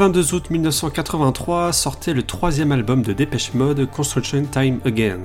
Le 0.00 0.06
22 0.06 0.34
août 0.34 0.48
1983 0.48 1.74
sortait 1.74 2.14
le 2.14 2.22
troisième 2.22 2.72
album 2.72 3.02
de 3.02 3.12
Dépêche 3.12 3.52
Mode, 3.52 3.84
Construction 3.90 4.46
Time 4.50 4.80
Again. 4.86 5.18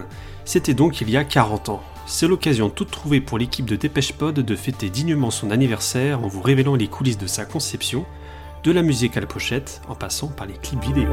C'était 0.43 0.73
donc 0.73 0.99
il 0.99 1.09
y 1.09 1.15
a 1.15 1.23
40 1.23 1.69
ans. 1.69 1.81
C'est 2.05 2.27
l'occasion 2.27 2.69
toute 2.69 2.91
trouvée 2.91 3.21
pour 3.21 3.37
l'équipe 3.37 3.65
de 3.65 3.77
Dépêche 3.77 4.13
Mode 4.19 4.41
de 4.41 4.55
fêter 4.57 4.89
dignement 4.89 5.31
son 5.31 5.49
anniversaire 5.49 6.21
en 6.21 6.27
vous 6.27 6.41
révélant 6.41 6.75
les 6.75 6.89
coulisses 6.89 7.17
de 7.17 7.25
sa 7.25 7.45
conception, 7.45 8.05
de 8.65 8.73
la 8.73 8.81
musique 8.81 9.15
à 9.15 9.21
la 9.21 9.27
pochette, 9.27 9.81
en 9.87 9.95
passant 9.95 10.27
par 10.27 10.45
les 10.45 10.55
clips 10.55 10.83
vidéo. 10.83 11.07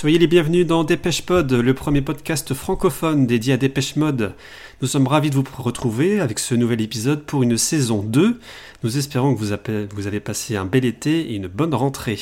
Soyez 0.00 0.18
les 0.18 0.28
bienvenus 0.28 0.64
dans 0.64 0.84
Dépêche 0.84 1.22
Pod, 1.22 1.52
le 1.52 1.74
premier 1.74 2.02
podcast 2.02 2.54
francophone 2.54 3.26
dédié 3.26 3.54
à 3.54 3.56
Dépêche 3.56 3.96
Mode. 3.96 4.32
Nous 4.80 4.86
sommes 4.86 5.08
ravis 5.08 5.30
de 5.30 5.34
vous 5.34 5.42
retrouver 5.56 6.20
avec 6.20 6.38
ce 6.38 6.54
nouvel 6.54 6.80
épisode 6.82 7.24
pour 7.24 7.42
une 7.42 7.58
saison 7.58 8.04
2. 8.04 8.38
Nous 8.84 8.96
espérons 8.96 9.34
que 9.34 9.40
vous 9.40 10.06
avez 10.06 10.20
passé 10.20 10.54
un 10.54 10.66
bel 10.66 10.84
été 10.84 11.32
et 11.32 11.34
une 11.34 11.48
bonne 11.48 11.74
rentrée. 11.74 12.20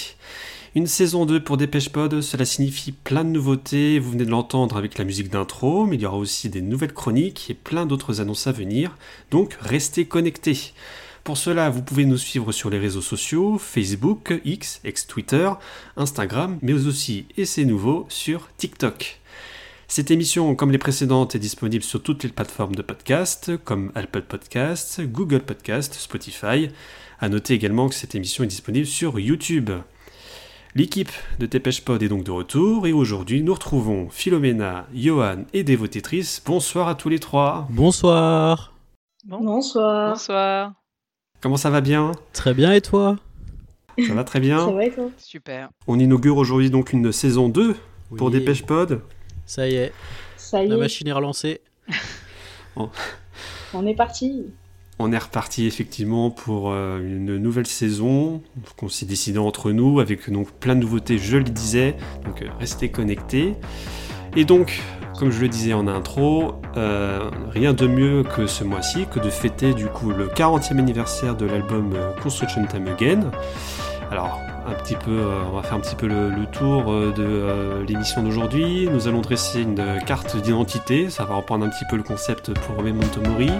Une 0.74 0.86
saison 0.86 1.26
2 1.26 1.44
pour 1.44 1.58
Dépêche 1.58 1.90
Pod, 1.90 2.22
cela 2.22 2.46
signifie 2.46 2.92
plein 2.92 3.24
de 3.24 3.28
nouveautés, 3.28 3.98
vous 3.98 4.12
venez 4.12 4.24
de 4.24 4.30
l'entendre 4.30 4.78
avec 4.78 4.96
la 4.96 5.04
musique 5.04 5.28
d'intro, 5.28 5.84
mais 5.84 5.96
il 5.96 6.00
y 6.00 6.06
aura 6.06 6.16
aussi 6.16 6.48
des 6.48 6.62
nouvelles 6.62 6.94
chroniques 6.94 7.50
et 7.50 7.54
plein 7.54 7.84
d'autres 7.84 8.22
annonces 8.22 8.46
à 8.46 8.52
venir, 8.52 8.96
donc 9.30 9.54
restez 9.60 10.06
connectés. 10.06 10.72
Pour 11.26 11.36
cela, 11.36 11.70
vous 11.70 11.82
pouvez 11.82 12.04
nous 12.04 12.18
suivre 12.18 12.52
sur 12.52 12.70
les 12.70 12.78
réseaux 12.78 13.00
sociaux, 13.00 13.58
Facebook, 13.58 14.32
X, 14.44 14.80
ex-Twitter, 14.84 15.50
Instagram, 15.96 16.60
mais 16.62 16.86
aussi, 16.86 17.26
et 17.36 17.44
c'est 17.44 17.64
nouveau, 17.64 18.06
sur 18.08 18.48
TikTok. 18.58 19.18
Cette 19.88 20.12
émission, 20.12 20.54
comme 20.54 20.70
les 20.70 20.78
précédentes, 20.78 21.34
est 21.34 21.40
disponible 21.40 21.82
sur 21.82 22.00
toutes 22.00 22.22
les 22.22 22.30
plateformes 22.30 22.76
de 22.76 22.82
podcast, 22.82 23.56
comme 23.64 23.90
Apple 23.96 24.22
Podcasts, 24.22 25.00
Google 25.00 25.40
Podcasts, 25.40 25.94
Spotify. 25.94 26.68
A 27.18 27.28
noter 27.28 27.54
également 27.54 27.88
que 27.88 27.96
cette 27.96 28.14
émission 28.14 28.44
est 28.44 28.46
disponible 28.46 28.86
sur 28.86 29.18
YouTube. 29.18 29.72
L'équipe 30.76 31.10
de 31.40 31.46
Tépêche 31.46 31.84
Pod 31.84 32.04
est 32.04 32.08
donc 32.08 32.22
de 32.22 32.30
retour 32.30 32.86
et 32.86 32.92
aujourd'hui 32.92 33.42
nous 33.42 33.54
retrouvons 33.54 34.10
Philomena, 34.10 34.86
Johan 34.94 35.38
et 35.52 35.64
Dévotétrice. 35.64 36.40
Bonsoir 36.46 36.86
à 36.86 36.94
tous 36.94 37.08
les 37.08 37.18
trois. 37.18 37.66
Bonsoir. 37.68 38.74
Bonsoir. 39.24 40.10
Bonsoir. 40.10 40.85
Comment 41.46 41.56
ça 41.56 41.70
va 41.70 41.80
bien 41.80 42.10
Très 42.32 42.54
bien 42.54 42.72
et 42.72 42.80
toi? 42.80 43.20
Ça 44.04 44.14
va 44.14 44.24
très 44.24 44.40
bien 44.40 44.66
Ça 44.66 44.72
va 44.72 44.84
et 44.84 44.90
toi? 44.90 45.10
Super. 45.16 45.68
On 45.86 45.96
inaugure 45.96 46.38
aujourd'hui 46.38 46.70
donc 46.70 46.92
une 46.92 47.12
saison 47.12 47.48
2 47.48 47.76
pour. 48.16 48.32
Dépêche 48.32 48.64
Pod. 48.64 49.00
Ça 49.44 49.68
y 49.68 49.76
est, 49.76 49.92
Ça 50.36 50.64
y 50.64 50.66
la 50.66 50.74
est, 50.74 50.78
machine 50.78 51.06
est 51.06 51.12
relancée. 51.12 51.60
on 52.76 53.86
est 53.86 53.94
parti. 53.94 54.46
On 54.98 55.12
est 55.12 55.18
reparti 55.18 55.68
effectivement 55.68 56.32
pour 56.32 56.72
euh, 56.72 56.98
une 56.98 57.36
nouvelle 57.36 57.68
saison 57.68 58.42
qu'on 58.76 58.88
s'est 58.88 59.06
décidé 59.06 59.38
entre 59.38 59.70
nous 59.70 60.00
avec 60.00 60.28
donc 60.28 60.50
plein 60.50 60.74
de 60.74 60.80
nouveautés, 60.80 61.16
je 61.16 61.36
le 61.36 61.44
disais, 61.44 61.94
donc 62.24 62.42
euh, 62.42 62.48
restez 62.58 62.88
connectés. 62.88 63.54
Et 64.34 64.44
donc, 64.44 64.82
comme 65.16 65.30
je 65.30 65.40
le 65.40 65.48
disais 65.48 65.72
en 65.72 65.88
intro, 65.88 66.60
euh, 66.76 67.30
rien 67.50 67.72
de 67.72 67.86
mieux 67.86 68.22
que 68.22 68.46
ce 68.46 68.64
mois-ci 68.64 69.06
que 69.10 69.18
de 69.18 69.30
fêter 69.30 69.74
du 69.74 69.86
coup 69.86 70.10
le 70.10 70.28
40e 70.28 70.78
anniversaire 70.78 71.34
de 71.34 71.46
l'album 71.46 71.92
euh, 71.94 72.12
Construction 72.22 72.66
Time 72.66 72.88
Again. 72.88 73.30
Alors, 74.10 74.40
un 74.66 74.74
petit 74.74 74.94
peu, 74.94 75.10
euh, 75.10 75.42
on 75.50 75.56
va 75.56 75.62
faire 75.62 75.74
un 75.74 75.80
petit 75.80 75.96
peu 75.96 76.06
le, 76.06 76.32
tour 76.52 76.84
de 76.92 77.84
l'émission 77.88 78.22
d'aujourd'hui. 78.22 78.88
Nous 78.92 79.08
allons 79.08 79.20
dresser 79.20 79.62
une 79.62 79.82
carte 80.06 80.36
d'identité, 80.36 81.10
ça 81.10 81.24
va 81.24 81.36
reprendre 81.36 81.66
un 81.66 81.68
petit 81.68 81.84
peu 81.90 81.96
le 81.96 82.02
concept 82.02 82.52
pour 82.60 82.82
Memento 82.82 83.20
Mori. 83.22 83.50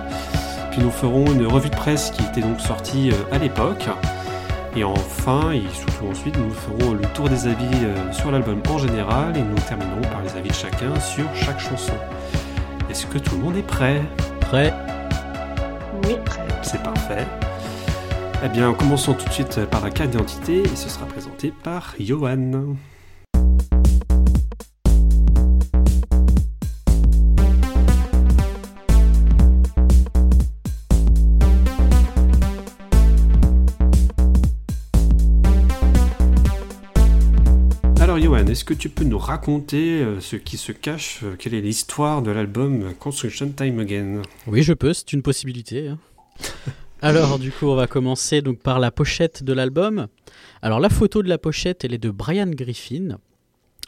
Puis 0.70 0.82
nous 0.82 0.90
ferons 0.90 1.26
une 1.26 1.46
revue 1.46 1.70
de 1.70 1.76
presse 1.76 2.10
qui 2.10 2.22
était 2.22 2.42
donc 2.42 2.60
sortie 2.60 3.10
à 3.32 3.38
l'époque. 3.38 3.88
Et 4.76 4.84
enfin, 4.84 5.52
et 5.52 5.62
surtout 5.72 6.08
ensuite, 6.10 6.36
nous 6.36 6.50
ferons 6.50 6.92
le 6.92 7.00
tour 7.14 7.30
des 7.30 7.46
avis 7.46 7.64
euh, 7.82 8.12
sur 8.12 8.30
l'album 8.30 8.60
en 8.68 8.76
général 8.76 9.34
et 9.34 9.40
nous 9.40 9.56
terminerons 9.66 10.02
par 10.02 10.20
les 10.22 10.36
avis 10.36 10.50
de 10.50 10.54
chacun 10.54 11.00
sur 11.00 11.24
chaque 11.34 11.58
chanson. 11.58 11.94
Est-ce 12.90 13.06
que 13.06 13.16
tout 13.16 13.36
le 13.36 13.42
monde 13.42 13.56
est 13.56 13.66
prêt? 13.66 14.02
Prêt 14.40 14.74
Oui. 16.04 16.16
C'est 16.62 16.82
parfait. 16.82 17.26
Eh 18.44 18.48
bien, 18.50 18.74
commençons 18.74 19.14
tout 19.14 19.26
de 19.26 19.32
suite 19.32 19.64
par 19.64 19.80
la 19.82 19.90
carte 19.90 20.10
d'identité 20.10 20.62
et 20.62 20.76
ce 20.76 20.90
sera 20.90 21.06
présenté 21.06 21.54
par 21.62 21.94
Johan. 21.98 22.76
Est-ce 38.56 38.64
que 38.64 38.72
tu 38.72 38.88
peux 38.88 39.04
nous 39.04 39.18
raconter 39.18 40.00
euh, 40.00 40.18
ce 40.18 40.34
qui 40.34 40.56
se 40.56 40.72
cache, 40.72 41.20
euh, 41.24 41.36
quelle 41.38 41.52
est 41.52 41.60
l'histoire 41.60 42.22
de 42.22 42.30
l'album 42.30 42.94
Construction 42.98 43.50
Time 43.50 43.80
Again? 43.80 44.22
Oui, 44.46 44.62
je 44.62 44.72
peux, 44.72 44.94
c'est 44.94 45.12
une 45.12 45.20
possibilité. 45.20 45.88
hein. 45.88 45.98
Alors, 47.02 47.38
du 47.38 47.52
coup, 47.52 47.66
on 47.66 47.74
va 47.74 47.86
commencer 47.86 48.40
donc 48.40 48.60
par 48.60 48.78
la 48.78 48.90
pochette 48.90 49.44
de 49.44 49.52
l'album. 49.52 50.06
Alors, 50.62 50.80
la 50.80 50.88
photo 50.88 51.22
de 51.22 51.28
la 51.28 51.36
pochette, 51.36 51.84
elle 51.84 51.92
est 51.92 51.98
de 51.98 52.08
Brian 52.08 52.46
Griffin. 52.46 53.18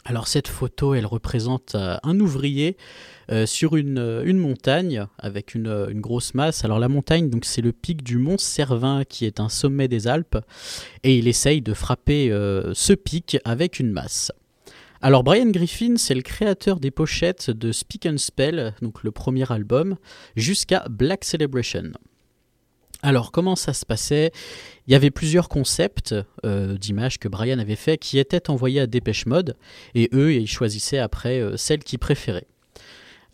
Alors, 0.05 0.27
cette 0.27 0.47
photo, 0.47 0.93
elle 0.93 1.07
représente 1.07 1.73
euh, 1.73 1.97
un 2.03 2.19
ouvrier 2.19 2.77
euh, 3.31 3.47
sur 3.47 3.75
une, 3.75 3.97
euh, 3.97 4.23
une 4.23 4.37
montagne 4.37 5.07
avec 5.17 5.55
une, 5.55 5.87
une 5.89 5.99
grosse 5.99 6.35
masse. 6.35 6.63
Alors, 6.63 6.77
la 6.77 6.89
montagne, 6.89 7.31
donc, 7.31 7.45
c'est 7.45 7.63
le 7.63 7.71
pic 7.71 8.03
du 8.03 8.19
mont 8.19 8.37
Cervin 8.37 9.03
qui 9.03 9.25
est 9.25 9.39
un 9.39 9.49
sommet 9.49 9.87
des 9.87 10.07
Alpes. 10.07 10.37
Et 11.03 11.17
il 11.17 11.27
essaye 11.27 11.61
de 11.63 11.73
frapper 11.73 12.29
ce 12.73 12.93
pic 12.93 13.39
avec 13.45 13.79
une 13.79 13.91
masse. 13.91 14.31
Alors 15.01 15.23
Brian 15.23 15.49
Griffin, 15.49 15.95
c'est 15.95 16.13
le 16.13 16.21
créateur 16.21 16.77
des 16.81 16.91
pochettes 16.91 17.51
de 17.51 17.71
Speak 17.71 18.05
and 18.05 18.17
Spell, 18.17 18.73
donc 18.81 19.03
le 19.03 19.11
premier 19.11 19.49
album, 19.49 19.95
jusqu'à 20.35 20.85
Black 20.89 21.23
Celebration. 21.23 21.93
Alors 23.01 23.31
comment 23.31 23.55
ça 23.55 23.71
se 23.71 23.85
passait? 23.85 24.33
Il 24.87 24.91
y 24.91 24.95
avait 24.95 25.09
plusieurs 25.09 25.47
concepts 25.47 26.13
euh, 26.43 26.77
d'images 26.77 27.17
que 27.17 27.29
Brian 27.29 27.59
avait 27.59 27.77
fait 27.77 27.97
qui 27.97 28.19
étaient 28.19 28.49
envoyés 28.49 28.81
à 28.81 28.87
Dépêche 28.87 29.25
Mode 29.25 29.55
et 29.95 30.09
eux 30.11 30.33
ils 30.33 30.49
choisissaient 30.49 30.97
après 30.97 31.39
euh, 31.39 31.55
celles 31.55 31.85
qu'ils 31.85 31.99
préféraient. 31.99 32.47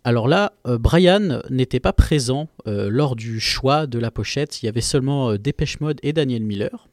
Alors 0.04 0.28
là, 0.28 0.52
euh, 0.68 0.78
Brian 0.78 1.40
n'était 1.50 1.80
pas 1.80 1.92
présent 1.92 2.48
euh, 2.68 2.88
lors 2.88 3.16
du 3.16 3.40
choix 3.40 3.88
de 3.88 3.98
la 3.98 4.12
pochette, 4.12 4.62
il 4.62 4.66
y 4.66 4.68
avait 4.68 4.80
seulement 4.80 5.34
Dépêche 5.34 5.80
Mode 5.80 5.98
et 6.04 6.12
Daniel 6.12 6.44
Miller. 6.44 6.86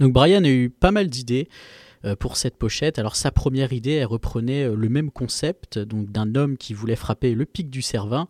Donc 0.00 0.14
Brian 0.14 0.44
a 0.44 0.48
eu 0.48 0.70
pas 0.70 0.92
mal 0.92 1.08
d'idées 1.08 1.50
pour 2.14 2.36
cette 2.36 2.56
pochette. 2.56 2.98
Alors 2.98 3.16
sa 3.16 3.30
première 3.30 3.72
idée, 3.72 3.92
elle 3.92 4.06
reprenait 4.06 4.64
euh, 4.64 4.76
le 4.76 4.88
même 4.88 5.10
concept, 5.10 5.78
donc 5.78 6.10
d'un 6.10 6.34
homme 6.34 6.56
qui 6.56 6.74
voulait 6.74 6.96
frapper 6.96 7.34
le 7.34 7.46
pic 7.46 7.70
du 7.70 7.82
Cervin. 7.82 8.28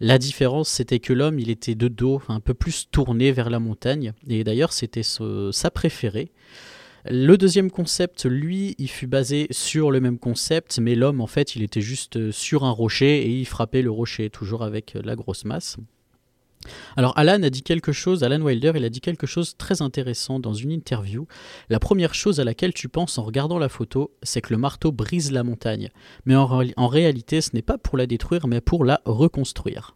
La 0.00 0.18
différence, 0.18 0.68
c'était 0.68 0.98
que 0.98 1.12
l'homme, 1.12 1.38
il 1.38 1.48
était 1.48 1.74
de 1.74 1.88
dos, 1.88 2.20
un 2.28 2.40
peu 2.40 2.54
plus 2.54 2.88
tourné 2.90 3.32
vers 3.32 3.48
la 3.48 3.60
montagne, 3.60 4.12
et 4.28 4.44
d'ailleurs, 4.44 4.72
c'était 4.72 5.02
sa 5.04 5.70
préférée. 5.70 6.30
Le 7.06 7.36
deuxième 7.36 7.70
concept, 7.70 8.24
lui, 8.24 8.74
il 8.78 8.88
fut 8.88 9.06
basé 9.06 9.46
sur 9.50 9.90
le 9.90 10.00
même 10.00 10.18
concept, 10.18 10.78
mais 10.78 10.94
l'homme, 10.94 11.20
en 11.20 11.26
fait, 11.26 11.54
il 11.54 11.62
était 11.62 11.82
juste 11.82 12.16
euh, 12.16 12.32
sur 12.32 12.64
un 12.64 12.70
rocher 12.70 13.26
et 13.26 13.28
il 13.28 13.44
frappait 13.44 13.82
le 13.82 13.90
rocher, 13.90 14.30
toujours 14.30 14.62
avec 14.62 14.96
euh, 14.96 15.02
la 15.04 15.14
grosse 15.14 15.44
masse. 15.44 15.76
Alors 16.96 17.12
Alan 17.16 17.42
a 17.42 17.50
dit 17.50 17.62
quelque 17.62 17.92
chose, 17.92 18.24
Alan 18.24 18.40
Wilder, 18.40 18.72
il 18.76 18.84
a 18.84 18.90
dit 18.90 19.00
quelque 19.00 19.26
chose 19.26 19.56
très 19.56 19.82
intéressant 19.82 20.38
dans 20.38 20.54
une 20.54 20.70
interview. 20.70 21.26
La 21.68 21.78
première 21.78 22.14
chose 22.14 22.40
à 22.40 22.44
laquelle 22.44 22.74
tu 22.74 22.88
penses 22.88 23.18
en 23.18 23.22
regardant 23.22 23.58
la 23.58 23.68
photo, 23.68 24.12
c'est 24.22 24.40
que 24.40 24.52
le 24.52 24.58
marteau 24.58 24.92
brise 24.92 25.32
la 25.32 25.42
montagne. 25.42 25.90
Mais 26.24 26.36
en 26.36 26.88
réalité, 26.88 27.40
ce 27.40 27.50
n'est 27.54 27.62
pas 27.62 27.78
pour 27.78 27.98
la 27.98 28.06
détruire, 28.06 28.46
mais 28.46 28.60
pour 28.60 28.84
la 28.84 29.00
reconstruire. 29.04 29.94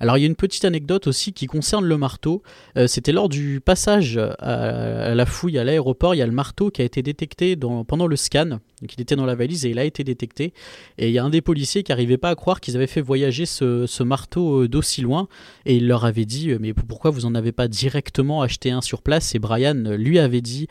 Alors 0.00 0.18
il 0.18 0.20
y 0.20 0.24
a 0.24 0.26
une 0.26 0.36
petite 0.36 0.64
anecdote 0.64 1.06
aussi 1.06 1.32
qui 1.32 1.46
concerne 1.46 1.84
le 1.84 1.96
marteau. 1.96 2.42
Euh, 2.76 2.86
C'était 2.86 3.12
lors 3.12 3.28
du 3.28 3.60
passage 3.64 4.18
à, 4.38 5.14
la 5.14 5.26
fouille 5.26 5.58
à 5.58 5.64
l'aéroport, 5.64 6.14
il 6.14 6.18
y 6.18 6.22
a 6.22 6.26
le 6.26 6.32
marteau 6.32 6.70
qui 6.70 6.82
a 6.82 6.84
été 6.84 7.02
détecté 7.02 7.56
pendant 7.56 8.06
le 8.06 8.16
scan. 8.16 8.58
Donc 8.82 8.94
il 8.94 9.00
était 9.00 9.16
dans 9.16 9.24
la 9.24 9.34
valise 9.34 9.64
et 9.64 9.70
il 9.70 9.78
a 9.78 9.84
été 9.84 10.04
détecté. 10.04 10.52
Et 10.98 11.08
il 11.08 11.12
y 11.12 11.18
a 11.18 11.24
un 11.24 11.30
des 11.30 11.40
policiers 11.40 11.82
qui 11.82 11.92
n'arrivait 11.92 12.18
pas 12.18 12.30
à 12.30 12.34
croire 12.34 12.60
qu'ils 12.60 12.76
avaient 12.76 12.86
fait 12.86 13.00
voyager 13.00 13.46
ce, 13.46 14.02
marteau 14.02 14.62
euh, 14.62 14.68
d'aussi 14.68 15.00
loin. 15.00 15.28
Et 15.64 15.76
il 15.76 15.86
leur 15.88 16.04
avait 16.04 16.26
dit 16.26 16.50
euh, 16.50 16.58
mais 16.60 16.74
pourquoi 16.74 17.10
vous 17.10 17.24
en 17.24 17.34
avez 17.34 17.52
pas 17.52 17.68
directement 17.68 18.42
acheté 18.42 18.70
un 18.70 18.82
sur 18.82 19.02
place? 19.02 19.34
Et 19.34 19.38
Brian 19.38 19.74
lui 19.74 20.18
avait 20.18 20.40
dit 20.40 20.68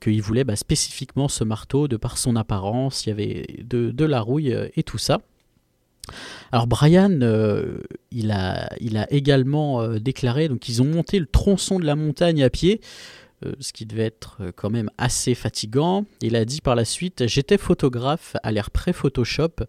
qu'il 0.00 0.20
voulait 0.20 0.44
bah, 0.44 0.56
spécifiquement 0.56 1.28
ce 1.28 1.44
marteau 1.44 1.88
de 1.88 1.96
par 1.96 2.18
son 2.18 2.36
apparence, 2.36 3.06
il 3.06 3.08
y 3.10 3.12
avait 3.12 3.46
de, 3.64 4.04
la 4.04 4.20
rouille 4.20 4.54
et 4.76 4.82
tout 4.82 4.98
ça. 4.98 5.20
Alors 6.52 6.66
Brian, 6.66 7.20
euh, 7.22 7.78
il, 8.10 8.30
a, 8.30 8.68
il 8.80 8.96
a 8.96 9.10
également 9.12 9.82
euh, 9.82 9.98
déclaré, 9.98 10.48
donc 10.48 10.68
ils 10.68 10.82
ont 10.82 10.86
monté 10.86 11.18
le 11.18 11.26
tronçon 11.26 11.78
de 11.78 11.84
la 11.84 11.96
montagne 11.96 12.42
à 12.42 12.50
pied, 12.50 12.80
euh, 13.44 13.52
ce 13.60 13.72
qui 13.72 13.86
devait 13.86 14.04
être 14.04 14.40
quand 14.56 14.70
même 14.70 14.90
assez 14.98 15.34
fatigant. 15.34 16.04
Il 16.22 16.36
a 16.36 16.44
dit 16.44 16.60
par 16.60 16.74
la 16.74 16.84
suite, 16.84 17.26
j'étais 17.26 17.58
photographe 17.58 18.36
à 18.42 18.52
l'ère 18.52 18.70
pré-Photoshop, 18.70 19.64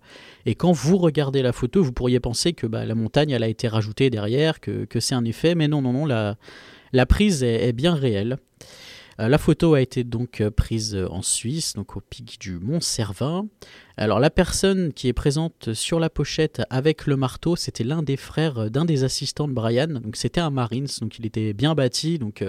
et 0.45 0.55
quand 0.55 0.71
vous 0.71 0.97
regardez 0.97 1.41
la 1.41 1.53
photo, 1.53 1.83
vous 1.83 1.93
pourriez 1.93 2.19
penser 2.19 2.53
que 2.53 2.67
bah, 2.67 2.85
la 2.85 2.95
montagne, 2.95 3.31
elle 3.31 3.43
a 3.43 3.49
été 3.49 3.67
rajoutée 3.67 4.09
derrière, 4.09 4.59
que, 4.59 4.87
c'est 4.99 5.15
un 5.15 5.25
effet, 5.25 5.55
mais 5.55 5.67
non, 5.67 5.81
non, 5.81 5.93
non, 5.93 6.05
la, 6.05 7.05
prise 7.05 7.43
est 7.43 7.73
bien 7.73 7.95
réelle. 7.95 8.37
Euh, 9.19 9.27
la 9.29 9.37
photo 9.37 9.73
a 9.73 9.81
été 9.81 10.03
donc 10.03 10.41
euh, 10.41 10.51
prise 10.51 10.95
euh, 10.95 11.07
en 11.09 11.21
Suisse, 11.21 11.73
donc 11.73 11.97
au 11.97 12.01
pic 12.01 12.39
du 12.39 12.59
Mont 12.59 12.81
Cervin. 12.81 13.47
Alors 13.97 14.19
la 14.19 14.29
personne 14.29 14.93
qui 14.93 15.07
est 15.07 15.13
présente 15.13 15.73
sur 15.73 15.99
la 15.99 16.09
pochette 16.09 16.61
avec 16.69 17.07
le 17.07 17.17
marteau, 17.17 17.55
c'était 17.55 17.83
l'un 17.83 18.03
des 18.03 18.17
frères 18.17 18.69
d'un 18.69 18.85
des 18.85 19.03
assistants 19.03 19.47
de 19.47 19.53
Brian. 19.53 19.87
Donc 19.87 20.15
c'était 20.15 20.41
un 20.41 20.51
Marines, 20.51 20.87
donc 21.01 21.17
il 21.17 21.25
était 21.25 21.53
bien 21.53 21.73
bâti, 21.73 22.19
donc 22.19 22.43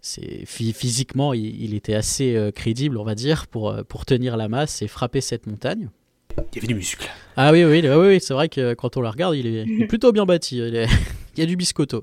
c'est 0.00 0.44
physiquement 0.46 1.34
il, 1.34 1.74
était 1.74 1.94
assez 1.94 2.50
crédible, 2.54 2.96
on 2.96 3.04
va 3.04 3.14
dire, 3.14 3.46
pour, 3.48 3.76
pour 3.86 4.06
tenir 4.06 4.38
la 4.38 4.48
masse 4.48 4.80
et 4.80 4.88
frapper 4.88 5.20
cette 5.20 5.46
montagne. 5.46 5.90
Il 6.38 6.56
y 6.56 6.58
avait 6.58 6.68
du 6.68 6.74
muscle. 6.74 7.06
Ah 7.36 7.52
oui, 7.52 7.64
oui, 7.64 7.82
oui, 7.84 7.94
oui 7.94 8.18
c'est 8.18 8.32
vrai 8.32 8.48
que 8.48 8.72
quand 8.72 8.96
on 8.96 9.02
la 9.02 9.10
regarde, 9.10 9.36
il 9.36 9.46
est, 9.46 9.86
plutôt 9.86 10.10
bien 10.10 10.24
bâti. 10.24 10.56
il 10.58 10.88
y 11.36 11.42
a 11.42 11.46
du 11.46 11.56
biscotto. 11.56 12.02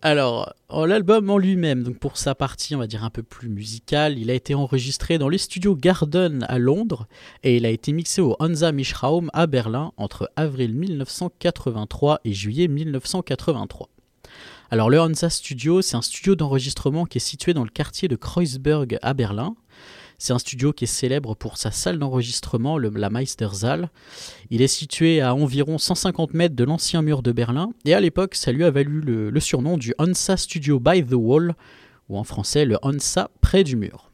Alors, 0.00 0.54
l'album 0.70 1.30
en 1.30 1.38
lui-même, 1.38 1.94
pour 1.94 2.16
sa 2.16 2.34
partie, 2.34 2.74
on 2.74 2.78
va 2.78 2.86
dire 2.86 3.04
un 3.04 3.10
peu 3.10 3.22
plus 3.22 3.48
musicale, 3.48 4.18
il 4.18 4.30
a 4.30 4.34
été 4.34 4.54
enregistré 4.54 5.18
dans 5.18 5.28
les 5.28 5.38
studios 5.38 5.74
Garden 5.74 6.44
à 6.48 6.58
Londres 6.58 7.06
et 7.42 7.56
il 7.56 7.66
a 7.66 7.70
été 7.70 7.92
mixé 7.92 8.20
au 8.20 8.36
Hansa 8.38 8.72
Mischraum 8.72 9.30
à 9.32 9.46
Berlin 9.46 9.92
entre 9.96 10.30
avril 10.36 10.74
1983 10.74 12.20
et 12.24 12.32
juillet 12.32 12.68
1983. 12.68 13.88
Alors 14.70 14.88
le 14.88 14.98
Hansa 15.00 15.28
Studio, 15.28 15.82
c'est 15.82 15.96
un 15.96 16.02
studio 16.02 16.34
d'enregistrement 16.34 17.04
qui 17.04 17.18
est 17.18 17.20
situé 17.20 17.52
dans 17.52 17.64
le 17.64 17.70
quartier 17.70 18.08
de 18.08 18.16
Kreuzberg 18.16 18.98
à 19.02 19.12
Berlin. 19.12 19.54
C'est 20.22 20.32
un 20.32 20.38
studio 20.38 20.72
qui 20.72 20.84
est 20.84 20.86
célèbre 20.86 21.34
pour 21.34 21.56
sa 21.56 21.72
salle 21.72 21.98
d'enregistrement, 21.98 22.78
la 22.78 23.10
Meistersaal. 23.10 23.90
Il 24.50 24.62
est 24.62 24.68
situé 24.68 25.20
à 25.20 25.34
environ 25.34 25.78
150 25.78 26.32
mètres 26.34 26.54
de 26.54 26.62
l'ancien 26.62 27.02
mur 27.02 27.22
de 27.22 27.32
Berlin, 27.32 27.72
et 27.84 27.92
à 27.92 27.98
l'époque, 27.98 28.36
ça 28.36 28.52
lui 28.52 28.62
a 28.62 28.70
valu 28.70 29.00
le, 29.00 29.40
surnom 29.40 29.76
du 29.76 29.94
Hansa 29.98 30.36
Studio 30.36 30.78
by 30.78 31.04
the 31.04 31.14
Wall, 31.14 31.56
ou 32.08 32.18
en 32.18 32.22
français 32.22 32.64
le 32.64 32.78
Hansa 32.82 33.32
près 33.40 33.64
du 33.64 33.74
mur. 33.74 34.12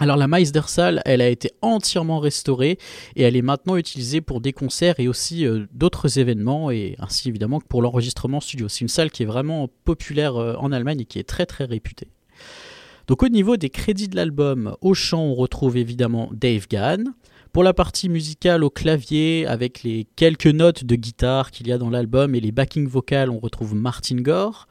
Alors 0.00 0.16
la 0.16 0.26
Meistersaal, 0.26 1.02
elle 1.04 1.20
a 1.20 1.28
été 1.28 1.52
entièrement 1.60 2.18
restaurée 2.18 2.76
et 3.14 3.22
elle 3.22 3.36
est 3.36 3.42
maintenant 3.42 3.76
utilisée 3.76 4.22
pour 4.22 4.40
des 4.40 4.52
concerts 4.52 4.98
et 4.98 5.06
aussi 5.06 5.46
euh, 5.46 5.66
d'autres 5.72 6.18
événements 6.18 6.72
et 6.72 6.96
ainsi 6.98 7.28
évidemment 7.28 7.60
que 7.60 7.66
pour 7.68 7.82
l'enregistrement 7.82 8.40
studio. 8.40 8.68
C'est 8.68 8.80
une 8.80 8.88
salle 8.88 9.12
qui 9.12 9.22
est 9.22 9.26
vraiment 9.26 9.68
populaire 9.84 10.34
euh, 10.34 10.56
en 10.58 10.72
Allemagne 10.72 11.02
et 11.02 11.04
qui 11.04 11.20
est 11.20 11.28
très 11.28 11.46
très 11.46 11.64
réputée. 11.64 12.08
Donc 13.06 13.22
au 13.22 13.28
niveau 13.28 13.56
des 13.56 13.70
crédits 13.70 14.08
de 14.08 14.16
l'album, 14.16 14.76
au 14.80 14.94
chant 14.94 15.22
on 15.22 15.34
retrouve 15.34 15.76
évidemment 15.76 16.30
Dave 16.32 16.66
Gahan. 16.68 17.04
Pour 17.52 17.62
la 17.62 17.74
partie 17.74 18.08
musicale 18.08 18.64
au 18.64 18.70
clavier, 18.70 19.46
avec 19.46 19.82
les 19.82 20.06
quelques 20.16 20.46
notes 20.46 20.84
de 20.84 20.94
guitare 20.94 21.50
qu'il 21.50 21.68
y 21.68 21.72
a 21.72 21.76
dans 21.78 21.90
l'album 21.90 22.34
et 22.34 22.40
les 22.40 22.52
backing 22.52 22.88
vocales, 22.88 23.28
on 23.28 23.38
retrouve 23.38 23.74
Martin 23.74 24.16
Gore. 24.16 24.66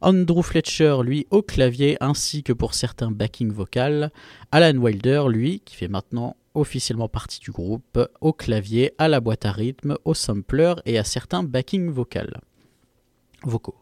Andrew 0.00 0.42
Fletcher, 0.42 0.98
lui, 1.04 1.26
au 1.30 1.42
clavier, 1.42 1.96
ainsi 2.00 2.42
que 2.42 2.52
pour 2.52 2.74
certains 2.74 3.10
backing 3.10 3.52
vocales. 3.52 4.10
Alan 4.50 4.76
Wilder, 4.76 5.26
lui, 5.28 5.60
qui 5.64 5.76
fait 5.76 5.88
maintenant 5.88 6.36
officiellement 6.54 7.08
partie 7.08 7.40
du 7.40 7.52
groupe, 7.52 7.98
au 8.20 8.32
clavier, 8.32 8.92
à 8.98 9.08
la 9.08 9.20
boîte 9.20 9.46
à 9.46 9.52
rythme, 9.52 9.96
au 10.04 10.14
sampler 10.14 10.74
et 10.86 10.98
à 10.98 11.04
certains 11.04 11.42
backing 11.42 11.90
vocales. 11.90 12.40
vocaux. 13.44 13.76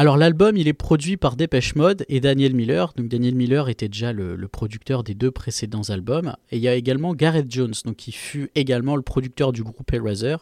Alors 0.00 0.16
l'album, 0.16 0.56
il 0.56 0.66
est 0.66 0.72
produit 0.72 1.18
par 1.18 1.36
Dépêche 1.36 1.74
Mode 1.74 2.06
et 2.08 2.20
Daniel 2.20 2.54
Miller. 2.54 2.94
Donc 2.96 3.08
Daniel 3.08 3.34
Miller 3.34 3.68
était 3.68 3.90
déjà 3.90 4.14
le, 4.14 4.48
producteur 4.48 5.04
des 5.04 5.12
deux 5.12 5.30
précédents 5.30 5.90
albums. 5.90 6.36
Et 6.50 6.56
il 6.56 6.62
y 6.62 6.68
a 6.68 6.74
également 6.74 7.14
Gareth 7.14 7.50
Jones, 7.50 7.74
donc 7.84 7.96
qui 7.96 8.10
fut 8.10 8.50
également 8.54 8.96
le 8.96 9.02
producteur 9.02 9.52
du 9.52 9.62
groupe 9.62 9.92
Eraser. 9.92 10.36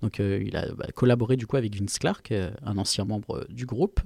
Donc 0.00 0.20
euh, 0.20 0.40
il 0.46 0.56
a 0.56 0.72
bah, 0.74 0.86
collaboré 0.94 1.36
du 1.36 1.48
coup 1.48 1.56
avec 1.56 1.74
Vince 1.74 1.98
Clark, 1.98 2.30
euh, 2.30 2.52
un 2.64 2.78
ancien 2.78 3.04
membre 3.04 3.44
du 3.50 3.66
groupe. 3.66 3.98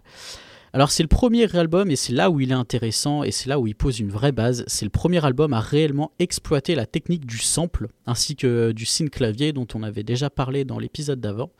Alors 0.73 0.91
c'est 0.91 1.03
le 1.03 1.09
premier 1.09 1.55
album 1.55 1.91
et 1.91 1.97
c'est 1.97 2.15
là 2.15 2.31
où 2.31 2.41
il 2.41 2.51
est 2.51 2.55
intéressant 2.55 3.25
et 3.25 3.31
c'est 3.31 3.51
là 3.51 3.61
où 3.61 3.67
il 3.67 3.75
pose 3.75 4.01
une 4.01 4.11
vraie 4.11 4.33
base. 4.33 4.65
C'est 4.69 4.87
le 4.87 4.91
premier 4.91 5.23
album 5.23 5.53
à 5.53 5.61
réellement 5.61 6.13
exploiter 6.19 6.75
la 6.75 6.87
technique 6.87 7.27
du 7.27 7.39
sample 7.39 7.89
ainsi 8.07 8.37
que 8.37 8.73
du 8.73 8.87
synth 8.87 9.11
clavier 9.11 9.53
dont 9.53 9.69
on 9.75 9.83
avait 9.83 10.03
déjà 10.03 10.31
parlé 10.31 10.65
dans 10.65 10.79
l'épisode 10.79 11.21
d'avant. 11.21 11.51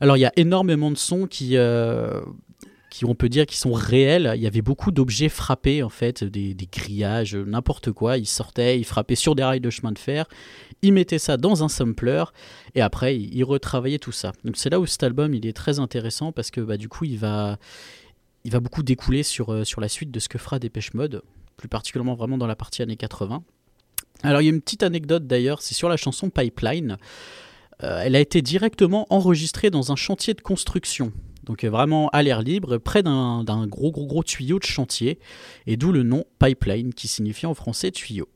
Alors 0.00 0.16
il 0.16 0.20
y 0.20 0.24
a 0.24 0.32
énormément 0.36 0.90
de 0.90 0.96
sons 0.96 1.26
qui, 1.26 1.56
euh, 1.56 2.20
qui 2.96 3.04
on 3.04 3.14
peut 3.14 3.28
dire 3.28 3.44
qui 3.44 3.58
sont 3.58 3.74
réels. 3.74 4.32
Il 4.36 4.42
y 4.42 4.46
avait 4.46 4.62
beaucoup 4.62 4.90
d'objets 4.90 5.28
frappés 5.28 5.82
en 5.82 5.90
fait, 5.90 6.24
des, 6.24 6.54
grillages, 6.72 7.36
n'importe 7.36 7.92
quoi. 7.92 8.16
Ils 8.16 8.26
sortaient, 8.26 8.78
ils 8.78 8.86
frappaient 8.86 9.16
sur 9.16 9.34
des 9.34 9.44
rails 9.44 9.60
de 9.60 9.68
chemin 9.68 9.92
de 9.92 9.98
fer, 9.98 10.24
ils 10.80 10.94
mettaient 10.94 11.18
ça 11.18 11.36
dans 11.36 11.62
un 11.62 11.68
sampler 11.68 12.24
et 12.74 12.80
après 12.80 13.18
ils, 13.18 13.44
retravaillaient 13.44 13.98
tout 13.98 14.12
ça. 14.12 14.32
Donc 14.44 14.56
c'est 14.56 14.70
là 14.70 14.80
où 14.80 14.86
cet 14.86 15.02
album 15.02 15.34
il 15.34 15.46
est 15.46 15.52
très 15.52 15.78
intéressant 15.78 16.32
parce 16.32 16.50
que 16.50 16.62
bah, 16.62 16.78
du 16.78 16.88
coup 16.88 17.04
il 17.04 17.18
va, 17.18 17.58
il 18.44 18.50
va 18.50 18.60
beaucoup 18.60 18.82
découler 18.82 19.22
sur, 19.22 19.52
euh, 19.52 19.64
sur 19.64 19.82
la 19.82 19.90
suite 19.90 20.10
de 20.10 20.18
ce 20.18 20.30
que 20.30 20.38
fera 20.38 20.58
Dépêche 20.58 20.94
Mode, 20.94 21.22
plus 21.58 21.68
particulièrement 21.68 22.14
vraiment 22.14 22.38
dans 22.38 22.46
la 22.46 22.56
partie 22.56 22.80
années 22.80 22.96
80. 22.96 23.42
Alors 24.22 24.40
il 24.40 24.46
y 24.46 24.48
a 24.48 24.52
une 24.54 24.62
petite 24.62 24.82
anecdote 24.82 25.26
d'ailleurs, 25.26 25.60
c'est 25.60 25.74
sur 25.74 25.90
la 25.90 25.98
chanson 25.98 26.30
Pipeline. 26.30 26.96
Euh, 27.82 28.00
elle 28.02 28.16
a 28.16 28.20
été 28.20 28.40
directement 28.40 29.06
enregistrée 29.10 29.68
dans 29.68 29.92
un 29.92 29.96
chantier 29.96 30.32
de 30.32 30.40
construction. 30.40 31.12
Donc 31.46 31.64
euh, 31.64 31.70
vraiment 31.70 32.08
à 32.10 32.22
l'air 32.22 32.42
libre, 32.42 32.78
près 32.78 33.02
d'un 33.02 33.44
gros 33.66 33.90
gros 33.90 34.06
gros 34.06 34.22
tuyau 34.22 34.58
de 34.58 34.64
chantier, 34.64 35.18
et 35.66 35.76
d'où 35.76 35.92
le 35.92 36.02
nom 36.02 36.24
pipeline 36.38 36.92
qui 36.92 37.08
signifie 37.08 37.46
en 37.46 37.54
français 37.54 37.90
tuyau. 37.90 38.28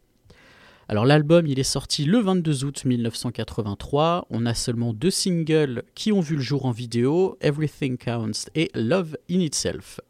Alors 0.88 1.04
l'album 1.04 1.46
il 1.46 1.58
est 1.60 1.64
sorti 1.64 2.04
le 2.04 2.18
22 2.18 2.64
août 2.64 2.84
1983, 2.84 4.26
on 4.30 4.46
a 4.46 4.54
seulement 4.54 4.92
deux 4.92 5.10
singles 5.10 5.84
qui 5.94 6.10
ont 6.10 6.20
vu 6.20 6.36
le 6.36 6.42
jour 6.42 6.64
en 6.64 6.72
vidéo, 6.72 7.36
Everything 7.40 7.96
Counts 7.96 8.48
et 8.54 8.70
Love 8.74 9.16
in 9.30 9.40
Itself. 9.40 10.00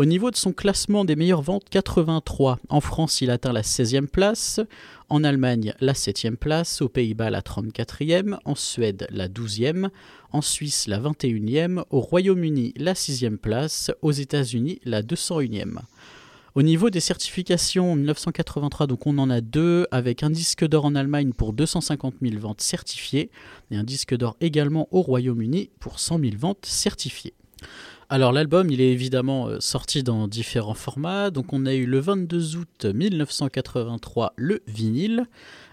Au 0.00 0.06
niveau 0.06 0.30
de 0.30 0.36
son 0.36 0.54
classement 0.54 1.04
des 1.04 1.14
meilleures 1.14 1.42
ventes, 1.42 1.68
83. 1.68 2.58
En 2.70 2.80
France, 2.80 3.20
il 3.20 3.30
atteint 3.30 3.52
la 3.52 3.60
16e 3.60 4.06
place. 4.06 4.58
En 5.10 5.24
Allemagne, 5.24 5.74
la 5.80 5.92
7e 5.92 6.36
place. 6.36 6.80
Aux 6.80 6.88
Pays-Bas, 6.88 7.28
la 7.28 7.42
34e. 7.42 8.38
En 8.46 8.54
Suède, 8.54 9.06
la 9.10 9.28
12e. 9.28 9.90
En 10.32 10.40
Suisse, 10.40 10.86
la 10.86 10.98
21e. 10.98 11.84
Au 11.90 12.00
Royaume-Uni, 12.00 12.72
la 12.78 12.94
6e 12.94 13.36
place. 13.36 13.90
Aux 14.00 14.12
États-Unis, 14.12 14.80
la 14.84 15.02
201e. 15.02 15.80
Au 16.54 16.62
niveau 16.62 16.88
des 16.88 17.00
certifications, 17.00 17.92
en 17.92 17.96
1983, 17.96 18.86
donc 18.86 19.06
on 19.06 19.18
en 19.18 19.28
a 19.28 19.42
deux, 19.42 19.86
avec 19.90 20.22
un 20.22 20.30
disque 20.30 20.66
d'or 20.66 20.86
en 20.86 20.94
Allemagne 20.94 21.34
pour 21.34 21.52
250 21.52 22.14
000 22.22 22.40
ventes 22.40 22.62
certifiées, 22.62 23.30
et 23.70 23.76
un 23.76 23.84
disque 23.84 24.16
d'or 24.16 24.38
également 24.40 24.88
au 24.92 25.02
Royaume-Uni 25.02 25.68
pour 25.78 26.00
100 26.00 26.20
000 26.20 26.32
ventes 26.38 26.64
certifiées. 26.64 27.34
Alors 28.12 28.32
l'album, 28.32 28.72
il 28.72 28.80
est 28.80 28.90
évidemment 28.90 29.46
euh, 29.46 29.60
sorti 29.60 30.02
dans 30.02 30.26
différents 30.26 30.74
formats. 30.74 31.30
Donc 31.30 31.52
on 31.52 31.64
a 31.64 31.74
eu 31.74 31.86
le 31.86 32.00
22 32.00 32.56
août 32.56 32.84
1983 32.84 34.32
le 34.34 34.64
vinyle. 34.66 35.26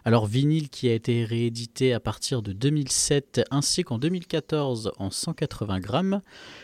Alors 0.06 0.28
vinyle 0.28 0.70
qui 0.70 0.88
a 0.88 0.94
été 0.94 1.26
réédité 1.26 1.94
à 1.94 2.00
partir 2.00 2.44
de 2.44 2.54
2007 2.54 3.42
ainsi 3.50 3.82
qu'en 3.82 3.98
2014 3.98 4.92
en 5.00 5.10
180 5.10 5.80
grammes. 5.80 6.22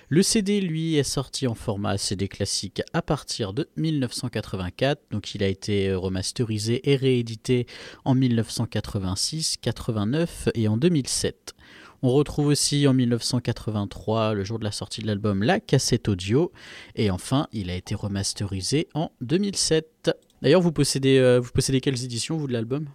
Le 0.09 0.21
CD, 0.21 0.61
lui, 0.61 0.97
est 0.97 1.01
sorti 1.01 1.47
en 1.47 1.55
format 1.55 1.97
CD 1.97 2.27
classique 2.27 2.83
à 2.93 3.01
partir 3.01 3.51
de 3.51 3.67
1984. 3.75 5.01
Donc 5.09 5.33
il 5.33 5.41
a 5.41 5.47
été 5.47 5.91
remasterisé 5.91 6.87
et 6.91 6.95
réédité 6.95 7.65
en 8.05 8.13
1986, 8.13 9.57
89 9.59 10.49
et 10.53 10.67
en 10.67 10.77
2007. 10.77 11.55
On 12.05 12.11
retrouve 12.11 12.47
aussi 12.47 12.85
en 12.85 12.93
1983, 12.93 14.33
le 14.33 14.43
jour 14.43 14.59
de 14.59 14.65
la 14.65 14.73
sortie 14.73 15.01
de 15.01 15.07
l'album, 15.07 15.41
la 15.41 15.61
cassette 15.61 16.09
audio. 16.09 16.51
Et 16.95 17.09
enfin, 17.09 17.47
il 17.53 17.69
a 17.69 17.75
été 17.75 17.95
remasterisé 17.95 18.89
en 18.93 19.11
2007. 19.21 20.11
D'ailleurs, 20.41 20.59
vous 20.59 20.73
possédez, 20.73 21.17
euh, 21.17 21.39
vous 21.39 21.51
possédez 21.51 21.79
quelles 21.79 22.03
éditions, 22.03 22.35
vous, 22.35 22.47
de 22.47 22.51
l'album? 22.51 22.89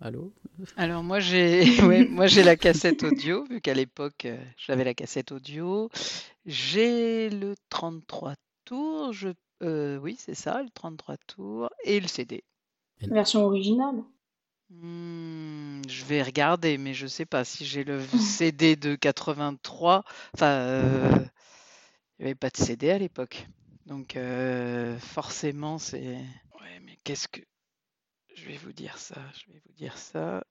Allô? 0.00 0.32
Alors 0.76 1.04
moi 1.04 1.20
j'ai 1.20 1.64
moi 2.10 2.26
j'ai 2.26 2.42
la 2.42 2.56
cassette 2.56 3.02
audio 3.02 3.44
vu 3.44 3.60
qu'à 3.60 3.72
l'époque 3.72 4.26
euh, 4.26 4.36
j'avais 4.58 4.84
la 4.84 4.94
cassette 4.94 5.30
audio. 5.30 5.90
J'ai 6.44 7.30
le 7.30 7.54
33 7.70 8.34
tours, 8.64 9.12
je 9.12 9.28
euh, 9.62 9.96
oui, 9.98 10.16
c'est 10.18 10.34
ça, 10.34 10.60
le 10.60 10.68
33 10.70 11.16
tours 11.28 11.70
et 11.84 12.00
le 12.00 12.08
CD. 12.08 12.42
Version 13.00 13.44
originale. 13.44 14.02
Mmh, 14.70 15.82
je 15.88 16.04
vais 16.06 16.22
regarder, 16.22 16.76
mais 16.78 16.92
je 16.94 17.06
sais 17.06 17.24
pas 17.26 17.44
si 17.44 17.64
j'ai 17.64 17.84
le 17.84 18.00
CD 18.18 18.74
de 18.76 18.94
83. 18.96 20.04
Enfin, 20.34 20.46
euh, 20.46 21.08
il 22.18 22.22
n'y 22.22 22.26
avait 22.26 22.34
pas 22.34 22.50
de 22.50 22.56
CD 22.56 22.90
à 22.90 22.98
l'époque. 22.98 23.46
Donc, 23.86 24.16
euh, 24.16 24.98
forcément, 24.98 25.78
c'est. 25.78 26.00
Ouais, 26.00 26.80
mais 26.84 26.98
qu'est-ce 27.04 27.28
que. 27.28 27.40
je 28.34 28.46
vais 28.46 28.56
vous 28.56 28.72
dire 28.72 28.98
ça. 28.98 29.14
Je 29.34 29.52
vais 29.52 29.60
vous 29.64 29.72
dire 29.74 29.96
ça. 29.96 30.42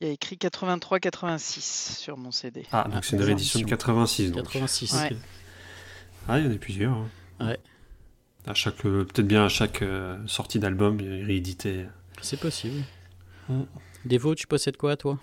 Il 0.00 0.06
y 0.06 0.10
a 0.10 0.12
écrit 0.12 0.36
83-86 0.36 1.96
sur 1.98 2.16
mon 2.16 2.30
CD. 2.30 2.66
Ah, 2.72 2.86
donc 2.88 3.04
c'est 3.04 3.16
une 3.16 3.22
réédition 3.22 3.60
de 3.60 3.64
86. 3.64 4.30
Donc. 4.32 4.44
86. 4.44 4.92
Ouais. 4.94 5.16
Ah, 6.28 6.38
il 6.38 6.46
y 6.46 6.48
en 6.48 6.52
a 6.54 6.58
plusieurs. 6.58 6.92
hein. 6.92 7.08
Ouais. 7.40 7.58
À 8.46 8.54
chaque, 8.54 8.84
euh, 8.86 9.04
peut-être 9.04 9.26
bien 9.26 9.44
à 9.46 9.48
chaque 9.48 9.82
sortie 10.26 10.58
d'album, 10.60 11.00
il 11.00 11.12
est 11.12 11.24
réédité. 11.24 11.86
C'est 12.22 12.38
possible. 12.38 12.82
Mm. 13.48 13.64
Devo, 14.04 14.34
tu 14.34 14.46
possèdes 14.46 14.76
quoi, 14.76 14.96
toi? 14.96 15.18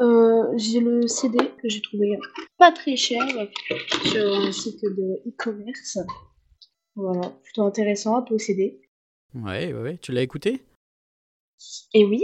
Euh, 0.00 0.52
j'ai 0.56 0.80
le 0.80 1.06
CD 1.08 1.38
que 1.60 1.68
j'ai 1.68 1.80
trouvé 1.82 2.18
pas 2.56 2.72
très 2.72 2.96
cher 2.96 3.22
sur 4.04 4.36
un 4.36 4.52
site 4.52 4.82
de 4.82 5.22
e-commerce. 5.28 5.98
Voilà, 6.94 7.30
plutôt 7.42 7.62
intéressant 7.64 8.16
à 8.16 8.22
posséder. 8.22 8.80
Ouais, 9.34 9.72
ouais, 9.72 9.80
ouais. 9.80 9.98
Tu 9.98 10.12
l'as 10.12 10.22
écouté? 10.22 10.62
Et 11.94 12.04
oui, 12.04 12.22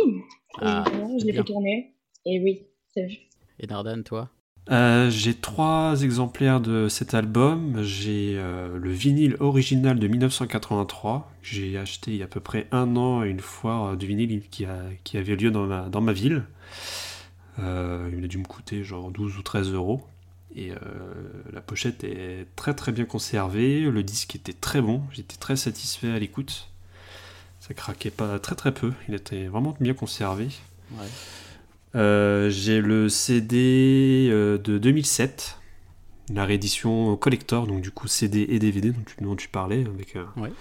Ah, 0.60 0.84
et 0.86 0.90
voilà, 0.90 1.18
je 1.18 1.26
l'ai 1.26 1.32
fait 1.32 1.44
tourner. 1.44 1.94
Et 2.24 2.40
oui, 2.40 2.66
t'as 2.94 3.06
vu. 3.06 3.16
Et 3.58 3.66
Nardan, 3.66 4.02
toi? 4.02 4.30
Euh, 4.70 5.10
j'ai 5.10 5.34
trois 5.34 6.02
exemplaires 6.02 6.60
de 6.60 6.88
cet 6.88 7.14
album. 7.14 7.82
J'ai 7.82 8.34
euh, 8.36 8.78
le 8.78 8.90
vinyle 8.90 9.36
original 9.40 9.98
de 9.98 10.08
1983. 10.08 11.30
que 11.42 11.48
J'ai 11.48 11.78
acheté 11.78 12.12
il 12.12 12.16
y 12.16 12.22
a 12.22 12.24
à 12.24 12.28
peu 12.28 12.40
près 12.40 12.66
un 12.72 12.96
an 12.96 13.20
à 13.20 13.26
une 13.26 13.40
foire 13.40 13.92
euh, 13.92 13.96
du 13.96 14.06
vinyle 14.06 14.42
qui, 14.48 14.64
avait 14.64 15.36
lieu 15.36 15.50
dans 15.50 16.00
ma, 16.00 16.12
ville. 16.12 16.44
Il 17.58 17.62
a 18.24 18.26
dû 18.26 18.38
me 18.38 18.44
coûter 18.44 18.84
genre 18.84 19.10
12 19.10 19.38
ou 19.38 19.42
13 19.42 19.72
euros. 19.72 20.02
Et 20.56 20.70
la 21.52 21.60
pochette 21.60 22.04
est 22.04 22.46
très 22.54 22.74
très 22.74 22.92
bien 22.92 23.04
conservée. 23.04 23.80
Le 23.80 24.02
disque 24.04 24.36
était 24.36 24.52
très 24.52 24.80
bon. 24.80 25.02
J'étais 25.12 25.36
très 25.36 25.56
satisfait 25.56 26.10
à 26.10 26.18
l'écoute. 26.18 26.70
Ça 27.58 27.74
craquait 27.74 28.10
pas 28.10 28.38
très 28.38 28.54
très 28.54 28.72
peu. 28.72 28.92
Il 29.08 29.14
était 29.14 29.46
vraiment 29.46 29.76
bien 29.80 29.94
conservé. 29.94 30.48
Ouais. 30.92 31.08
Euh, 31.94 32.50
j'ai 32.50 32.80
le 32.80 33.08
CD 33.08 34.28
euh, 34.30 34.58
de 34.58 34.78
2007, 34.78 35.58
la 36.32 36.44
réédition 36.44 37.16
collector, 37.16 37.66
donc 37.66 37.82
du 37.82 37.90
coup 37.90 38.08
CD 38.08 38.46
et 38.48 38.58
DVD 38.58 38.90
dont 38.90 39.02
tu, 39.06 39.22
dont 39.22 39.36
tu 39.36 39.48
parlais, 39.48 39.84
avec 39.86 40.16
euh, 40.16 40.24
Ouais. 40.36 40.52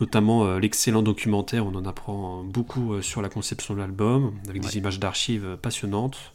notamment 0.00 0.44
euh, 0.46 0.58
l'excellent 0.58 1.02
documentaire, 1.02 1.66
on 1.66 1.74
en 1.74 1.84
apprend 1.84 2.42
beaucoup 2.44 2.94
euh, 2.94 3.02
sur 3.02 3.20
la 3.20 3.28
conception 3.28 3.74
de 3.74 3.80
l'album, 3.80 4.32
avec 4.48 4.62
Ouais. 4.62 4.68
des 4.70 4.78
images 4.78 4.98
d'archives 4.98 5.44
euh, 5.44 5.56
passionnantes. 5.56 6.32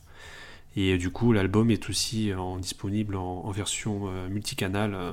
Et 0.78 0.94
euh, 0.94 0.98
du 0.98 1.10
coup, 1.10 1.32
l'album 1.34 1.72
est 1.72 1.90
aussi 1.90 2.32
euh, 2.32 2.38
en- 2.38 2.58
disponible 2.58 3.16
en, 3.16 3.46
en 3.46 3.52
version 3.52 4.10
euh, 4.10 4.28
multicanal 4.30 4.94
euh, 4.94 5.12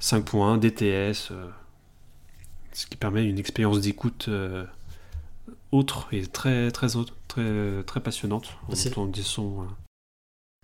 5.1 0.00 0.58
DTS, 0.58 1.30
euh, 1.30 1.48
ce 2.72 2.86
qui 2.86 2.96
permet 2.96 3.24
une 3.24 3.38
expérience 3.38 3.80
d'écoute 3.80 4.26
euh, 4.28 4.64
autre 5.72 6.08
et 6.12 6.26
très 6.26 6.70
très 6.72 6.96
autre, 6.96 7.14
très 7.34 7.82
très 7.84 8.00
passionnante. 8.00 8.56
On 8.68 8.72
entend 8.72 9.06
des 9.06 9.22
sons 9.22 9.62
euh, 9.62 9.66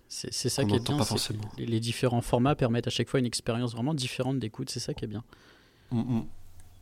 C'est 0.07 0.49
ça 0.49 0.63
qui 0.63 0.75
est 0.75 0.79
bien. 0.79 0.97
pas 0.97 1.05
forcément. 1.05 1.43
Les 1.57 1.65
les 1.65 1.79
différents 1.79 2.21
formats 2.21 2.55
permettent 2.55 2.87
à 2.87 2.91
chaque 2.91 3.09
fois 3.09 3.19
une 3.19 3.25
expérience 3.25 3.73
vraiment 3.73 3.93
différente 3.93 4.39
d'écoute. 4.39 4.69
C'est 4.69 4.79
ça 4.79 4.93
qui 4.93 5.05
est 5.05 5.07
bien. 5.07 5.23
Mm, 5.91 5.99
mm. 5.99 6.25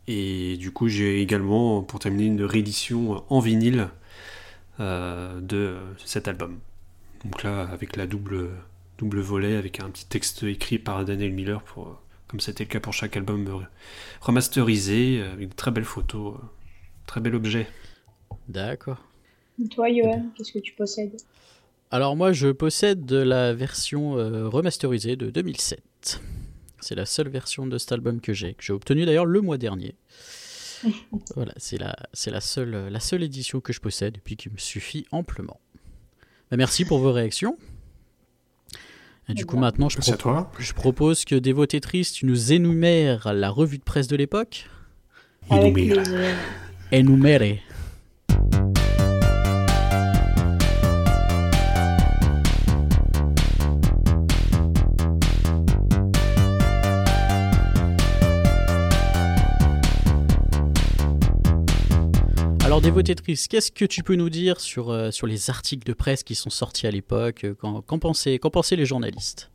Et 0.07 0.57
du 0.57 0.71
coup, 0.71 0.87
j'ai 0.87 1.21
également, 1.21 1.83
pour 1.83 1.99
terminer, 1.99 2.25
une 2.25 2.43
réédition 2.43 3.23
en 3.31 3.39
vinyle 3.39 3.89
euh, 4.79 5.39
de 5.39 5.57
euh, 5.57 5.93
cet 6.03 6.27
album. 6.27 6.59
Donc 7.25 7.43
là, 7.43 7.61
avec 7.61 7.95
la 7.95 8.07
double, 8.07 8.49
double 8.97 9.19
volet, 9.19 9.55
avec 9.55 9.81
un 9.81 9.89
petit 9.89 10.05
texte 10.05 10.43
écrit 10.43 10.79
par 10.79 11.05
Daniel 11.05 11.31
Miller, 11.31 11.61
pour, 11.61 11.87
euh, 11.87 11.97
comme 12.27 12.39
c'était 12.39 12.63
le 12.63 12.69
cas 12.69 12.79
pour 12.79 12.93
chaque 12.93 13.17
album 13.17 13.47
euh, 13.47 13.65
remasterisé, 14.21 15.19
euh, 15.19 15.33
avec 15.33 15.49
de 15.49 15.55
très 15.55 15.71
belles 15.71 15.83
photos, 15.83 16.35
euh, 16.35 16.45
très 17.07 17.19
bel 17.21 17.35
objet. 17.35 17.67
D'accord. 18.47 19.03
Et 19.63 19.67
Toi, 19.67 19.87
Johan, 19.93 20.25
qu'est-ce 20.35 20.51
que 20.53 20.59
tu 20.59 20.73
possèdes? 20.73 21.17
Alors 21.91 22.15
moi, 22.15 22.31
je 22.33 22.49
possède 22.49 23.05
de 23.05 23.17
la 23.17 23.53
version 23.53 24.17
euh, 24.17 24.47
remasterisée 24.47 25.15
de 25.15 25.29
2007. 25.29 26.21
C'est 26.79 26.95
la 26.95 27.05
seule 27.05 27.29
version 27.29 27.67
de 27.67 27.77
cet 27.77 27.91
album 27.91 28.21
que 28.21 28.31
j'ai, 28.33 28.53
que 28.53 28.63
j'ai 28.63 28.73
obtenue 28.73 29.05
d'ailleurs 29.05 29.25
le 29.25 29.41
mois 29.41 29.57
dernier. 29.57 29.95
voilà, 31.35 31.51
c'est 31.57 31.77
la, 31.77 31.95
c'est 32.13 32.31
la 32.31 32.39
seule, 32.41 32.73
euh, 32.75 32.89
la 32.89 32.99
seule 33.01 33.23
édition 33.23 33.59
que 33.59 33.73
je 33.73 33.81
possède 33.81 34.17
et 34.17 34.21
puis 34.23 34.37
qui 34.37 34.49
me 34.49 34.57
suffit 34.57 35.05
amplement. 35.11 35.59
Bah, 36.51 36.57
merci 36.57 36.85
pour 36.85 36.99
vos 36.99 37.11
réactions. 37.11 37.57
Et 39.27 39.33
du 39.33 39.45
coup, 39.45 39.55
Bien. 39.57 39.61
maintenant, 39.61 39.89
je, 39.89 39.97
Merci 39.97 40.11
à 40.11 40.15
propo- 40.15 40.21
toi. 40.21 40.51
je 40.57 40.73
propose 40.73 41.25
que 41.25 41.35
Dévo 41.35 41.65
Tetris, 41.65 42.11
tu 42.13 42.25
nous 42.25 42.53
énumères 42.53 43.33
la 43.33 43.49
revue 43.49 43.77
de 43.77 43.83
presse 43.83 44.07
de 44.07 44.15
l'époque. 44.15 44.67
Avec 45.49 45.75
Inoubliable. 45.75 46.35
Alors, 62.79 62.93
Dévo 62.93 63.01
Tetris, 63.01 63.47
qu'est-ce 63.49 63.73
que 63.73 63.83
tu 63.83 64.03
peux 64.03 64.15
nous 64.15 64.29
dire 64.29 64.61
sur, 64.61 64.89
euh, 64.89 65.11
sur 65.11 65.27
les 65.27 65.49
articles 65.49 65.85
de 65.85 65.91
presse 65.91 66.23
qui 66.23 66.33
sont 66.33 66.49
sortis 66.49 66.87
à 66.87 66.91
l'époque 66.91 67.43
euh, 67.43 67.53
Qu'en 67.53 67.99
pensaient, 67.99 68.39
qu'en 68.39 68.51
pensaient 68.51 68.77
les 68.77 68.85
journalistes? 68.85 69.51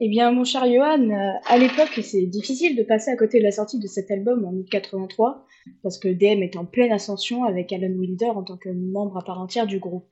Eh 0.00 0.10
bien, 0.10 0.30
mon 0.32 0.44
cher 0.44 0.66
Johan, 0.66 1.08
euh, 1.08 1.32
à 1.46 1.56
l'époque, 1.56 1.98
c'est 2.02 2.26
difficile 2.26 2.76
de 2.76 2.82
passer 2.82 3.10
à 3.10 3.16
côté 3.16 3.38
de 3.38 3.44
la 3.44 3.52
sortie 3.52 3.78
de 3.78 3.86
cet 3.86 4.10
album 4.10 4.44
en 4.44 4.50
1983, 4.50 5.46
parce 5.82 5.96
que 5.96 6.08
DM 6.08 6.42
est 6.42 6.58
en 6.58 6.66
pleine 6.66 6.92
ascension 6.92 7.44
avec 7.44 7.72
Alan 7.72 7.88
Wilder 7.88 8.32
en 8.34 8.42
tant 8.42 8.58
que 8.58 8.68
membre 8.68 9.16
à 9.16 9.24
part 9.24 9.40
entière 9.40 9.66
du 9.66 9.78
groupe. 9.78 10.10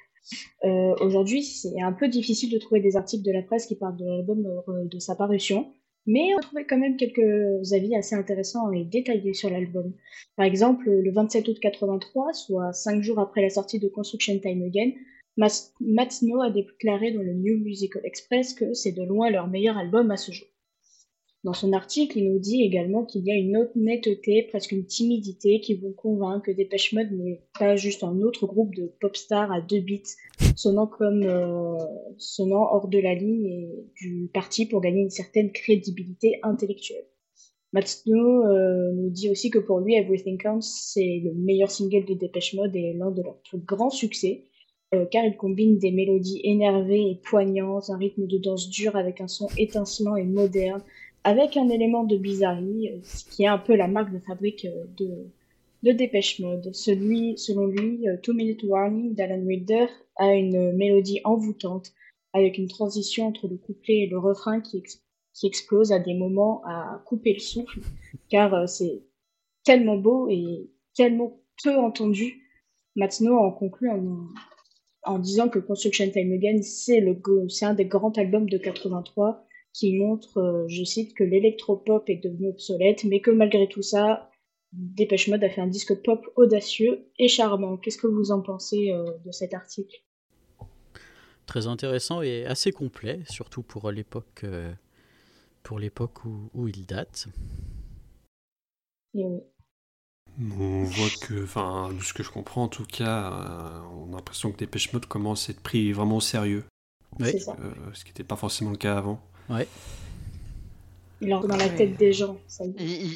Euh, 0.65 0.95
Aujourd'hui, 1.03 1.43
c'est 1.43 1.83
un 1.83 1.93
peu 1.93 2.09
difficile 2.09 2.51
de 2.51 2.59
trouver 2.59 2.81
des 2.81 2.97
articles 2.97 3.23
de 3.23 3.33
la 3.33 3.43
presse 3.43 3.67
qui 3.67 3.77
parlent 3.77 3.99
de 3.99 4.07
l'album 4.07 4.47
de 4.67 4.99
sa 4.99 5.15
parution, 5.15 5.75
mais 6.07 6.35
on 6.35 6.39
a 6.39 6.43
trouvé 6.43 6.67
quand 6.67 6.79
même 6.79 6.97
quelques 6.97 7.73
avis 7.73 7.95
assez 7.97 8.15
intéressants 8.15 8.71
et 8.73 8.85
détaillés 8.85 9.35
sur 9.35 9.51
l'album. 9.51 9.93
Par 10.37 10.47
exemple, 10.47 10.89
le 10.91 11.13
27 11.13 11.49
août 11.49 11.59
83, 11.61 12.33
soit 12.33 12.73
cinq 12.73 13.03
jours 13.03 13.19
après 13.19 13.43
la 13.43 13.51
sortie 13.51 13.79
de 13.79 13.89
Construction 13.89 14.39
Time 14.39 14.63
Again, 14.63 14.93
Mas- 15.37 15.75
a 16.43 16.51
déclaré 16.51 17.13
dans 17.13 17.23
le 17.23 17.35
New 17.35 17.59
Musical 17.59 18.03
Express 18.05 18.55
que 18.55 18.73
c'est 18.75 18.93
de 18.93 19.03
loin 19.03 19.31
leur 19.31 19.49
meilleur 19.49 19.77
album 19.77 20.11
à 20.11 20.17
ce 20.17 20.33
jour. 20.33 20.49
Dans 21.47 21.53
son 21.53 21.73
article, 21.73 22.19
il 22.19 22.33
nous 22.33 22.41
dit 22.41 22.65
également 22.65 23.05
qu'il 23.05 23.25
y 23.25 23.31
a 23.31 23.37
une 23.37 23.57
honnêteté, 23.57 24.43
presque 24.49 24.73
une 24.73 24.85
timidité 24.85 25.61
qui 25.61 25.75
vont 25.75 25.93
convaincre 25.93 26.47
que 26.47 26.51
Dépêche 26.51 26.93
Mode 26.93 27.13
n'est 27.13 27.41
pas 27.57 27.77
juste 27.77 28.03
un 28.03 28.21
autre 28.23 28.49
groupe 28.49 28.75
de 28.75 28.91
pop 29.01 29.15
stars 29.15 29.53
à 29.53 29.61
deux 29.61 29.79
bits, 29.79 30.03
sonnant 30.57 30.89
comme 30.89 31.23
euh, 31.23 31.79
sonnant 32.19 32.63
hors 32.73 32.89
de 32.89 32.99
la 32.99 33.15
ligne 33.15 33.47
et 33.47 33.69
du 33.95 34.29
parti 34.35 34.67
pour 34.67 34.81
gagner 34.81 35.03
une 35.03 35.11
certaine 35.11 35.53
crédibilité 35.53 36.41
intellectuelle. 36.43 37.07
Matt 37.73 37.87
Snow 37.87 38.45
euh, 38.45 38.91
nous 38.95 39.11
dit 39.11 39.31
aussi 39.31 39.49
que 39.49 39.61
pour 39.61 39.79
lui, 39.79 39.95
Everything 39.95 40.39
Counts, 40.39 40.63
c'est 40.63 41.23
le 41.25 41.33
meilleur 41.33 41.71
single 41.71 42.07
de 42.07 42.15
Dépêche 42.15 42.55
Mode 42.55 42.75
et 42.75 42.93
l'un 42.93 43.13
de 43.13 43.23
leurs 43.23 43.41
plus 43.43 43.59
grands 43.59 43.91
succès, 43.91 44.47
euh, 44.95 45.05
car 45.05 45.25
il 45.25 45.37
combine 45.37 45.79
des 45.79 45.93
mélodies 45.93 46.41
énervées 46.43 47.11
et 47.11 47.21
poignantes, 47.23 47.89
un 47.91 47.99
rythme 47.99 48.27
de 48.27 48.39
danse 48.39 48.69
dur 48.69 48.97
avec 48.97 49.21
un 49.21 49.29
son 49.29 49.47
étincelant 49.57 50.17
et 50.17 50.25
moderne, 50.25 50.83
avec 51.27 51.57
un 51.57 51.69
élément 51.71 52.05
de 52.05 52.17
bizarrerie, 52.17 52.89
euh, 52.89 53.01
ce 53.03 53.25
qui 53.25 53.43
est 53.43 53.49
un 53.49 53.59
peu 53.59 53.75
la 53.75 53.89
marque 53.89 54.13
de 54.13 54.21
fabrique 54.21 54.65
euh, 54.65 54.85
de, 54.97 55.27
de 55.83 55.91
Dépêche 55.91 56.39
Mode. 56.39 56.73
Selon 56.73 57.67
lui, 57.67 58.09
euh, 58.09 58.17
Two 58.23 58.33
Minute 58.33 58.63
Warning 58.63 59.13
d'Alan 59.13 59.41
Wilder 59.41 59.87
a 60.15 60.33
une 60.35 60.73
mélodie 60.77 61.21
envoûtante, 61.25 61.93
avec 62.33 62.59
une 62.59 62.69
transition 62.69 63.27
entre 63.27 63.49
le 63.49 63.57
couplet 63.57 64.03
et 64.03 64.07
le 64.07 64.21
refrain 64.21 64.61
qui, 64.61 64.85
qui 65.35 65.47
explose 65.49 65.91
à 65.91 65.99
des 65.99 66.15
moments 66.15 66.63
à 66.65 67.03
couper 67.07 67.33
le 67.33 67.41
souffle, 67.41 67.81
car 68.29 68.69
c'est 68.69 69.03
tellement 69.65 69.97
beau 69.97 70.29
et 70.31 70.71
tellement 70.95 71.41
peu 71.61 71.77
entendu. 71.77 72.41
Matsuno 72.95 73.37
en 73.37 73.51
conclut 73.51 73.91
en, 73.91 74.29
en 75.03 75.19
disant 75.19 75.49
que 75.49 75.59
Construction 75.59 76.09
Time 76.09 76.33
Again, 76.33 76.63
c'est 76.63 77.05
un 77.63 77.75
des 77.75 77.87
grands 77.87 78.13
albums 78.13 78.49
de 78.49 78.59
83 78.59 79.46
qui 79.79 79.95
montre, 79.99 80.39
euh, 80.39 80.65
je 80.69 80.85
cite, 80.85 81.15
que 81.15 81.25
l'électropop 81.25 82.09
est 82.09 82.23
devenu 82.23 82.49
obsolète, 82.49 83.05
mais 83.05 83.21
que 83.21 83.31
malgré 83.31 83.69
tout 83.69 83.83
ça, 83.83 84.31
Dépêche 84.73 85.29
Mode 85.29 85.45
a 85.45 85.51
fait 85.51 85.61
un 85.61 85.67
disque 85.67 86.03
pop 86.03 86.27
audacieux 86.37 87.11
et 87.19 87.29
charmant. 87.29 87.77
Qu'est-ce 87.77 87.99
que 87.99 88.07
vous 88.07 88.31
en 88.31 88.41
pensez 88.41 88.91
euh, 88.93 89.05
de 89.25 89.33
cet 89.33 89.53
article? 89.55 89.97
Très 91.47 91.67
intéressant 91.67 92.23
et 92.23 92.45
assez 92.47 92.73
complet, 92.73 93.21
surtout 93.29 93.63
pour 93.63 93.91
l'époque 93.91 94.43
euh, 94.45 94.73
pour 95.63 95.79
l'époque 95.79 96.25
où, 96.25 96.51
où 96.55 96.69
il 96.69 96.87
date. 96.87 97.29
Oui. 99.15 99.41
On 100.39 100.85
voit 100.85 101.09
que, 101.21 101.45
enfin, 101.45 101.93
de 101.95 102.03
ce 102.03 102.13
que 102.13 102.23
je 102.23 102.31
comprends 102.31 102.65
en 102.65 102.69
tout 102.69 102.85
cas, 102.85 103.33
euh, 103.33 103.81
on 103.93 104.13
a 104.13 104.17
l'impression 104.17 104.53
que 104.53 104.57
Dépêche 104.59 104.93
Mode 104.93 105.07
commence 105.07 105.49
à 105.49 105.53
être 105.53 105.61
pris 105.63 105.93
vraiment 105.93 106.17
au 106.17 106.21
sérieux, 106.21 106.65
Oui. 107.21 107.29
C'est 107.31 107.39
ça. 107.39 107.57
euh, 107.61 107.73
ce 107.95 108.05
qui 108.05 108.11
n'était 108.11 108.25
pas 108.25 108.37
forcément 108.37 108.71
le 108.71 108.77
cas 108.77 108.97
avant. 108.99 109.21
Ouais. 109.49 109.67
Il 111.21 111.33
entre 111.35 111.49
dans 111.49 111.57
la 111.57 111.69
tête 111.69 111.97
des 111.97 112.13
gens. 112.13 112.39
Ça 112.49 112.65
y 112.65 112.71
est. 112.71 112.75
Il, 112.79 113.13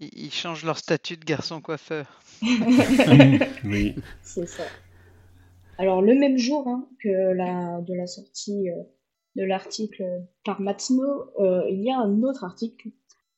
il- 0.00 0.10
Ils 0.26 0.32
changent 0.32 0.64
leur 0.64 0.78
statut 0.78 1.16
de 1.16 1.24
garçon 1.24 1.60
coiffeur. 1.60 2.20
oui. 3.64 3.94
C'est 4.22 4.46
ça. 4.46 4.64
Alors, 5.78 6.02
le 6.02 6.14
même 6.14 6.38
jour 6.38 6.66
hein, 6.68 6.88
que 7.02 7.08
la, 7.34 7.80
de 7.82 7.94
la 7.94 8.06
sortie 8.06 8.70
euh, 8.70 8.82
de 9.36 9.44
l'article 9.44 10.04
par 10.44 10.60
Matsmo, 10.60 11.02
euh, 11.38 11.62
il 11.70 11.82
y 11.82 11.90
a 11.90 11.98
un 11.98 12.22
autre 12.22 12.44
article 12.44 12.88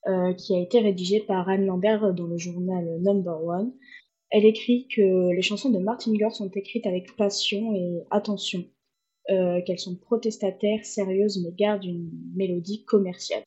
euh, 0.06 0.32
qui 0.34 0.54
a 0.54 0.60
été 0.60 0.80
rédigé 0.80 1.20
par 1.20 1.48
Anne 1.48 1.66
Lambert 1.66 2.14
dans 2.14 2.26
le 2.26 2.38
journal 2.38 2.84
Number 3.02 3.42
One. 3.44 3.72
Elle 4.30 4.44
écrit 4.44 4.86
que 4.94 5.30
les 5.34 5.42
chansons 5.42 5.70
de 5.70 5.78
Martin 5.78 6.12
Gore 6.14 6.34
sont 6.34 6.50
écrites 6.50 6.86
avec 6.86 7.16
passion 7.16 7.74
et 7.74 8.02
attention, 8.10 8.64
qu'elles 9.28 9.78
sont 9.78 9.96
protestataires, 9.96 10.84
sérieuses, 10.84 11.42
mais 11.44 11.52
gardent 11.52 11.84
une 11.84 12.10
mélodie 12.34 12.84
commerciale. 12.84 13.42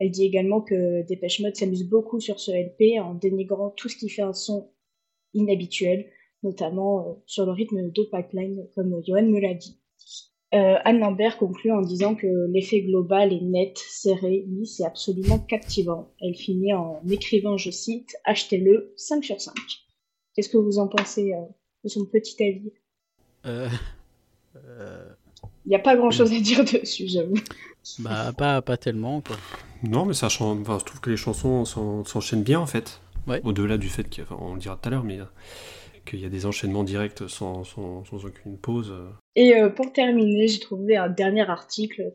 Elle 0.00 0.10
dit 0.10 0.24
également 0.24 0.62
que 0.62 1.06
Dépêche 1.06 1.40
Mode 1.40 1.56
s'amuse 1.56 1.86
beaucoup 1.86 2.20
sur 2.20 2.40
ce 2.40 2.50
LP 2.50 2.98
en 3.00 3.14
dénigrant 3.14 3.70
tout 3.70 3.88
ce 3.88 3.96
qui 3.96 4.08
fait 4.08 4.22
un 4.22 4.32
son 4.32 4.70
inhabituel, 5.34 6.10
notamment 6.42 7.06
euh, 7.06 7.12
sur 7.26 7.44
le 7.44 7.52
rythme 7.52 7.90
de 7.90 8.02
pipeline, 8.10 8.66
comme 8.74 9.02
Johan 9.04 9.26
me 9.26 9.38
l'a 9.38 9.54
dit. 9.54 9.78
Euh, 10.52 10.76
Anne 10.84 10.98
Lambert 10.98 11.38
conclut 11.38 11.70
en 11.70 11.82
disant 11.82 12.16
que 12.16 12.26
l'effet 12.50 12.80
global 12.80 13.32
est 13.32 13.42
net, 13.42 13.76
serré, 13.76 14.46
lisse 14.48 14.80
et 14.80 14.84
absolument 14.84 15.38
captivant. 15.38 16.12
Elle 16.20 16.34
finit 16.34 16.72
en 16.72 17.00
écrivant, 17.08 17.56
je 17.56 17.70
cite, 17.70 18.16
Achetez-le 18.24 18.92
5 18.96 19.22
sur 19.22 19.40
5. 19.40 19.54
Qu'est-ce 20.34 20.48
que 20.48 20.56
vous 20.56 20.78
en 20.78 20.88
pensez 20.88 21.34
euh, 21.34 21.44
de 21.84 21.88
son 21.88 22.06
petit 22.06 22.42
avis? 22.42 22.72
Il 23.44 23.70
n'y 25.70 25.76
a 25.76 25.80
pas 25.80 25.96
grand-chose 25.96 26.32
à 26.32 26.40
dire 26.40 26.64
dessus, 26.80 27.08
j'avoue. 27.08 27.38
Bah, 27.98 28.32
pas, 28.36 28.60
pas 28.62 28.76
tellement, 28.76 29.20
quoi. 29.20 29.36
Non, 29.82 30.04
mais 30.04 30.14
ça 30.14 30.28
change. 30.28 30.60
Enfin, 30.60 30.78
je 30.78 30.84
trouve 30.84 31.00
que 31.00 31.10
les 31.10 31.16
chansons 31.16 31.64
s'enchaînent 31.64 32.42
bien, 32.42 32.60
en 32.60 32.66
fait. 32.66 33.00
Au-delà 33.44 33.78
du 33.78 33.88
fait 33.88 34.08
qu'on 34.26 34.54
le 34.54 34.60
dira 34.60 34.76
tout 34.76 34.88
à 34.88 34.90
l'heure, 34.90 35.04
mais 35.04 35.18
qu'il 36.04 36.20
y 36.20 36.24
a 36.24 36.28
des 36.28 36.46
enchaînements 36.46 36.84
directs 36.84 37.28
sans, 37.28 37.64
sans, 37.64 38.24
aucune 38.24 38.58
pause. 38.58 38.92
Et 39.36 39.54
euh, 39.54 39.68
pour 39.68 39.92
terminer, 39.92 40.48
j'ai 40.48 40.58
trouvé 40.58 40.96
un 40.96 41.08
dernier 41.08 41.48
article 41.48 42.12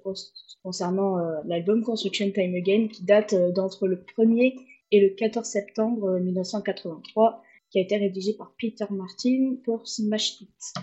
concernant 0.64 1.18
euh, 1.18 1.36
l'album 1.46 1.84
Construction 1.84 2.30
Time 2.32 2.56
Again 2.56 2.88
qui 2.92 3.04
date 3.04 3.34
euh, 3.34 3.52
d'entre 3.52 3.88
le 3.88 4.04
1er 4.18 4.56
et 4.92 5.02
le 5.02 5.16
14 5.16 5.48
septembre 5.48 6.20
1983, 6.20 7.42
qui 7.72 7.80
a 7.80 7.82
été 7.82 7.98
rédigé 7.98 8.34
par 8.34 8.54
Peter 8.60 8.86
Martin 8.90 9.56
pour 9.64 9.88
Smash 9.88 10.42
Hit. 10.42 10.74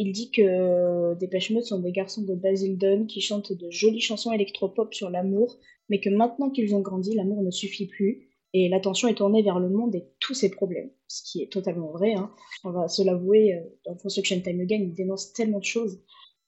Il 0.00 0.12
dit 0.12 0.30
que 0.30 1.14
Dépêche 1.14 1.50
Mode 1.50 1.64
sont 1.64 1.80
des 1.80 1.90
garçons 1.90 2.22
de 2.22 2.34
Basildon 2.34 3.04
qui 3.06 3.20
chantent 3.20 3.52
de 3.52 3.68
jolies 3.68 4.00
chansons 4.00 4.30
électropop 4.30 4.94
sur 4.94 5.10
l'amour, 5.10 5.58
mais 5.88 5.98
que 6.00 6.08
maintenant 6.08 6.50
qu'ils 6.50 6.72
ont 6.76 6.80
grandi, 6.80 7.16
l'amour 7.16 7.42
ne 7.42 7.50
suffit 7.50 7.86
plus 7.86 8.28
et 8.54 8.68
l'attention 8.68 9.08
est 9.08 9.16
tournée 9.16 9.42
vers 9.42 9.58
le 9.58 9.68
monde 9.68 9.96
et 9.96 10.06
tous 10.20 10.34
ses 10.34 10.50
problèmes, 10.50 10.90
ce 11.08 11.22
qui 11.24 11.42
est 11.42 11.52
totalement 11.52 11.90
vrai. 11.90 12.14
Hein. 12.14 12.30
On 12.62 12.70
va 12.70 12.86
se 12.86 13.02
l'avouer, 13.02 13.54
euh, 13.54 13.60
dans 13.86 13.96
Construction 13.96 14.40
Time 14.40 14.60
Again, 14.60 14.82
il 14.82 14.94
dénonce 14.94 15.32
tellement 15.32 15.58
de 15.58 15.64
choses. 15.64 16.00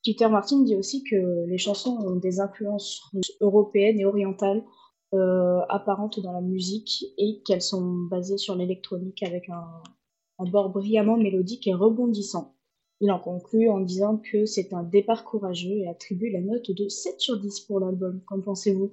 Peter 0.04 0.28
Martin 0.28 0.62
dit 0.62 0.76
aussi 0.76 1.02
que 1.02 1.44
les 1.46 1.58
chansons 1.58 1.98
ont 1.98 2.16
des 2.16 2.38
influences 2.40 3.02
européennes 3.40 3.98
et 3.98 4.06
orientales 4.06 4.64
euh, 5.12 5.60
apparentes 5.68 6.20
dans 6.20 6.32
la 6.32 6.40
musique 6.40 7.04
et 7.18 7.42
qu'elles 7.44 7.60
sont 7.60 8.06
basées 8.10 8.38
sur 8.38 8.54
l'électronique 8.54 9.22
avec 9.24 9.48
un 9.50 10.44
bord 10.50 10.70
brillamment 10.70 11.18
mélodique 11.18 11.66
et 11.66 11.74
rebondissant. 11.74 12.54
Il 13.00 13.10
en 13.10 13.18
conclut 13.18 13.70
en 13.70 13.80
disant 13.80 14.18
que 14.18 14.44
c'est 14.44 14.74
un 14.74 14.82
départ 14.82 15.24
courageux 15.24 15.78
et 15.78 15.88
attribue 15.88 16.30
la 16.30 16.40
note 16.40 16.70
de 16.70 16.88
7 16.88 17.18
sur 17.18 17.40
10 17.40 17.60
pour 17.60 17.80
l'album. 17.80 18.20
Qu'en 18.26 18.40
pensez-vous? 18.40 18.92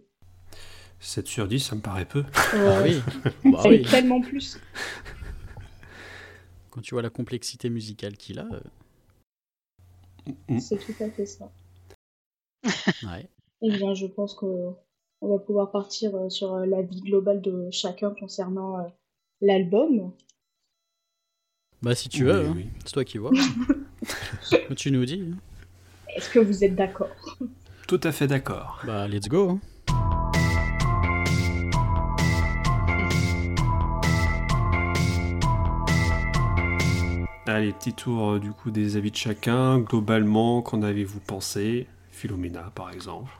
7 1.00 1.28
sur 1.28 1.48
10, 1.48 1.60
ça 1.60 1.76
me 1.76 1.82
paraît 1.82 2.06
peu. 2.06 2.24
ah 2.54 2.82
oui. 2.84 3.02
bah, 3.52 3.64
oui. 3.66 3.84
tellement 3.84 4.22
plus. 4.22 4.58
Quand 6.72 6.82
tu 6.82 6.96
vois 6.96 7.02
la 7.02 7.10
complexité 7.10 7.70
musicale 7.70 8.16
qu'il 8.16 8.40
a. 8.40 8.48
Euh. 8.52 8.62
C'est 10.60 10.78
tout 10.78 11.04
à 11.04 11.10
fait 11.10 11.26
ça. 11.26 11.52
ouais. 12.64 13.30
Eh 13.62 13.72
bien, 13.72 13.94
je 13.94 14.06
pense 14.06 14.36
qu'on 14.36 14.78
va 15.22 15.40
pouvoir 15.40 15.72
partir 15.72 16.16
euh, 16.16 16.30
sur 16.30 16.54
euh, 16.54 16.66
la 16.66 16.82
vie 16.82 17.02
globale 17.02 17.42
de 17.42 17.70
chacun 17.72 18.12
concernant 18.12 18.78
l'album. 19.42 20.14
Bah, 21.84 21.94
si 21.94 22.10
tu 22.10 22.24
veux, 22.24 22.48
hein. 22.48 22.56
c'est 22.84 22.92
toi 22.92 23.06
qui 23.06 23.20
vois. 23.20 23.32
tu 24.76 24.92
nous 24.92 25.06
dis. 25.06 25.32
Est-ce 26.16 26.28
que 26.28 26.40
vous 26.40 26.64
êtes 26.64 26.74
d'accord? 26.74 27.16
Tout 27.88 28.00
à 28.04 28.12
fait 28.12 28.26
d'accord. 28.26 28.82
Bah, 28.84 29.08
let's 29.08 29.28
go. 29.28 29.52
Hein. 29.52 29.60
Allez, 37.46 37.72
petit 37.74 37.94
tour 37.94 38.32
euh, 38.32 38.40
du 38.40 38.52
coup 38.52 38.72
des 38.72 38.98
avis 38.98 39.12
de 39.12 39.16
chacun. 39.16 39.78
Globalement, 39.78 40.64
qu'en 40.64 40.82
avez-vous 40.82 41.20
pensé? 41.20 41.86
Philomena, 42.10 42.72
par 42.74 42.90
exemple. 42.90 43.32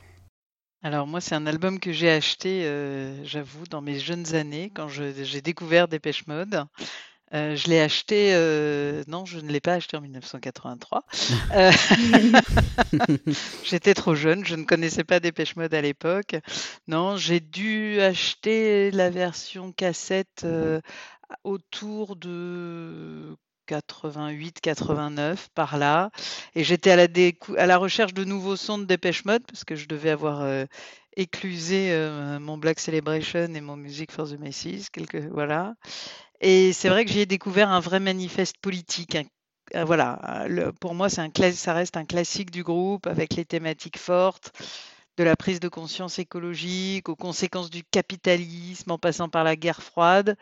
Alors 0.84 1.08
moi, 1.08 1.22
c'est 1.22 1.34
un 1.34 1.48
album 1.48 1.80
que 1.80 1.92
j'ai 1.92 2.12
acheté, 2.12 2.66
euh, 2.66 3.26
j'avoue, 3.26 3.66
dans 3.66 3.82
mes 3.82 3.98
jeunes 3.98 4.36
années, 4.36 4.72
quand 4.74 4.88
j'ai 4.88 5.42
découvert 5.42 5.88
Dépêche 5.88 6.28
Mode. 6.28 6.66
Euh, 7.34 7.56
je 7.56 7.68
l'ai 7.68 7.82
acheté, 7.82 8.32
non, 9.08 9.26
je 9.26 9.40
ne 9.40 9.52
l'ai 9.52 9.60
pas 9.60 9.74
acheté 9.74 9.98
en 9.98 10.02
1983. 10.02 11.06
J'étais 13.64 13.94
trop 13.94 14.16
jeune, 14.16 14.46
je 14.46 14.56
ne 14.56 14.64
connaissais 14.64 15.04
pas 15.04 15.20
Dépêche 15.20 15.56
Mode 15.56 15.74
à 15.74 15.82
l'époque. 15.82 16.36
Non, 16.88 17.18
j'ai 17.18 17.40
dû 17.40 18.00
acheter 18.02 18.92
la 18.92 19.10
version 19.10 19.72
cassette 19.72 20.46
autour 21.44 22.16
de 22.16 23.36
88, 23.68 24.62
89 24.62 25.50
par 25.54 25.78
là. 25.78 26.10
Et 26.56 26.64
j'étais 26.64 26.92
à 26.92 26.96
la, 26.96 27.08
à 27.58 27.66
la 27.66 27.78
recherche 27.78 28.14
de 28.14 28.24
nouveaux 28.24 28.56
sons 28.56 28.80
de 28.80 28.86
Dépêche 28.86 29.26
Mode 29.26 29.44
parce 29.46 29.64
que 29.64 29.76
je 29.76 29.88
devais 29.88 30.10
avoir 30.10 30.42
euh, 30.42 30.66
éclusé 31.16 31.92
euh, 31.92 32.40
mon 32.40 32.58
Black 32.58 32.80
Celebration 32.80 33.54
et 33.54 33.62
mon 33.62 33.76
Music 33.76 34.12
for 34.12 34.28
the 34.28 34.40
Macy's. 34.40 34.90
Quelques, 34.90 35.28
voilà. 35.32 35.76
Et 36.42 36.74
c'est 36.74 36.90
vrai 36.90 37.06
que 37.06 37.12
j'y 37.12 37.20
ai 37.22 37.26
découvert 37.26 37.70
un 37.70 37.80
vrai 37.80 38.00
manifeste 38.00 38.58
politique. 38.62 39.18
voilà, 39.74 40.48
pour 40.80 40.94
moi, 40.96 41.10
un, 41.10 41.30
ça 41.54 41.74
reste 41.74 41.98
un 41.98 42.06
classique 42.06 42.52
du 42.52 42.64
groupe 42.64 43.08
avec 43.08 43.36
les 43.36 43.46
thématiques 43.46 43.98
fortes 43.98 44.52
de 45.18 45.24
la 45.24 45.36
prise 45.36 45.60
de 45.60 45.68
conscience 45.68 46.20
écologique 46.20 47.10
aux 47.10 47.16
conséquences 47.16 47.72
du 47.72 47.84
capitalisme 47.84 48.92
en 48.92 49.00
passant 49.00 49.30
par 49.30 49.44
la 49.44 49.56
guerre 49.56 49.82
froide. 49.82 50.38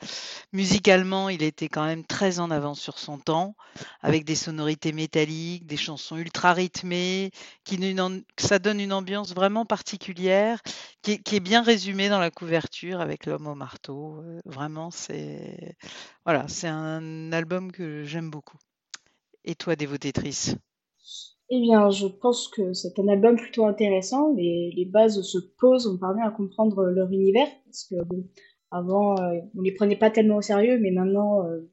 Musicalement, 0.51 1.29
il 1.29 1.43
était 1.43 1.69
quand 1.69 1.85
même 1.85 2.03
très 2.03 2.39
en 2.39 2.51
avance 2.51 2.81
sur 2.81 2.99
son 2.99 3.17
temps, 3.17 3.55
avec 4.01 4.25
des 4.25 4.35
sonorités 4.35 4.91
métalliques, 4.91 5.65
des 5.65 5.77
chansons 5.77 6.17
ultra 6.17 6.53
rythmées, 6.53 7.31
qui 7.63 7.79
ça 8.37 8.59
donne 8.59 8.81
une 8.81 8.93
ambiance 8.93 9.33
vraiment 9.33 9.65
particulière, 9.65 10.61
qui 11.01 11.21
est, 11.31 11.39
bien 11.39 11.63
résumée 11.63 12.09
dans 12.09 12.19
la 12.19 12.31
couverture 12.31 12.99
avec 12.99 13.25
l'homme 13.25 13.47
au 13.47 13.55
marteau. 13.55 14.21
Euh, 14.23 14.41
vraiment, 14.45 14.91
c'est 14.91 15.75
voilà, 16.25 16.47
c'est 16.47 16.67
un 16.67 17.31
album 17.31 17.71
que 17.71 18.03
j'aime 18.03 18.29
beaucoup. 18.29 18.57
Et 19.43 19.55
toi, 19.55 19.75
Dévotétrice? 19.75 20.55
Eh 21.49 21.61
bien, 21.61 21.89
je 21.89 22.07
pense 22.07 22.47
que 22.47 22.73
c'est 22.73 22.97
un 22.99 23.07
album 23.07 23.35
plutôt 23.35 23.65
intéressant. 23.65 24.33
Les, 24.33 24.89
bases 24.91 25.21
se 25.21 25.37
posent, 25.59 25.87
on 25.87 25.97
parvient 25.97 26.25
à 26.25 26.31
comprendre 26.31 26.85
leur 26.85 27.11
univers. 27.11 27.47
Parce 27.65 27.83
que, 27.85 28.03
bon, 28.03 28.25
avant, 28.71 29.15
euh, 29.19 29.39
on 29.57 29.61
les 29.61 29.71
prenait 29.71 29.95
pas 29.95 30.09
tellement 30.09 30.37
au 30.37 30.41
sérieux, 30.41 30.79
mais 30.79 30.91
maintenant, 30.91 31.45
euh, 31.45 31.69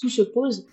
tout 0.00 0.08
se 0.08 0.22
pose. 0.22 0.66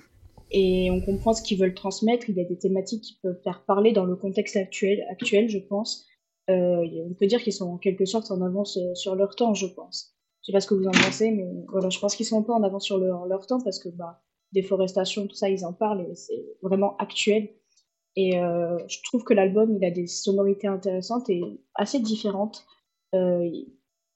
Et 0.49 0.89
on 0.91 1.01
comprend 1.01 1.33
ce 1.33 1.41
qu'ils 1.41 1.59
veulent 1.59 1.73
transmettre. 1.73 2.29
Il 2.29 2.35
y 2.35 2.41
a 2.41 2.45
des 2.45 2.57
thématiques 2.57 3.03
qui 3.03 3.19
peuvent 3.21 3.39
faire 3.43 3.63
parler 3.65 3.91
dans 3.93 4.05
le 4.05 4.15
contexte 4.15 4.57
actuel, 4.57 5.03
je 5.47 5.59
pense. 5.59 6.07
Euh, 6.49 6.85
on 7.09 7.13
peut 7.13 7.27
dire 7.27 7.41
qu'ils 7.41 7.53
sont 7.53 7.69
en 7.69 7.77
quelque 7.77 8.05
sorte 8.05 8.31
en 8.31 8.41
avance 8.41 8.77
euh, 8.77 8.95
sur 8.95 9.15
leur 9.15 9.35
temps, 9.35 9.53
je 9.53 9.67
pense. 9.67 10.15
Je 10.41 10.47
sais 10.47 10.51
pas 10.51 10.59
ce 10.59 10.67
que 10.67 10.73
vous 10.73 10.87
en 10.87 10.91
pensez, 10.91 11.31
mais 11.31 11.45
voilà, 11.69 11.89
je 11.89 11.99
pense 11.99 12.15
qu'ils 12.15 12.25
sont 12.25 12.39
un 12.39 12.41
peu 12.41 12.51
en 12.51 12.63
avance 12.63 12.83
sur 12.83 12.97
leur, 12.97 13.25
leur 13.27 13.45
temps 13.45 13.61
parce 13.61 13.79
que, 13.79 13.89
bah, 13.89 14.21
déforestation, 14.51 15.27
tout 15.27 15.35
ça, 15.35 15.49
ils 15.49 15.65
en 15.65 15.73
parlent 15.73 16.01
et 16.01 16.15
c'est 16.15 16.43
vraiment 16.61 16.97
actuel. 16.97 17.49
Et 18.15 18.37
euh, 18.39 18.77
je 18.87 18.97
trouve 19.03 19.23
que 19.23 19.33
l'album, 19.33 19.75
il 19.75 19.85
a 19.85 19.91
des 19.91 20.07
sonorités 20.07 20.67
intéressantes 20.67 21.29
et 21.29 21.41
assez 21.75 21.99
différentes. 21.99 22.65
Euh, 23.13 23.49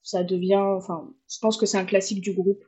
ça 0.04 0.24
devient, 0.24 0.56
enfin, 0.56 1.14
je 1.32 1.40
pense 1.40 1.58
que 1.58 1.66
c'est 1.66 1.78
un 1.78 1.86
classique 1.86 2.22
du 2.22 2.34
groupe 2.34 2.64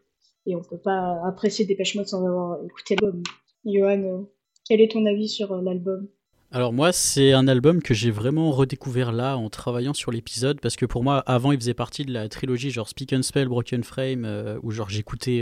et 0.46 0.56
on 0.56 0.62
peut 0.62 0.80
pas 0.80 1.22
apprécier 1.26 1.66
Dépêche 1.66 1.96
Mode 1.96 2.08
sans 2.08 2.26
avoir 2.26 2.64
écouté 2.64 2.96
l'album. 3.02 3.24
Johan, 3.66 4.04
euh, 4.04 4.24
quel 4.66 4.82
est 4.82 4.92
ton 4.92 5.06
avis 5.06 5.28
sur 5.28 5.54
l'album? 5.62 6.08
Alors 6.52 6.72
moi, 6.72 6.94
c'est 6.94 7.34
un 7.34 7.50
album 7.50 7.82
que 7.82 7.94
j'ai 7.94 8.10
vraiment 8.10 8.52
redécouvert 8.52 9.12
là 9.12 9.38
en 9.38 9.50
travaillant 9.50 9.94
sur 9.94 10.12
l'épisode 10.12 10.62
parce 10.62 10.78
que 10.78 10.86
pour 10.86 11.04
moi, 11.04 11.20
avant, 11.26 11.52
il 11.52 11.60
faisait 11.60 11.74
partie 11.74 12.06
de 12.06 12.14
la 12.14 12.30
trilogie 12.30 12.72
genre 12.72 12.88
Speak 12.88 13.12
and 13.12 13.24
Spell, 13.24 13.50
Broken 13.50 13.84
Frame, 13.84 14.58
où 14.64 14.72
genre 14.72 14.90
j'écoutais 14.90 15.42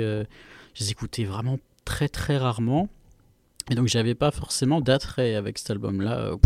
vraiment 1.26 1.60
très 1.86 2.10
très 2.10 2.38
rarement. 2.38 2.90
Et 3.72 3.76
donc 3.76 3.88
j'avais 3.88 4.16
pas 4.16 4.32
forcément 4.32 4.82
d'attrait 4.82 5.36
avec 5.36 5.58
cet 5.58 5.72
album-là. 5.72 6.20
Euh, 6.20 6.38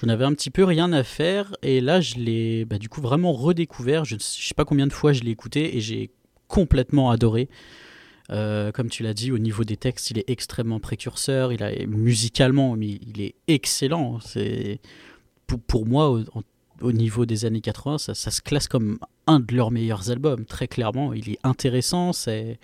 je 0.00 0.06
n'avais 0.06 0.24
un 0.24 0.32
petit 0.32 0.50
peu 0.50 0.64
rien 0.64 0.92
à 0.92 1.02
faire. 1.02 1.56
Et 1.62 1.80
là, 1.80 2.00
je 2.00 2.14
l'ai 2.16 2.64
bah, 2.64 2.78
du 2.78 2.88
coup 2.88 3.00
vraiment 3.00 3.32
redécouvert. 3.32 4.04
Je 4.04 4.14
ne 4.14 4.20
sais 4.20 4.54
pas 4.54 4.64
combien 4.64 4.86
de 4.86 4.92
fois 4.92 5.12
je 5.12 5.22
l'ai 5.22 5.32
écouté 5.32 5.76
et 5.76 5.80
j'ai 5.80 6.10
complètement 6.46 7.10
adoré. 7.10 7.48
Euh, 8.30 8.72
comme 8.72 8.90
tu 8.90 9.02
l'as 9.02 9.14
dit, 9.14 9.32
au 9.32 9.38
niveau 9.38 9.64
des 9.64 9.76
textes, 9.76 10.10
il 10.10 10.18
est 10.18 10.28
extrêmement 10.28 10.78
précurseur. 10.78 11.52
Il 11.52 11.62
a 11.62 11.72
musicalement, 11.86 12.76
il 12.76 13.20
est 13.20 13.34
excellent. 13.48 14.20
C'est 14.20 14.80
pour, 15.66 15.86
moi, 15.86 16.10
au, 16.10 16.22
au, 16.82 16.92
niveau 16.92 17.26
des 17.26 17.44
années 17.44 17.62
80, 17.62 17.98
ça, 17.98 18.14
ça, 18.14 18.30
se 18.30 18.42
classe 18.42 18.68
comme 18.68 18.98
un 19.26 19.40
de 19.40 19.54
leurs 19.54 19.70
meilleurs 19.70 20.10
albums. 20.10 20.44
Très 20.44 20.68
clairement, 20.68 21.12
il 21.12 21.30
est 21.30 21.38
intéressant. 21.42 22.12
C'est 22.12 22.60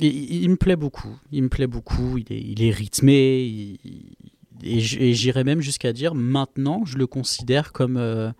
il, 0.00 0.48
me 0.50 0.56
plaît 0.56 0.76
beaucoup. 0.76 1.16
Il 1.32 1.44
me 1.44 1.48
plaît 1.48 1.66
beaucoup. 1.66 2.18
Il 2.18 2.62
est, 2.62 2.70
rythmé. 2.70 3.78
Et 4.62 4.80
j'irais 4.80 5.44
même 5.44 5.60
jusqu'à 5.60 5.92
dire 5.92 6.14
maintenant, 6.14 6.84
je 6.84 6.96
le 6.96 7.06
considère 7.06 7.72
comme 7.72 7.96
euh, 7.96 8.30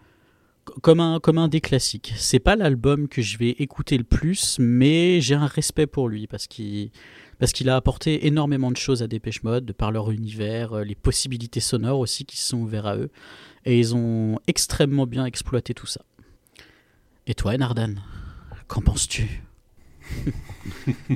comme 0.83 1.01
un, 1.01 1.21
comme 1.21 1.38
un 1.38 1.49
des 1.49 1.61
classiques. 1.61 2.14
C'est 2.17 2.38
pas 2.38 2.57
l'album 2.57 3.09
que 3.09 3.23
je 3.23 3.37
vais 3.38 3.51
écouter 3.51 3.99
le 3.99 4.05
plus, 4.05 4.57
mais 4.59 5.21
j'ai 5.21 5.35
un 5.35 5.47
respect 5.47 5.87
pour 5.87 6.09
lui 6.09 6.27
parce 6.27 6.47
qu'il 6.47 6.90
parce 7.38 7.53
qu'il 7.53 7.69
a 7.69 7.77
apporté 7.77 8.27
énormément 8.27 8.71
de 8.71 8.77
choses 8.77 9.03
à 9.03 9.09
Dépêche 9.09 9.43
Mode, 9.43 9.64
de 9.67 9.73
par 9.73 9.90
leur 9.90 10.11
univers, 10.11 10.73
euh, 10.73 10.85
les 10.85 10.95
possibilités 10.95 11.61
sonores 11.61 11.99
aussi 11.99 12.25
qui 12.25 12.37
se 12.37 12.49
sont 12.49 12.59
ouvertes 12.59 12.87
à 12.87 12.97
eux, 12.97 13.11
et 13.64 13.79
ils 13.79 13.95
ont 13.95 14.38
extrêmement 14.47 15.07
bien 15.07 15.27
exploité 15.27 15.75
tout 15.75 15.87
ça. 15.87 16.01
Et 17.27 17.35
toi, 17.35 17.57
Nardan, 17.57 17.97
qu'en 18.69 18.83
penses-tu? 18.83 19.43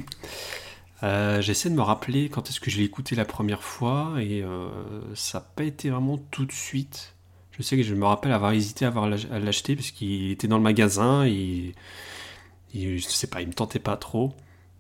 euh, 1.03 1.41
J'essaie 1.41 1.71
de 1.71 1.75
me 1.75 1.83
rappeler 1.83 2.29
quand 2.29 2.49
est-ce 2.49 2.61
que 2.61 2.71
je 2.71 2.79
l'ai 2.79 2.85
écouté 2.85 3.15
la 3.15 3.25
première 3.25 3.63
fois, 3.63 4.15
et 4.19 4.43
euh, 4.43 4.69
ça 5.15 5.39
n'a 5.39 5.45
pas 5.45 5.65
été 5.65 5.91
vraiment 5.91 6.19
tout 6.31 6.47
de 6.47 6.53
suite. 6.53 7.15
Je 7.53 7.63
sais 7.63 7.77
que 7.77 7.83
je 7.83 7.95
me 7.95 8.05
rappelle 8.05 8.33
avoir 8.33 8.53
hésité 8.53 8.85
à, 8.85 8.93
l'acheter 9.41 9.75
parce 9.75 9.91
qu'il 9.91 10.31
était 10.31 10.47
dans 10.47 10.59
le 10.59 10.63
magasin 10.63 11.25
et, 11.27 11.75
je 12.73 12.99
sais 13.01 13.27
pas, 13.27 13.43
il 13.43 13.49
me 13.49 13.53
tentait 13.53 13.81
pas 13.81 13.97
trop. 13.97 14.33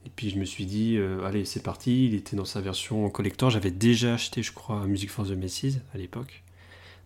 Et 0.06 0.10
puis 0.14 0.30
je 0.30 0.38
me 0.38 0.44
suis 0.44 0.64
dit, 0.64 0.96
euh, 0.96 1.24
allez, 1.24 1.44
c'est 1.44 1.62
parti. 1.62 2.06
Il 2.06 2.14
était 2.14 2.36
dans 2.36 2.44
sa 2.44 2.60
version 2.60 3.10
collector. 3.10 3.50
J'avais 3.50 3.72
déjà 3.72 4.14
acheté, 4.14 4.44
je 4.44 4.52
crois, 4.52 4.86
Music 4.86 5.10
for 5.10 5.26
the 5.26 5.32
Messes 5.32 5.80
à 5.92 5.98
l'époque, 5.98 6.44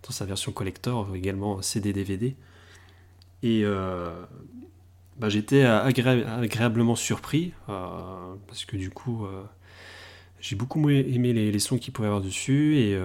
dans 0.03 0.13
sa 0.13 0.27
version 0.27 0.53
collector, 0.53 1.17
également 1.17 1.63
CD-DVD. 1.63 2.37
Et 3.43 3.63
euh, 3.65 4.13
bah, 5.19 5.29
j'étais 5.29 5.63
agréablement 5.63 6.97
surpris 6.97 7.53
euh, 7.69 8.35
parce 8.47 8.65
que 8.65 8.77
du 8.77 8.91
coup, 8.91 9.27
j'ai 10.41 10.57
beaucoup 10.57 10.89
aimé 10.89 11.33
les, 11.33 11.59
sons 11.59 11.79
qu'il 11.79 11.93
pouvait 11.93 12.09
y 12.09 12.11
avoir 12.11 12.23
dessus 12.23 12.79
et 12.79 12.99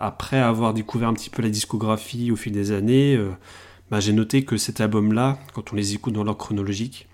après 0.00 0.38
avoir 0.38 0.72
découvert 0.72 1.08
un 1.10 1.14
petit 1.14 1.28
peu 1.28 1.42
la 1.42 1.50
discographie 1.50 2.32
au 2.32 2.36
fil 2.36 2.52
des 2.52 2.72
années, 2.72 3.16
euh, 3.16 3.30
bah, 3.90 4.00
j'ai 4.00 4.14
noté 4.14 4.46
que 4.46 4.56
cet 4.56 4.80
album-là, 4.80 5.38
quand 5.52 5.74
on 5.74 5.76
les 5.76 5.94
écoute 5.94 6.14
dans 6.14 6.24
l'ordre 6.24 6.40
chronologique, 6.40 7.06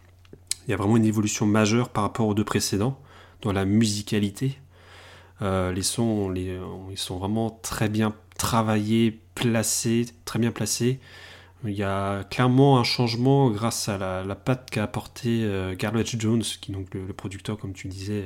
il 0.67 0.71
y 0.71 0.75
a 0.75 0.77
vraiment 0.77 0.97
une 0.97 1.05
évolution 1.05 1.47
majeure 1.47 1.89
par 1.89 2.05
rapport 2.05 2.29
aux 2.29 2.35
deux 2.35 2.45
précédents, 2.45 3.01
dans 3.43 3.53
la 3.53 3.65
musicalité. 3.65 4.59
Euh, 5.43 5.73
les 5.73 5.83
sons, 5.83 6.33
ils 6.35 6.97
sont 6.97 7.19
vraiment 7.19 7.51
très 7.51 7.89
bien 7.89 8.15
travaillés, 8.39 9.21
placés, 9.35 10.07
très 10.25 10.39
bien 10.39 10.53
placés. 10.53 11.01
Il 11.67 11.75
y 11.75 11.83
a 11.83 12.25
clairement 12.25 12.79
un 12.79 12.85
changement 12.85 13.51
grâce 13.51 13.89
à 13.89 13.99
la, 14.25 14.35
patte 14.35 14.71
qu'a 14.71 14.85
apporté 14.85 15.45
euh, 15.45 15.75
Jones, 15.79 16.43
qui 16.61 16.73
est 16.73 16.75
donc 16.75 16.95
le, 16.95 17.13
producteur, 17.13 17.59
comme 17.59 17.73
tu 17.73 17.89
disais, 17.89 18.25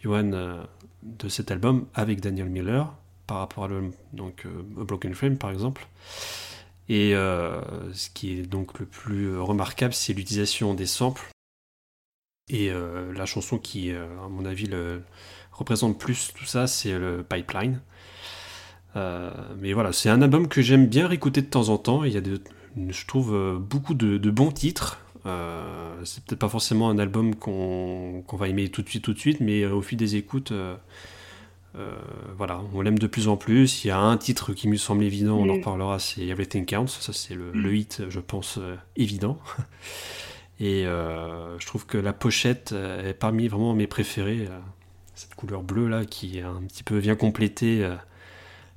Johan, 0.00 0.64
de 1.02 1.28
cet 1.28 1.50
album, 1.50 1.86
avec 1.94 2.20
Daniel 2.20 2.48
Miller 2.48 2.92
par 3.26 3.38
rapport 3.38 3.64
à 3.64 3.68
donc, 4.12 4.46
euh, 4.46 4.62
Broken 4.62 5.14
Frame 5.14 5.36
par 5.36 5.50
exemple. 5.50 5.86
Et 6.88 7.14
euh, 7.14 7.60
ce 7.92 8.10
qui 8.10 8.38
est 8.38 8.42
donc 8.42 8.78
le 8.78 8.86
plus 8.86 9.38
remarquable, 9.38 9.92
c'est 9.92 10.12
l'utilisation 10.12 10.74
des 10.74 10.86
samples. 10.86 11.28
Et 12.48 12.70
euh, 12.70 13.12
la 13.12 13.26
chanson 13.26 13.58
qui, 13.58 13.90
à 13.90 14.28
mon 14.28 14.44
avis, 14.44 14.66
le, 14.66 15.02
représente 15.50 15.98
plus 15.98 16.32
tout 16.32 16.44
ça, 16.44 16.68
c'est 16.68 16.96
le 16.96 17.24
Pipeline. 17.24 17.80
Mais 19.60 19.72
voilà, 19.72 19.92
c'est 19.92 20.08
un 20.08 20.22
album 20.22 20.48
que 20.48 20.62
j'aime 20.62 20.86
bien 20.86 21.06
réécouter 21.06 21.42
de 21.42 21.46
temps 21.46 21.68
en 21.68 21.78
temps. 21.78 22.04
Il 22.04 22.12
y 22.12 22.16
a, 22.16 22.20
de, 22.20 22.40
je 22.88 23.06
trouve, 23.06 23.58
beaucoup 23.58 23.94
de, 23.94 24.30
bons 24.30 24.50
titres. 24.50 25.00
c'est 25.24 26.24
peut-être 26.24 26.38
pas 26.38 26.48
forcément 26.48 26.88
un 26.90 26.98
album 26.98 27.34
qu'on 27.34 28.24
va 28.32 28.48
aimer 28.48 28.68
tout 28.68 28.82
de 28.82 28.88
suite, 28.88 29.04
tout 29.04 29.12
de 29.12 29.18
suite, 29.18 29.40
mais 29.40 29.66
au 29.66 29.82
fil 29.82 29.98
des 29.98 30.16
écoutes, 30.16 30.52
euh, 31.78 31.94
voilà, 32.36 32.62
on 32.72 32.80
l'aime 32.80 32.98
de 32.98 33.06
plus 33.06 33.28
en 33.28 33.36
plus. 33.36 33.84
Il 33.84 33.88
y 33.88 33.90
a 33.90 33.98
un 33.98 34.16
titre 34.16 34.52
qui 34.52 34.68
me 34.68 34.76
semble 34.76 35.04
évident, 35.04 35.36
on 35.36 35.48
en 35.48 35.54
reparlera, 35.54 35.98
c'est 35.98 36.26
Everything 36.26 36.64
Counts. 36.64 36.86
Ça, 36.86 37.12
c'est 37.12 37.34
le, 37.34 37.52
mm. 37.52 37.74
hit, 37.74 38.02
je 38.08 38.20
pense, 38.20 38.58
euh, 38.58 38.76
évident. 38.96 39.38
Et 40.58 40.86
euh, 40.86 41.58
je 41.58 41.66
trouve 41.66 41.84
que 41.84 41.98
la 41.98 42.14
pochette 42.14 42.72
est 42.72 43.12
parmi 43.12 43.46
vraiment 43.46 43.74
mes 43.74 43.86
préférés. 43.86 44.48
cette 45.14 45.34
couleur 45.34 45.62
bleue 45.62 45.86
là 45.86 46.06
qui 46.06 46.40
un 46.40 46.62
petit 46.66 46.82
peu 46.82 46.96
vient 46.96 47.14
compléter 47.14 47.86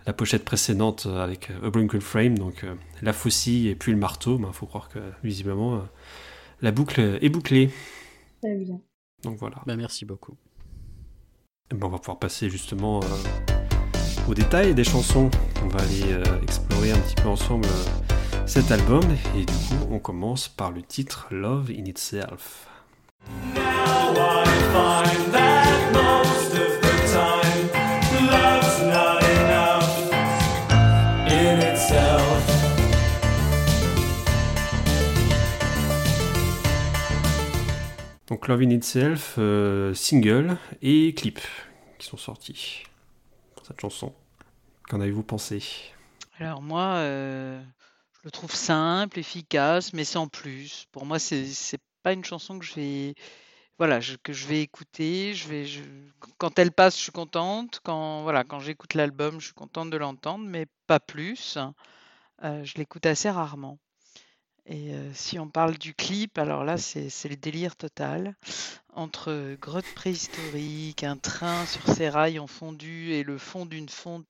la 0.06 0.14
pochette 0.14 0.46
précédente 0.46 1.06
avec 1.06 1.52
A 1.64 1.70
Brinkle 1.70 2.02
Frame, 2.02 2.38
donc 2.38 2.66
la 3.02 3.14
faucille 3.14 3.68
et 3.68 3.76
puis 3.76 3.92
le 3.92 3.98
marteau. 3.98 4.38
Il 4.38 4.44
ben, 4.44 4.52
faut 4.52 4.66
croire 4.66 4.90
que 4.90 5.00
visiblement 5.24 5.84
la 6.62 6.72
boucle 6.72 7.20
est 7.22 7.30
bouclée. 7.30 7.70
Très 8.42 8.56
bien. 8.56 8.80
Donc 9.24 9.38
voilà. 9.38 9.58
Bah, 9.66 9.76
merci 9.76 10.06
beaucoup. 10.06 10.38
Ben, 11.72 11.86
on 11.86 11.90
va 11.90 12.00
pouvoir 12.00 12.20
passer 12.20 12.50
justement 12.50 13.00
euh, 13.02 14.28
aux 14.28 14.34
détails 14.34 14.74
des 14.74 14.84
chansons. 14.84 15.30
On 15.64 15.68
va 15.68 15.82
aller 15.82 16.12
euh, 16.12 16.42
explorer 16.42 16.92
un 16.92 17.00
petit 17.00 17.16
peu 17.16 17.28
ensemble 17.28 17.68
euh, 17.68 18.48
cet 18.48 18.72
album 18.72 19.04
et 19.36 19.46
du 19.46 19.54
coup 19.54 19.88
on 19.92 20.00
commence 20.00 20.48
par 20.48 20.72
le 20.72 20.82
titre 20.82 21.28
Love 21.32 21.72
in 21.72 21.86
Itself. 21.86 22.68
Donc 38.40 38.48
Love 38.48 38.62
in 38.62 38.70
Itself, 38.70 39.36
euh, 39.38 39.94
single 39.94 40.58
et 40.82 41.14
clip 41.14 41.42
qui 41.98 42.08
sont 42.08 42.16
sortis 42.16 42.84
pour 43.54 43.66
cette 43.66 43.82
chanson. 43.82 44.14
Qu'en 44.88 45.02
avez-vous 45.02 45.24
pensé? 45.24 45.62
Alors 46.38 46.62
moi, 46.62 46.84
euh, 47.00 47.62
je 48.14 48.20
le 48.24 48.32
trouve 48.32 48.56
simple, 48.56 49.20
efficace, 49.20 49.92
mais 49.92 50.06
sans 50.06 50.30
plus. 50.30 50.86
Pour 50.94 51.06
moi, 51.06 51.20
c'est 51.20 51.82
pas 52.02 52.14
une 52.14 52.24
chanson 52.24 52.58
que 52.58 52.64
je 52.64 52.76
vais 52.76 53.14
voilà 53.78 54.00
que 54.24 54.32
je 54.32 54.48
vais 54.48 54.62
écouter. 54.62 55.34
Je 55.34 55.50
vais 55.50 55.66
quand 56.38 56.58
elle 56.60 56.72
passe, 56.72 56.96
je 56.96 57.02
suis 57.02 57.12
contente. 57.12 57.82
Quand 57.84 58.24
voilà 58.24 58.46
quand 58.46 58.62
j'écoute 58.62 58.94
l'album, 58.94 59.42
je 59.42 59.48
suis 59.48 59.54
contente 59.54 59.90
de 59.90 59.98
l'entendre, 59.98 60.46
mais 60.48 60.66
pas 60.88 61.02
plus. 61.02 61.58
Euh, 62.46 62.64
je 62.64 62.76
l'écoute 62.78 63.06
assez 63.06 63.30
rarement. 63.30 63.80
Et 64.72 64.92
si 65.14 65.40
on 65.40 65.48
parle 65.48 65.80
du 65.80 65.96
clip, 65.96 66.38
alors 66.38 66.64
là, 66.64 66.78
c'est 66.78 67.28
le 67.28 67.36
délire 67.36 67.76
total. 67.76 68.36
Entre 68.94 69.58
grotte 69.60 69.92
préhistorique, 69.96 71.04
un 71.04 71.18
train 71.18 71.66
sur 71.66 71.96
ses 71.96 72.08
rails 72.08 72.38
en 72.38 72.46
fondu 72.46 73.14
et 73.14 73.24
le, 73.24 73.40
fond 73.40 73.68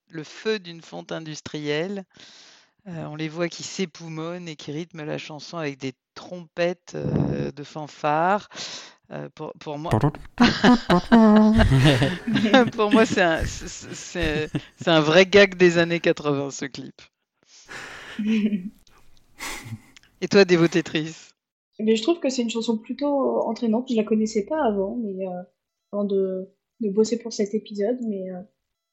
le 0.08 0.24
feu 0.24 0.58
d'une 0.58 0.80
fonte 0.80 1.12
industrielle, 1.12 2.06
on 2.86 3.16
les 3.16 3.28
voit 3.28 3.50
qui 3.50 3.62
s'époumonnent 3.62 4.48
et 4.48 4.56
qui 4.56 4.72
rythment 4.72 5.04
la 5.04 5.18
chanson 5.18 5.58
avec 5.58 5.78
des 5.78 5.92
trompettes 6.14 6.96
de 6.96 7.62
fanfare. 7.62 8.48
pour, 9.34 9.78
moi, 9.78 9.90
pour 12.72 12.90
moi 12.90 13.04
c'est 13.04 13.20
un 14.86 15.00
vrai 15.00 15.26
gag 15.26 15.56
des 15.56 15.76
années 15.76 16.00
80, 16.00 16.50
ce 16.50 16.64
clip. 16.64 17.02
Et 20.20 20.28
toi, 20.28 20.44
dévotétrice 20.44 21.30
mais 21.82 21.96
Je 21.96 22.02
trouve 22.02 22.20
que 22.20 22.28
c'est 22.28 22.42
une 22.42 22.50
chanson 22.50 22.76
plutôt 22.76 23.40
entraînante. 23.40 23.88
Je 23.90 23.96
la 23.96 24.04
connaissais 24.04 24.44
pas 24.44 24.62
avant, 24.62 24.96
mais 24.96 25.26
euh, 25.26 25.42
avant 25.92 26.04
de, 26.04 26.48
de, 26.80 26.90
bosser 26.90 27.18
pour 27.18 27.32
cet 27.32 27.54
épisode. 27.54 27.96
Mais 28.06 28.30
euh, 28.30 28.40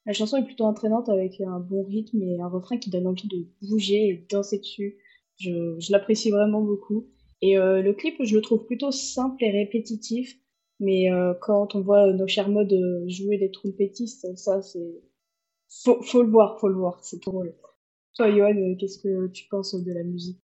la 0.06 0.14
chanson 0.14 0.38
est 0.38 0.46
plutôt 0.46 0.64
entraînante 0.64 1.10
avec 1.10 1.42
un 1.42 1.60
bon 1.60 1.84
rythme 1.84 2.22
et 2.22 2.40
un 2.40 2.48
refrain 2.48 2.78
qui 2.78 2.90
donne 2.90 3.08
envie 3.08 3.28
de 3.28 3.46
bouger 3.68 4.08
et 4.08 4.18
de 4.18 4.28
danser 4.30 4.60
dessus. 4.60 4.98
Je, 5.38 5.76
je 5.80 5.92
l'apprécie 5.92 6.32
vraiment 6.32 6.62
beaucoup. 6.62 7.08
Et 7.42 7.58
euh, 7.58 7.82
le 7.82 7.94
clip, 7.94 8.16
je 8.24 8.36
le 8.36 8.42
trouve 8.42 8.66
plutôt 8.66 8.92
simple 8.92 9.44
et 9.44 9.52
répétitif. 9.52 10.38
Mais 10.80 11.08
quand 11.42 11.74
on 11.74 11.82
voit 11.82 12.14
nos 12.14 12.28
chers 12.28 12.50
modes 12.50 12.72
jouer 13.08 13.40
des 13.40 13.50
trompettistes, 13.50 14.28
ça, 14.38 14.62
c'est. 14.62 15.02
Faut, 15.84 16.04
faut 16.04 16.22
le 16.22 16.30
voir, 16.30 16.60
faut 16.60 16.68
le 16.68 16.76
voir, 16.76 17.04
c'est 17.04 17.20
drôle. 17.24 17.56
Toi, 18.14 18.30
Johan, 18.30 18.76
qu'est-ce 18.80 19.00
que 19.00 19.26
tu 19.30 19.48
penses 19.50 19.74
de 19.74 19.92
la 19.92 20.04
musique? 20.04 20.40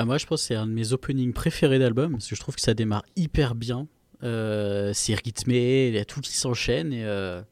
Ah, 0.00 0.06
moi, 0.06 0.16
je 0.16 0.24
pense 0.24 0.40
que 0.40 0.46
c'est 0.46 0.54
un 0.54 0.66
de 0.66 0.72
mes 0.72 0.94
openings 0.94 1.34
préférés 1.34 1.78
d'album, 1.78 2.12
parce 2.12 2.26
que 2.26 2.34
je 2.34 2.40
trouve 2.40 2.54
que 2.54 2.62
ça 2.62 2.72
démarre 2.72 3.04
hyper 3.16 3.54
bien. 3.54 3.86
Euh, 4.22 4.92
c'est 4.94 5.14
rythmé, 5.14 5.88
il 5.88 5.94
y 5.94 5.98
a 5.98 6.06
tout 6.06 6.22
qui 6.22 6.32
s'enchaîne, 6.32 6.94
et, 6.94 7.04
euh, 7.04 7.42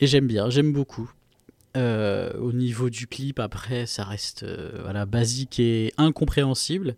et 0.00 0.06
j'aime 0.06 0.26
bien, 0.26 0.50
j'aime 0.50 0.70
beaucoup. 0.70 1.10
Euh, 1.78 2.34
au 2.34 2.52
niveau 2.52 2.90
du 2.90 3.06
clip, 3.06 3.38
après, 3.38 3.86
ça 3.86 4.04
reste 4.04 4.44
voilà, 4.82 5.06
basique 5.06 5.58
et 5.58 5.94
incompréhensible. 5.96 6.94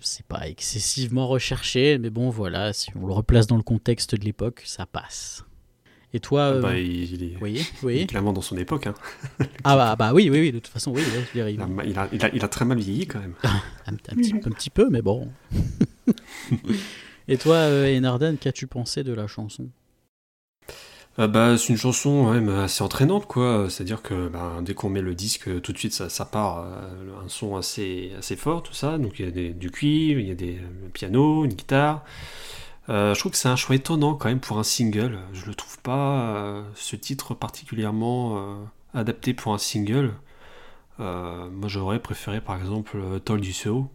C'est 0.00 0.26
pas 0.26 0.46
excessivement 0.46 1.26
recherché, 1.26 1.98
mais 1.98 2.10
bon, 2.10 2.30
voilà, 2.30 2.72
si 2.72 2.96
on 2.96 3.08
le 3.08 3.12
replace 3.12 3.48
dans 3.48 3.56
le 3.56 3.64
contexte 3.64 4.14
de 4.14 4.24
l'époque, 4.24 4.62
ça 4.64 4.86
passe. 4.86 5.44
Et 6.14 6.20
toi, 6.20 6.40
euh, 6.42 6.60
Bah, 6.62 6.78
il, 6.78 7.12
il 7.12 7.22
est, 7.24 7.36
oui, 7.42 7.52
il 7.60 7.60
est 7.60 7.82
oui. 7.82 8.06
clairement 8.06 8.32
dans 8.32 8.40
son 8.40 8.56
époque. 8.56 8.86
Hein. 8.86 8.94
Ah 9.64 9.76
bah, 9.76 9.96
bah 9.96 10.12
oui, 10.14 10.30
oui, 10.30 10.40
oui, 10.40 10.52
de 10.52 10.60
toute 10.60 10.68
façon, 10.72 10.92
oui, 10.92 11.02
je 11.02 11.32
dire, 11.32 11.48
il- 11.48 11.60
a, 12.24 12.30
il 12.32 12.48
très 12.48 12.64
mal 12.64 12.78
vieilli 12.78 13.06
quand 13.06 13.18
même. 13.18 13.34
un, 13.86 13.92
un 13.92 13.96
petit, 13.96 14.34
un 14.34 14.50
petit 14.50 14.70
peu, 14.70 14.88
mais 14.88 15.02
bon. 15.02 15.28
Et 17.28 17.36
toi, 17.36 17.56
euh, 17.56 17.96
Enardan, 17.98 18.36
qu'as-tu 18.36 18.66
pensé 18.66 19.02
de 19.02 19.12
la 19.12 19.26
chanson? 19.26 19.68
Euh, 21.18 21.26
bah, 21.28 21.56
c'est 21.56 21.68
une 21.68 21.78
chanson 21.78 22.28
ouais, 22.30 22.40
mais 22.40 22.52
assez 22.52 22.82
entraînante, 22.82 23.26
quoi. 23.26 23.66
C'est-à-dire 23.70 24.02
que 24.02 24.28
bah, 24.28 24.58
dès 24.62 24.74
qu'on 24.74 24.90
met 24.90 25.00
le 25.00 25.14
disque, 25.14 25.60
tout 25.62 25.72
de 25.72 25.78
suite, 25.78 25.92
ça, 25.94 26.08
ça 26.08 26.24
part 26.24 26.60
euh, 26.60 27.24
un 27.24 27.28
son 27.28 27.56
assez, 27.56 28.12
assez 28.18 28.36
fort, 28.36 28.62
tout 28.62 28.72
ça. 28.74 28.98
Donc 28.98 29.18
il 29.18 29.24
y 29.24 29.28
a 29.28 29.30
des- 29.30 29.50
du 29.52 29.70
cuivre, 29.70 30.20
il 30.20 30.28
y 30.28 30.32
a 30.32 30.34
des 30.34 30.54
le 30.82 30.88
piano, 30.92 31.44
une 31.44 31.54
guitare. 31.54 32.04
Euh, 32.90 33.14
je 33.14 33.18
trouve 33.20 33.32
que 33.32 33.38
c'est 33.38 33.48
un 33.48 33.56
choix 33.56 33.76
étonnant 33.76 34.14
quand 34.14 34.28
même 34.28 34.40
pour 34.40 34.58
un 34.58 34.62
single. 34.62 35.18
Je 35.32 35.46
le 35.46 35.54
trouve 35.54 35.78
pas 35.80 36.36
euh, 36.36 36.62
ce 36.74 36.96
titre 36.96 37.34
particulièrement 37.34 38.38
euh, 38.38 38.64
adapté 38.92 39.34
pour 39.34 39.54
un 39.54 39.58
single. 39.58 40.14
Moi, 40.98 41.68
j'aurais 41.68 41.98
préféré 41.98 42.40
par 42.40 42.56
exemple 42.56 42.98
You 43.28 43.52
So, 43.52 43.90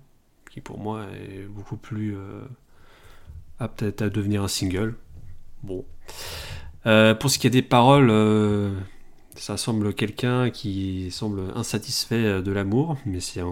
qui 0.51 0.59
pour 0.59 0.79
moi 0.79 1.05
est 1.13 1.43
beaucoup 1.43 1.77
plus 1.77 2.17
apte 3.57 3.83
à- 3.83 4.09
devenir 4.09 4.43
un 4.43 4.49
single. 4.49 4.95
Bon. 5.63 5.85
Pour 6.83 7.29
ce 7.29 7.39
qui 7.39 7.47
est 7.47 7.51
des 7.51 7.61
paroles, 7.61 8.11
ça 9.35 9.55
semble 9.55 9.93
quelqu'un 9.93 10.49
qui 10.49 11.09
semble 11.11 11.51
insatisfait 11.55 12.41
de 12.41 12.51
l'amour, 12.51 12.97
mais 13.05 13.21
c'est 13.21 13.43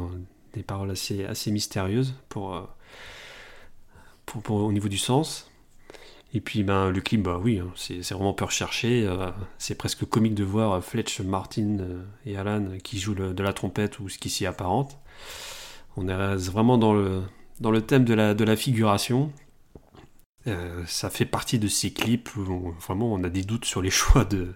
des 0.54 0.64
paroles 0.64 0.92
assez, 0.92 1.24
assez 1.24 1.50
mystérieuses 1.52 2.16
pour, 2.28 2.68
au 4.50 4.72
niveau 4.72 4.90
du 4.90 4.98
sens. 4.98 5.50
Et 6.34 6.42
puis 6.42 6.64
ben, 6.64 6.90
le 6.90 7.02
clip, 7.02 7.24
bah 7.24 7.40
oui, 7.42 7.60
hein, 7.60 7.72
c'est 7.76 8.12
vraiment 8.12 8.34
peu 8.34 8.46
recherché. 8.46 9.06
euh, 9.08 9.32
c'est 9.58 9.76
presque 9.76 10.06
comique 10.06 10.36
de 10.36 10.44
voir 10.44 10.74
euh, 10.74 10.82
Fletch, 10.82 11.22
Martin 11.22 11.80
euh, 11.80 12.04
et 12.26 12.38
Alan 12.38 12.78
qui 12.84 13.00
jouent 13.00 13.16
de 13.16 13.44
la 13.44 13.54
trompette 13.54 14.00
ou 14.00 14.10
ce 14.10 14.18
qui 14.18 14.30
s'y 14.30 14.46
apparente. 14.46 14.98
On 15.96 16.08
est 16.08 16.36
vraiment 16.36 16.78
dans 16.78 16.94
le, 16.94 17.24
dans 17.60 17.72
le 17.72 17.82
thème 17.82 18.06
de 18.06 18.14
la, 18.14 18.34
de 18.34 18.44
la 18.44 18.56
figuration. 18.56 19.32
Ça 20.86 21.10
fait 21.10 21.26
partie 21.26 21.60
de 21.60 21.68
ces 21.68 21.92
clips 21.92 22.34
où 22.38 22.72
vraiment 22.80 23.12
on 23.14 23.22
a 23.26 23.30
des 23.30 23.44
doutes 23.44 23.66
sur 23.66 23.82
les 23.82 23.90
choix 23.92 24.24
de, 24.24 24.54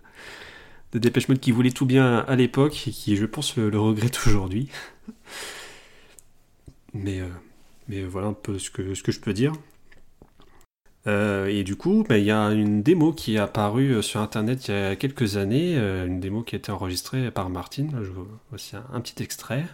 de 0.93 0.99
Dépêche 0.99 1.27
Mode 1.27 1.39
qui 1.39 1.51
voulait 1.51 1.71
tout 1.71 1.85
bien 1.85 2.19
à 2.19 2.35
l'époque 2.35 2.87
et 2.87 2.91
qui, 2.91 3.17
je 3.17 3.25
pense, 3.25 3.57
le, 3.57 3.77
regrette 3.77 4.19
aujourd'hui. 4.27 4.69
Mais, 6.93 7.21
mais 7.91 8.03
voilà 8.03 8.27
un 8.27 8.33
peu 8.33 8.57
ce 8.57 8.71
que, 8.71 8.95
ce 8.95 9.03
que 9.03 9.11
je 9.11 9.19
peux 9.19 9.33
dire. 9.33 9.51
Euh, 11.07 11.47
et 11.47 11.63
du 11.63 11.75
coup, 11.75 12.05
bah, 12.07 12.17
il 12.17 12.25
y 12.25 12.31
a 12.31 12.51
une 12.51 12.83
démo 12.83 13.11
qui 13.11 13.35
est 13.35 13.39
apparue 13.39 13.95
euh, 13.95 14.01
sur 14.01 14.21
internet 14.21 14.67
il 14.67 14.71
y 14.71 14.77
a 14.77 14.95
quelques 14.95 15.35
années, 15.35 15.75
euh, 15.75 16.05
une 16.05 16.19
démo 16.19 16.43
qui 16.43 16.55
a 16.55 16.59
été 16.59 16.71
enregistrée 16.71 17.31
par 17.31 17.49
Martin. 17.49 17.87
Là, 17.91 18.03
je 18.03 18.11
vous- 18.11 18.27
voici 18.49 18.75
un, 18.75 19.01
petit 19.01 19.21
extrait. 19.21 19.65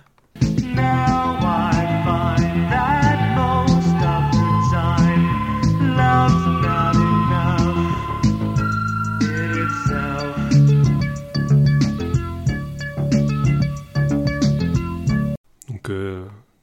Donc 15.69 15.91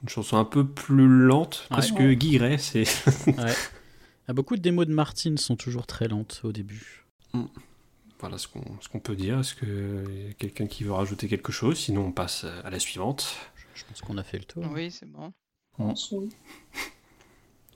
une 0.05 0.09
chanson 0.11 0.37
un 0.37 0.45
peu 0.45 0.65
plus 0.67 1.09
lente, 1.09 1.67
Ouais. 1.71 1.77
presque 1.79 2.01
guilleret, 2.01 2.59
c'est 2.59 2.85
Ouais. 3.27 3.55
Ah, 4.29 4.33
beaucoup 4.33 4.55
de 4.57 4.61
démos 4.63 4.87
de 4.87 4.95
Martin 4.95 5.37
sont 5.37 5.57
toujours 5.57 5.87
très 5.87 6.07
lentes 6.09 6.41
au 6.45 6.53
début. 6.53 7.05
Voilà 8.21 8.39
ce 8.39 8.47
qu'on 8.49 8.63
ce 8.81 8.89
qu'on 8.89 9.01
peut 9.01 9.17
dire. 9.17 9.41
Est-ce 9.41 9.55
que 9.55 10.05
y 10.29 10.31
a 10.31 10.35
quelqu'un 10.35 10.67
qui 10.67 10.85
veut 10.85 10.93
rajouter 10.93 11.27
quelque 11.29 11.53
chose? 11.53 11.79
Sinon, 11.79 12.07
on 12.07 12.13
passe 12.13 12.45
à 12.65 12.71
la 12.71 12.79
suivante. 12.79 13.35
Je 13.75 13.83
pense 13.85 14.01
qu'on 14.03 14.17
a 14.17 14.23
fait 14.23 14.39
le 14.39 14.45
tour. 14.45 14.65
Oui, 14.71 14.91
c'est 14.91 15.11
bon. 15.11 15.33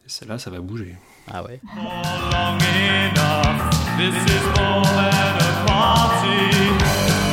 Et 0.05 0.09
celle-là, 0.09 0.39
ça 0.39 0.51
va 0.51 0.61
bouger. 0.61 0.97
Ah 1.27 1.45
ouais. 1.45 1.61
long 1.75 2.57
enough. 2.57 3.71
This 3.99 4.15
is 4.15 4.45
more 4.59 4.83
than 4.85 5.39
a 5.41 5.67
party. 5.67 7.28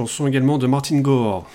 Chanson 0.00 0.26
également 0.26 0.56
de 0.56 0.66
Martin 0.66 1.00
Gore. 1.02 1.46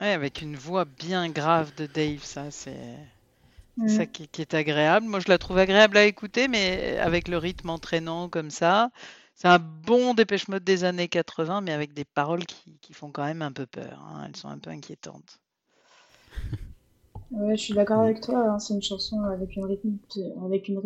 Ouais, 0.00 0.12
avec 0.12 0.42
une 0.42 0.54
voix 0.54 0.84
bien 0.84 1.28
grave 1.28 1.74
de 1.74 1.86
Dave, 1.86 2.22
ça, 2.22 2.52
c'est 2.52 2.96
ça 3.88 4.06
qui, 4.06 4.28
qui 4.28 4.42
est 4.42 4.54
agréable. 4.54 5.06
Moi, 5.06 5.18
je 5.18 5.28
la 5.28 5.38
trouve 5.38 5.58
agréable 5.58 5.96
à 5.96 6.04
écouter, 6.04 6.46
mais 6.46 6.96
avec 6.98 7.26
le 7.26 7.36
rythme 7.36 7.70
entraînant 7.70 8.28
comme 8.28 8.50
ça, 8.50 8.90
c'est 9.34 9.48
un 9.48 9.58
bon 9.58 10.14
dépêche 10.14 10.46
mode 10.46 10.62
des 10.62 10.84
années 10.84 11.08
80, 11.08 11.62
mais 11.62 11.72
avec 11.72 11.94
des 11.94 12.04
paroles 12.04 12.46
qui, 12.46 12.78
qui 12.80 12.92
font 12.92 13.10
quand 13.10 13.24
même 13.24 13.42
un 13.42 13.50
peu 13.50 13.66
peur. 13.66 14.00
hein. 14.08 14.24
Elles 14.28 14.36
sont 14.36 14.48
un 14.48 14.58
peu 14.58 14.70
inquiétantes. 14.70 15.40
Ouais, 17.32 17.56
je 17.56 17.62
suis 17.62 17.74
d'accord 17.74 18.00
avec 18.02 18.20
toi. 18.20 18.38
hein, 18.52 18.58
C'est 18.60 18.74
une 18.74 18.82
chanson 18.82 19.20
avec 19.24 19.56
une 19.56 19.64
rythmique, 19.64 20.18
avec 20.44 20.68
une 20.68 20.78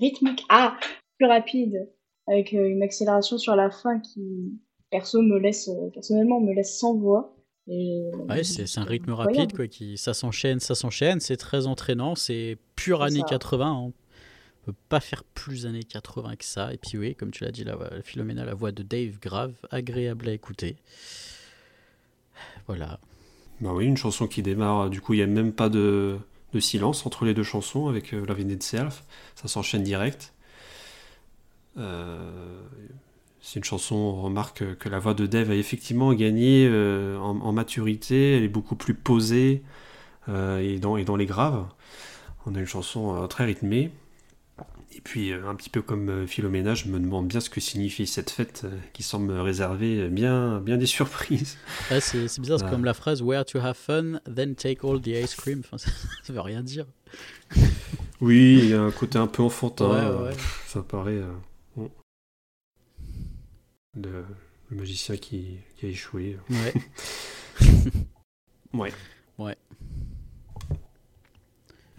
rythmique 0.00 0.44
ah 0.48 0.76
plus 1.16 1.26
rapide, 1.26 1.88
avec 2.26 2.52
euh, 2.54 2.68
une 2.68 2.82
accélération 2.82 3.38
sur 3.38 3.54
la 3.56 3.70
fin 3.70 4.00
qui 4.00 4.58
perso 4.90 5.22
me 5.22 5.38
laisse 5.38 5.68
euh, 5.68 5.90
personnellement 5.92 6.40
me 6.40 6.52
laisse 6.54 6.78
sans 6.78 6.96
voix. 6.96 7.34
Et, 7.68 8.00
euh, 8.14 8.16
Ouais, 8.28 8.44
c'est 8.44 8.78
un 8.78 8.84
rythme 8.84 9.10
incroyable. 9.12 9.38
rapide, 9.38 9.56
quoi, 9.56 9.66
qui, 9.68 9.98
ça 9.98 10.14
s'enchaîne, 10.14 10.60
ça 10.60 10.74
s'enchaîne, 10.74 11.20
c'est 11.20 11.36
très 11.36 11.66
entraînant, 11.66 12.14
c'est 12.14 12.56
pur 12.76 12.98
C'est 13.00 13.04
années 13.06 13.20
ça. 13.20 13.26
80, 13.26 13.66
hein. 13.66 13.74
on 13.76 13.92
peut 14.64 14.74
pas 14.88 15.00
faire 15.00 15.22
plus 15.24 15.66
années 15.66 15.82
80 15.82 16.36
que 16.36 16.44
ça, 16.46 16.72
et 16.72 16.78
puis 16.78 16.96
oui, 16.98 17.14
comme 17.14 17.30
tu 17.30 17.44
l'as 17.44 17.50
dit, 17.50 17.64
la, 17.64 17.76
voix- 17.76 17.90
Philomena, 18.02 18.44
la 18.46 18.54
voix 18.54 18.72
de 18.72 18.82
Dave 18.82 19.18
Grave, 19.20 19.54
agréable 19.70 20.28
à 20.28 20.32
écouter. 20.32 20.76
Voilà. 22.66 23.00
Bah 23.60 23.72
oui, 23.74 23.86
une 23.86 23.96
chanson 23.96 24.26
qui 24.28 24.42
démarre. 24.42 24.88
Du 24.90 25.00
coup, 25.00 25.14
il 25.14 25.18
n'y 25.18 25.22
a 25.22 25.26
même 25.26 25.52
pas 25.52 25.68
de, 25.68 26.18
de 26.52 26.60
silence 26.60 27.04
entre 27.06 27.24
les 27.24 27.34
deux 27.34 27.42
chansons 27.42 27.88
avec 27.88 28.14
euh, 28.14 28.24
Love 28.24 28.40
in 28.40 28.48
Itself. 28.50 29.04
Ça 29.34 29.48
s'enchaîne 29.48 29.82
direct. 29.82 30.32
Euh, 31.76 32.60
c'est 33.48 33.60
une 33.60 33.64
chanson, 33.64 33.94
on 33.94 34.20
remarque 34.20 34.76
que 34.76 34.90
la 34.90 34.98
voix 34.98 35.14
de 35.14 35.24
Dave 35.24 35.50
a 35.50 35.54
effectivement 35.54 36.12
gagné 36.12 36.68
euh, 36.70 37.16
en, 37.16 37.40
en 37.40 37.50
maturité. 37.50 38.36
Elle 38.36 38.42
est 38.42 38.48
beaucoup 38.48 38.76
plus 38.76 38.92
posée 38.92 39.62
euh, 40.28 40.58
et, 40.58 40.78
dans, 40.78 40.98
et 40.98 41.04
dans 41.04 41.16
les 41.16 41.24
graves. 41.24 41.64
On 42.44 42.54
a 42.54 42.60
une 42.60 42.66
chanson 42.66 43.16
euh, 43.16 43.26
très 43.26 43.46
rythmée. 43.46 43.90
Et 44.94 45.00
puis, 45.00 45.32
un 45.32 45.54
petit 45.54 45.70
peu 45.70 45.80
comme 45.80 46.26
Philomena, 46.26 46.74
je 46.74 46.88
me 46.88 47.00
demande 47.00 47.26
bien 47.26 47.40
ce 47.40 47.48
que 47.48 47.58
signifie 47.58 48.06
cette 48.06 48.28
fête 48.28 48.66
qui 48.92 49.02
semble 49.02 49.32
réserver 49.32 50.10
bien, 50.10 50.60
bien 50.60 50.76
des 50.76 50.86
surprises. 50.98 51.56
Ouais, 51.90 52.00
c'est 52.00 52.38
bizarre, 52.40 52.58
c'est 52.58 52.68
comme 52.68 52.84
la 52.84 52.92
phrase 52.92 53.22
Where 53.22 53.46
to 53.46 53.60
have 53.60 53.78
fun, 53.78 54.20
then 54.26 54.56
take 54.56 54.86
all 54.86 55.00
the 55.00 55.08
ice 55.08 55.34
cream. 55.34 55.60
Enfin, 55.60 55.78
ça, 55.78 55.90
ça 56.22 56.34
veut 56.34 56.40
rien 56.42 56.62
dire. 56.62 56.84
Oui, 58.20 58.58
il 58.62 58.68
y 58.68 58.74
a 58.74 58.82
un 58.82 58.90
côté 58.90 59.16
un 59.16 59.26
peu 59.26 59.42
enfantin. 59.42 59.88
Ouais, 59.88 60.26
ouais. 60.26 60.36
Ça 60.66 60.82
paraît. 60.82 61.22
Le, 64.02 64.24
le 64.70 64.76
magicien 64.76 65.16
qui, 65.16 65.58
qui 65.76 65.86
a 65.86 65.88
échoué. 65.88 66.38
Ouais. 66.50 66.74
Ouais. 68.74 68.92
Ouais. 69.38 69.56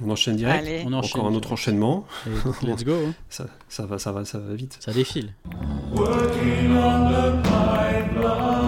On 0.01 0.09
enchaîne 0.11 0.35
direct. 0.35 0.59
Allez, 0.59 0.83
On 0.85 0.93
enchaîne. 0.93 1.19
Encore 1.19 1.31
un 1.31 1.35
autre 1.35 1.51
enchaînement. 1.51 2.05
Et 2.27 2.29
let's 2.67 2.85
go, 2.85 2.93
hein. 3.07 3.13
Ça, 3.27 3.47
ça 3.67 3.87
va, 3.87 3.97
ça 3.97 4.11
va, 4.11 4.23
ça 4.23 4.37
va 4.37 4.53
vite. 4.53 4.77
ça 4.79 4.93
défile. 4.93 5.33
Working 5.95 6.71
on 6.77 7.09
the 7.09 7.41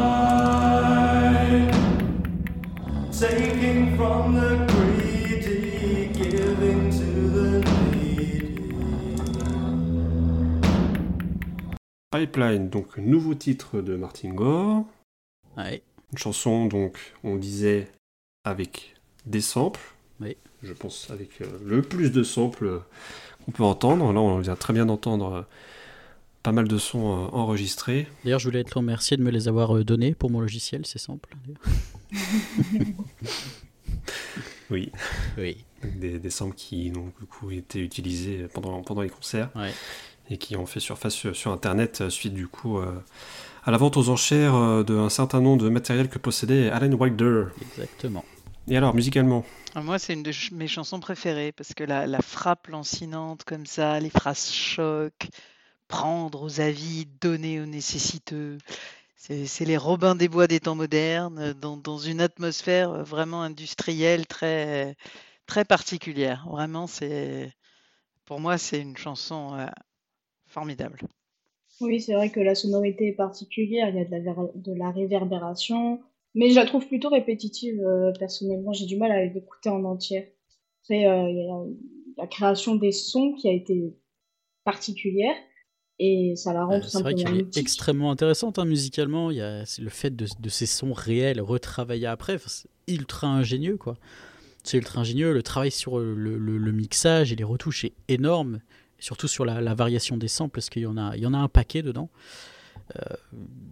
pipeline. 0.01 1.71
Taking 3.11 3.95
from 3.95 4.33
the 4.35 4.50
Pipeline, 12.11 12.69
donc 12.69 12.97
nouveau 12.97 13.33
titre 13.35 13.81
de 13.81 13.95
Martin 13.95 14.33
Gore. 14.33 14.83
Ouais. 15.57 15.81
Une 16.11 16.17
chanson, 16.17 16.65
donc, 16.65 17.13
on 17.23 17.37
disait, 17.37 17.87
avec 18.43 18.95
des 19.25 19.39
samples. 19.39 19.79
Oui. 20.19 20.35
Je 20.61 20.73
pense 20.73 21.09
avec 21.09 21.41
euh, 21.41 21.45
le 21.65 21.81
plus 21.81 22.11
de 22.11 22.21
samples 22.21 22.65
euh, 22.65 22.79
qu'on 23.45 23.51
peut 23.51 23.63
entendre. 23.63 24.11
Là, 24.11 24.19
on 24.19 24.39
vient 24.39 24.55
très 24.57 24.73
bien 24.73 24.85
d'entendre 24.85 25.33
euh, 25.33 25.41
pas 26.43 26.51
mal 26.51 26.67
de 26.67 26.77
sons 26.77 27.11
euh, 27.11 27.27
enregistrés. 27.31 28.07
D'ailleurs, 28.25 28.39
je 28.39 28.47
voulais 28.49 28.65
te 28.65 28.73
remercier 28.73 29.15
de 29.15 29.23
me 29.23 29.31
les 29.31 29.47
avoir 29.47 29.73
donnés 29.85 30.13
pour 30.13 30.29
mon 30.29 30.41
logiciel, 30.41 30.85
c'est 30.85 30.99
simple. 30.99 31.29
Oui. 34.69 34.89
Oui. 35.37 35.65
Des, 35.83 36.17
des 36.17 36.29
samples 36.29 36.55
qui, 36.55 36.91
donc, 36.91 37.19
du 37.19 37.25
coup, 37.25 37.51
étaient 37.51 37.79
utilisés 37.81 38.47
pendant, 38.53 38.81
pendant 38.83 39.01
les 39.01 39.09
concerts. 39.09 39.49
Ouais. 39.53 39.73
Et 40.31 40.37
qui 40.37 40.55
ont 40.55 40.65
fait 40.65 40.79
surface 40.79 41.13
sur, 41.13 41.35
sur 41.35 41.51
Internet 41.51 42.01
euh, 42.01 42.09
suite 42.09 42.33
du 42.33 42.47
coup 42.47 42.77
euh, 42.79 42.91
à 43.65 43.71
la 43.71 43.77
vente 43.77 43.97
aux 43.97 44.09
enchères 44.09 44.55
euh, 44.55 44.83
d'un 44.83 45.09
certain 45.09 45.41
nombre 45.41 45.63
de 45.63 45.69
matériel 45.69 46.09
que 46.09 46.17
possédait 46.17 46.69
Alan 46.69 46.91
Wilder. 46.93 47.45
Exactement. 47.61 48.23
Et 48.67 48.77
alors, 48.77 48.95
musicalement? 48.95 49.43
Ah, 49.75 49.81
Moi, 49.81 49.99
c'est 49.99 50.13
une 50.13 50.23
de 50.23 50.31
ch- 50.31 50.51
mes 50.51 50.67
chansons 50.67 50.99
préférées 50.99 51.51
parce 51.51 51.73
que 51.73 51.83
la, 51.83 52.07
la 52.07 52.21
frappe 52.21 52.67
lancinante 52.67 53.43
comme 53.43 53.65
ça, 53.65 53.99
les 53.99 54.09
phrases 54.09 54.51
choc, 54.51 55.13
prendre 55.87 56.43
aux 56.43 56.59
avides, 56.61 57.09
donner 57.21 57.61
aux 57.61 57.65
nécessiteux. 57.65 58.57
C'est 59.17 59.65
les 59.65 59.77
Robins 59.77 60.15
des 60.15 60.27
Bois 60.27 60.47
des 60.47 60.59
temps 60.59 60.75
modernes, 60.75 61.53
dans, 61.53 61.77
dans 61.77 61.99
une 61.99 62.21
atmosphère 62.21 63.03
vraiment 63.03 63.43
industrielle 63.43 64.25
très, 64.27 64.95
très 65.45 65.63
particulière. 65.63 66.45
Vraiment, 66.49 66.87
c'est 66.87 67.53
pour 68.25 68.39
moi, 68.39 68.57
c'est 68.57 68.79
une 68.81 68.97
chanson 68.97 69.67
formidable. 70.51 70.99
Oui, 71.81 71.99
c'est 71.99 72.13
vrai 72.13 72.29
que 72.31 72.39
la 72.39 72.53
sonorité 72.55 73.07
est 73.07 73.13
particulière, 73.13 73.89
il 73.89 73.95
y 73.95 73.99
a 73.99 74.05
de 74.05 74.11
la, 74.11 74.19
ver- 74.19 74.51
de 74.53 74.73
la 74.73 74.91
réverbération, 74.91 76.01
mais 76.35 76.49
je 76.51 76.55
la 76.55 76.65
trouve 76.65 76.87
plutôt 76.87 77.09
répétitive. 77.09 77.81
euh, 77.81 78.11
personnellement, 78.19 78.71
j'ai 78.73 78.85
du 78.85 78.97
mal 78.97 79.11
à 79.11 79.25
l'écouter 79.25 79.69
en 79.69 79.83
entière. 79.85 80.25
Après, 80.83 81.07
euh, 81.07 81.29
il 81.29 81.37
y 81.37 81.49
a 81.49 82.23
la 82.23 82.27
création 82.27 82.75
des 82.75 82.91
sons 82.91 83.33
qui 83.33 83.49
a 83.49 83.53
été 83.53 83.95
particulière 84.63 85.35
et 85.99 86.35
ça 86.35 86.53
la 86.53 86.65
rend 86.65 86.77
Euh, 86.77 86.81
tout 86.81 86.87
c'est 86.89 87.01
vrai 87.01 87.15
qu'elle 87.15 87.37
est 87.37 87.57
extrêmement 87.57 88.11
intéressante 88.11 88.59
hein, 88.59 88.65
musicalement. 88.65 89.31
Il 89.31 89.37
y 89.37 89.41
a 89.41 89.65
c'est 89.65 89.81
le 89.81 89.89
fait 89.89 90.15
de, 90.15 90.27
de 90.39 90.49
ces 90.49 90.65
sons 90.65 90.93
réels 90.93 91.41
retravaillés 91.41 92.07
après, 92.07 92.37
c'est 92.47 92.69
ultra 92.87 93.27
ingénieux 93.27 93.77
quoi. 93.77 93.97
C'est 94.63 94.77
ultra 94.77 95.01
ingénieux. 95.01 95.33
Le 95.33 95.43
travail 95.43 95.71
sur 95.71 95.99
le, 95.99 96.13
le- 96.15 96.57
le 96.57 96.71
mixage 96.71 97.33
et 97.33 97.35
les 97.35 97.43
retouches 97.43 97.85
est 97.85 97.93
énorme, 98.09 98.61
surtout 99.01 99.27
sur 99.27 99.43
la, 99.43 99.59
la 99.59 99.73
variation 99.73 100.15
des 100.15 100.29
samples 100.29 100.53
parce 100.55 100.69
qu'il 100.69 100.83
y 100.83 100.85
en 100.85 100.95
a, 100.95 101.17
il 101.17 101.21
y 101.21 101.25
en 101.25 101.33
a 101.33 101.37
un 101.37 101.49
paquet 101.49 101.81
dedans. 101.81 102.09
Euh, 102.95 103.15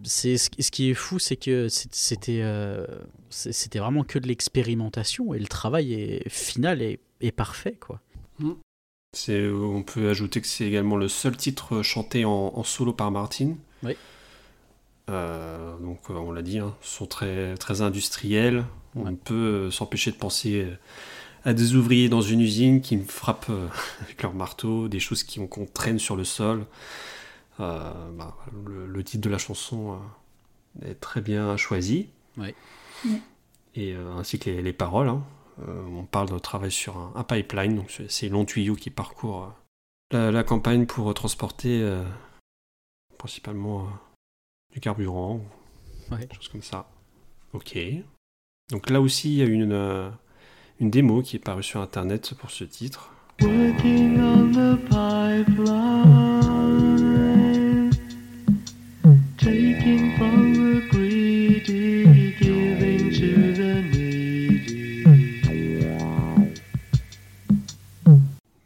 c'est 0.02 0.36
ce, 0.36 0.50
qui- 0.50 0.62
ce 0.62 0.70
qui 0.70 0.90
est 0.90 0.94
fou, 0.94 1.18
c'est 1.18 1.36
que 1.36 1.68
c'était 1.70 2.40
euh, 2.42 2.86
c'était 3.30 3.78
vraiment 3.78 4.04
que 4.04 4.18
de 4.18 4.26
l'expérimentation 4.28 5.32
et 5.34 5.38
le 5.38 5.46
travail 5.46 5.94
est, 5.94 6.28
final 6.28 6.82
est, 6.82 7.00
est 7.22 7.32
parfait 7.32 7.76
quoi. 7.80 8.00
C'est, 9.12 9.48
on 9.50 9.82
peut 9.82 10.08
ajouter 10.08 10.40
que 10.40 10.46
c'est 10.46 10.64
également 10.66 10.96
le 10.96 11.08
seul 11.08 11.36
titre 11.36 11.82
chanté 11.82 12.24
en, 12.24 12.30
en 12.54 12.62
solo 12.62 12.92
par 12.92 13.10
Martin. 13.10 13.56
Oui. 13.82 13.96
Euh, 15.10 15.76
donc 15.78 16.08
on 16.10 16.30
l'a 16.30 16.42
dit, 16.42 16.58
hein, 16.58 16.76
sont 16.80 17.06
très, 17.06 17.54
très 17.56 17.80
industriels. 17.82 18.64
On 18.96 19.04
Ouais. 19.04 19.10
ne 19.12 19.16
peut 19.16 19.70
s'empêcher 19.70 20.10
de 20.12 20.16
penser 20.16 20.62
euh, 20.62 20.74
à 21.44 21.52
des 21.54 21.74
ouvriers 21.74 22.08
dans 22.08 22.20
une 22.20 22.40
usine 22.40 22.80
qui 22.80 22.96
me 22.96 23.04
frappent 23.04 23.50
euh, 23.50 23.68
avec 24.02 24.22
leur 24.22 24.34
marteau, 24.34 24.88
des 24.88 25.00
choses 25.00 25.22
qu'on 25.24 25.66
traîne 25.66 25.98
sur 25.98 26.16
le 26.16 26.24
sol. 26.24 26.66
Euh, 27.60 28.10
bah, 28.12 28.36
le, 28.66 28.86
le 28.86 29.04
titre 29.04 29.22
de 29.24 29.30
la 29.30 29.38
chanson 29.38 29.98
euh, 30.82 30.90
est 30.90 30.94
très 31.00 31.20
bien 31.20 31.56
choisi. 31.56 32.08
Ouais. 32.36 32.54
Et 33.74 33.92
euh, 33.94 34.12
ainsi 34.16 34.38
que 34.38 34.50
les, 34.50 34.62
les 34.62 34.72
paroles. 34.72 35.08
hein. 35.08 35.22
On 35.66 36.04
parle 36.04 36.30
d'un 36.30 36.38
travail 36.38 36.70
sur 36.72 36.96
un, 36.96 37.12
un 37.16 37.22
pipeline, 37.24 37.76
donc 37.76 37.90
c'est 37.90 38.10
ces 38.10 38.30
longs 38.30 38.46
tuyaux 38.46 38.76
qui 38.76 38.88
parcourent 38.88 39.52
la, 40.10 40.30
la 40.30 40.42
campagne 40.42 40.86
pour 40.86 41.12
transporter 41.12 41.86
principalement 43.18 43.88
du 44.72 44.80
carburant, 44.80 45.40
Ouais. 46.10 46.24
des 46.26 46.34
choses 46.34 46.48
comme 46.48 46.62
ça. 46.62 46.88
Ok. 47.52 47.76
Donc 48.70 48.88
là 48.90 49.00
aussi, 49.02 49.32
il 49.34 49.36
y 49.38 49.42
a 49.42 49.44
une, 49.44 50.10
une 50.80 50.90
démo 50.90 51.22
qui 51.22 51.36
est 51.36 51.40
parue 51.40 51.62
sur 51.62 51.80
internet 51.80 52.34
pour 52.38 52.50
ce 52.50 52.64
titre. 52.64 53.10
Working 53.42 54.20
on 54.20 54.50
the 54.52 54.76
pipeline, 54.90 55.48
taking 59.38 60.14
from 60.16 60.52
the 60.52 60.82
greedy, 60.90 62.34
giving 62.38 63.10
to 63.10 63.54
the 63.54 63.82
needy. 63.94 65.04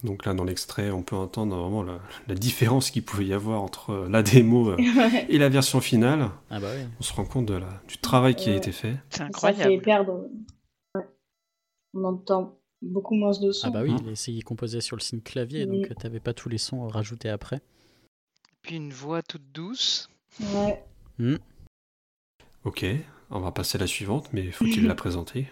Donc 0.02 0.24
là, 0.26 0.34
dans 0.34 0.42
l'extrait, 0.44 0.90
on 0.90 1.02
peut 1.02 1.14
entendre 1.16 1.56
vraiment 1.56 1.82
la, 1.84 2.00
la 2.28 2.34
différence 2.34 2.90
qu'il 2.90 3.04
pouvait 3.04 3.26
y 3.26 3.32
avoir 3.32 3.62
entre 3.62 3.90
euh, 3.90 4.08
la 4.10 4.22
démo 4.24 4.70
euh, 4.70 4.76
Ouais. 4.76 5.26
et 5.28 5.38
la 5.38 5.48
version 5.48 5.80
finale. 5.80 6.30
Ah 6.50 6.58
bah. 6.58 6.66
On 6.98 7.02
se 7.02 7.12
rend 7.12 7.24
compte 7.24 7.46
de 7.46 7.54
la, 7.54 7.68
du 7.88 7.98
travail 7.98 8.34
qui 8.34 8.50
a 8.50 8.56
été 8.56 8.72
fait. 8.72 8.96
C'est 9.10 9.18
Ça 9.18 9.24
fait 9.24 9.28
incroyable. 9.28 9.82
perdre. 9.82 10.20
On 11.94 12.04
entend 12.04 12.58
beaucoup 12.82 13.14
moins 13.14 13.38
de 13.38 13.52
sons. 13.52 13.68
Ah 13.68 13.70
bah 13.70 13.82
oui, 13.82 13.92
Mhm. 13.92 13.98
il 14.06 14.08
est- 14.12 14.28
il 14.28 14.42
composait 14.44 14.80
sur 14.80 14.96
le 14.96 15.00
signe 15.00 15.20
clavier, 15.20 15.64
Oui. 15.64 15.80
donc 15.82 15.90
euh, 15.90 15.94
t'avais 15.94 16.20
pas 16.20 16.34
tous 16.34 16.48
les 16.48 16.58
sons 16.58 16.86
rajoutés 16.88 17.28
après. 17.30 17.60
Puis 18.62 18.76
une 18.76 18.92
voix 18.92 19.22
toute 19.22 19.50
douce. 19.52 20.08
Ouais. 20.54 20.84
Ok, 22.64 22.84
on 23.30 23.40
va 23.40 23.52
passer 23.52 23.76
à 23.78 23.80
la 23.80 23.86
suivante, 23.86 24.28
mais 24.32 24.50
faut-il 24.50 24.86
la 24.86 24.94
présenter? 24.94 25.46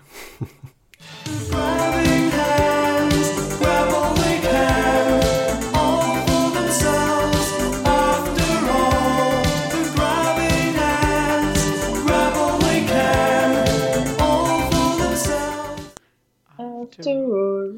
After 16.98 17.10
all. 17.10 17.74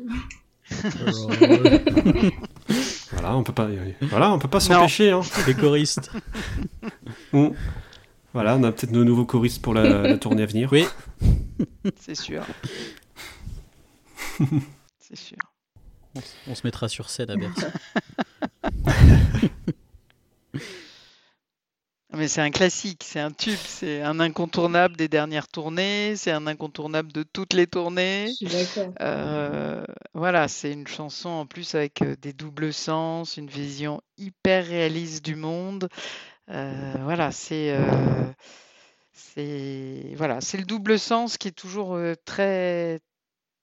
Voilà, 3.12 3.36
on 3.36 3.44
peut 3.44 3.52
pas, 3.52 3.68
voilà, 4.02 4.32
on 4.32 4.38
peut 4.38 4.48
pas 4.48 4.60
s'empêcher. 4.60 5.10
Hein. 5.10 5.20
les 5.46 5.54
choristes. 5.54 6.10
Voilà, 8.32 8.56
on 8.56 8.64
a 8.64 8.72
peut-être 8.72 8.90
nos 8.90 9.04
nouveaux 9.04 9.26
choristes 9.26 9.62
pour 9.62 9.74
la, 9.74 10.02
la 10.02 10.18
tournée 10.18 10.42
à 10.42 10.46
venir. 10.46 10.68
Oui. 10.72 10.86
C'est 12.00 12.16
sûr. 12.16 12.44
C'est 14.98 15.16
sûr. 15.16 15.38
On 16.48 16.54
se 16.56 16.66
mettra 16.66 16.88
sur 16.88 17.10
scène 17.10 17.30
à 17.30 17.36
Bercy. 17.36 17.64
Mais 22.16 22.28
c'est 22.28 22.40
un 22.40 22.50
classique, 22.50 23.02
c'est 23.04 23.20
un 23.20 23.32
tube, 23.32 23.58
c'est 23.66 24.00
un 24.02 24.20
incontournable 24.20 24.96
des 24.96 25.08
dernières 25.08 25.48
tournées, 25.48 26.14
c'est 26.16 26.30
un 26.30 26.46
incontournable 26.46 27.12
de 27.12 27.24
toutes 27.24 27.52
les 27.52 27.66
tournées. 27.66 28.28
Je 28.40 28.46
suis. 28.46 28.80
Euh, 29.00 29.84
voilà, 30.12 30.46
c'est 30.46 30.72
une 30.72 30.86
chanson 30.86 31.28
en 31.28 31.46
plus 31.46 31.74
avec 31.74 32.02
euh, 32.02 32.14
des 32.20 32.32
doubles 32.32 32.72
sens, 32.72 33.36
une 33.36 33.48
vision 33.48 34.00
hyper 34.16 34.66
réaliste 34.66 35.24
du 35.24 35.34
monde. 35.34 35.88
Euh, 36.50 36.94
voilà, 37.02 37.32
c'est 37.32 37.74
euh, 37.74 37.82
c'est 39.12 40.12
voilà, 40.14 40.40
c'est 40.40 40.58
le 40.58 40.64
double 40.64 40.98
sens 40.98 41.36
qui 41.36 41.48
est 41.48 41.52
toujours 41.52 41.98
très 42.24 43.00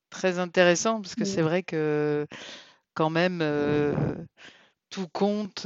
très 0.09 0.39
intéressant 0.39 1.01
parce 1.01 1.15
que 1.15 1.23
Mm. 1.23 1.25
c'est 1.25 1.41
vrai 1.41 1.63
que 1.63 2.27
quand 2.95 3.10
même 3.10 3.41
tout 4.89 5.08
compte 5.08 5.65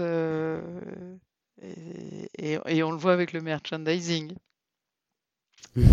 et, 2.38 2.53
et- 2.53 2.59
et 2.78 2.84
on 2.84 2.91
le 2.91 2.97
voit 2.97 3.13
avec 3.13 3.34
le 3.34 3.41
merchandising. 3.41 4.34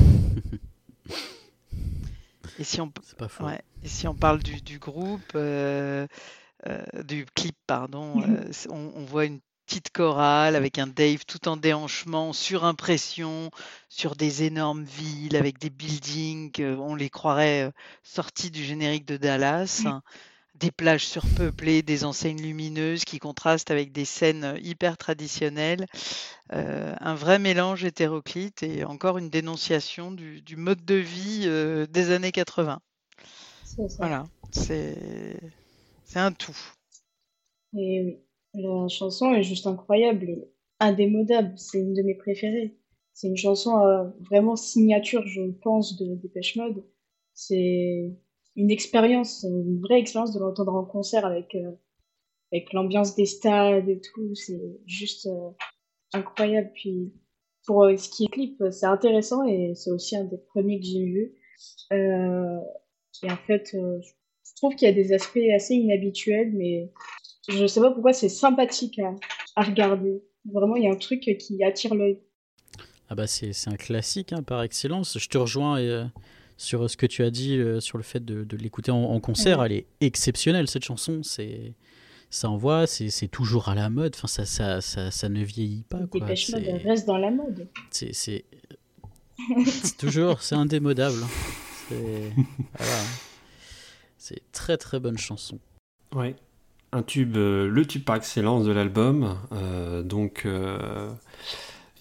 Et 2.59 2.64
si 2.64 2.81
on, 2.81 2.93
C'est 3.03 3.16
pas 3.16 3.29
faux. 3.29 3.45
Ouais. 3.47 3.61
Et 3.83 3.89
si 3.89 4.07
on 4.07 4.14
parle 4.14 4.43
du, 4.43 4.61
du 4.61 4.79
groupe, 4.79 5.33
euh, 5.35 6.07
euh, 6.66 6.83
du 7.03 7.25
clip, 7.35 7.57
pardon, 7.66 8.20
Mhm. 8.20 8.31
euh, 8.31 8.53
on, 8.70 8.93
on 8.95 9.05
voit 9.05 9.25
une 9.25 9.41
petite 9.66 9.91
chorale 9.91 10.55
avec 10.55 10.79
un 10.79 10.87
Dave 10.87 11.25
tout 11.27 11.49
en 11.49 11.57
déhanchement, 11.57 12.33
sur 12.33 12.64
impression, 12.64 13.51
sur 13.89 14.16
des 14.16 14.43
énormes 14.45 14.85
villes, 14.85 15.35
avec 15.37 15.59
des 15.59 15.70
buildings, 15.70 16.62
on 16.79 16.95
les 16.95 17.09
croirait 17.11 17.73
sortis 18.03 18.51
du 18.51 18.62
générique 18.64 19.07
de 19.07 19.16
Dallas. 19.16 19.85
Des 20.63 20.71
plages 20.71 21.07
surpeuplées, 21.07 21.83
des 21.83 22.05
enseignes 22.05 22.41
lumineuses 22.41 23.05
qui 23.05 23.19
contrastent 23.19 23.73
avec 23.73 23.91
des 23.91 24.05
scènes 24.05 24.57
hyper 24.63 24.97
traditionnelles. 24.97 25.87
Euh, 26.53 26.95
un 27.01 27.17
vrai 27.17 27.41
mélange 27.41 27.85
hétéroclite 27.85 28.63
et 28.63 28.85
encore 28.85 29.19
une 29.19 29.29
dénonciation 29.29 30.13
du, 30.13 30.41
du 30.41 30.57
mode 30.57 30.85
de 30.85 30.95
vie 30.95 31.43
euh, 31.47 31.87
des 31.87 32.13
années 32.13 32.31
80. 32.31 32.79
C'est 33.65 33.89
ça. 33.89 33.97
Voilà, 33.99 34.25
c'est 34.53 35.37
c'est 36.05 36.21
un 36.21 36.31
tout. 36.31 36.57
Et 37.75 38.03
oui, 38.03 38.19
la 38.55 38.87
chanson 38.87 39.33
est 39.33 39.43
juste 39.43 39.67
incroyable 39.67 40.29
et 40.29 40.49
indémodable. 40.79 41.55
C'est 41.57 41.79
une 41.79 41.95
de 41.95 42.03
mes 42.03 42.15
préférées. 42.15 42.77
C'est 43.15 43.27
une 43.27 43.37
chanson 43.37 43.79
euh, 43.85 44.05
vraiment 44.21 44.57
signature, 44.57 45.27
je 45.27 45.51
pense, 45.63 45.97
de 45.99 46.15
Dépêche 46.15 46.57
Mode. 46.57 46.85
C'est 47.35 48.15
une 48.57 48.70
expérience, 48.70 49.44
une 49.44 49.80
vraie 49.80 50.00
expérience 50.00 50.32
de 50.34 50.40
l'entendre 50.40 50.74
en 50.74 50.84
concert 50.84 51.24
avec, 51.24 51.55
euh, 51.55 51.72
avec 52.53 52.72
l'ambiance 52.72 53.14
des 53.14 53.26
stades 53.26 53.88
et 53.88 54.00
tout. 54.00 54.34
C'est 54.34 54.61
juste 54.86 55.26
euh, 55.26 55.50
incroyable. 56.12 56.70
Puis 56.74 57.12
pour 57.66 57.84
euh, 57.84 57.96
ce 57.96 58.09
qui 58.09 58.24
est 58.24 58.28
clip, 58.28 58.62
c'est 58.70 58.86
intéressant 58.86 59.44
et 59.44 59.74
c'est 59.74 59.90
aussi 59.90 60.16
un 60.16 60.24
des 60.24 60.38
premiers 60.38 60.80
que 60.80 60.86
j'ai 60.86 61.05
vu. 61.05 61.34
Et 61.90 63.30
en 63.30 63.36
fait, 63.46 63.70
je 63.72 64.55
trouve 64.57 64.74
qu'il 64.74 64.88
y 64.88 64.90
a 64.90 64.94
des 64.94 65.12
aspects 65.12 65.38
assez 65.55 65.74
inhabituels, 65.74 66.50
mais 66.55 66.90
je 67.48 67.66
sais 67.66 67.80
pas 67.80 67.90
pourquoi 67.90 68.12
c'est 68.12 68.28
sympathique 68.28 68.98
à, 69.55 69.62
regarder. 69.62 70.24
Vraiment, 70.50 70.76
il 70.76 70.84
y 70.84 70.86
a 70.88 70.90
un 70.90 70.96
truc 70.96 71.20
qui 71.20 71.62
attire 71.62 71.94
l'œil. 71.94 72.18
Ah 73.12 73.14
bah 73.14 73.26
c'est 73.26 73.53
un 73.68 73.76
classique 73.76 74.32
hein, 74.32 74.42
par 74.42 74.62
excellence. 74.62 75.18
Je 75.18 75.28
te 75.28 75.36
rejoins 75.36 75.78
euh, 75.78 76.07
sur 76.63 76.89
ce 76.89 76.97
que 76.97 77.07
tu 77.07 77.23
as 77.23 77.31
dit 77.31 77.59
euh, 77.59 77.81
sur 77.81 77.99
le 77.99 78.05
fait 78.05 78.25
de, 78.25 78.45
de 78.45 78.57
l'écouter 78.57 78.91
en, 78.91 79.03
en 79.03 79.21
concert. 79.21 79.59
Ouais. 79.59 79.67
Elle 79.67 79.73
est 79.73 79.87
exceptionnelle 80.01 80.69
cette 80.69 80.85
chanson. 80.85 81.21
C'est 81.23 81.75
ça 82.31 82.49
envoie, 82.49 82.87
c'est 82.87 83.11
c'est 83.11 83.29
toujours 83.29 83.69
à 83.69 83.75
la 83.75 83.91
mode. 83.91 84.15
Enfin 84.17 84.29
ça 84.29 84.47
ça, 84.47 84.81
ça, 84.81 85.11
ça 85.11 85.29
ne 85.29 85.43
vieillit 85.45 85.85
pas 85.89 86.07
quoi. 86.07 86.21
Dépêche 86.21 86.51
Mode 86.51 86.65
reste 86.85 87.07
dans 87.07 87.19
la 87.19 87.31
mode. 87.31 87.67
C'est 87.91 88.45
toujours 89.99 90.43
c'est 90.43 90.55
indémodable. 90.55 91.17
hein. 91.23 91.29
C'est 91.89 92.33
voilà. 92.79 93.03
Très 94.53 94.77
très 94.77 95.01
bonne 95.01 95.19
chanson. 95.19 95.59
Ouais. 96.15 96.37
Un 96.93 97.03
tube, 97.03 97.37
euh, 97.37 97.67
le 97.69 97.87
tube 97.87 98.05
par 98.05 98.17
excellence 98.17 98.65
de 98.67 98.71
l'album. 98.71 99.37
Euh, 99.53 100.03
donc, 100.03 100.43
euh, 100.45 101.11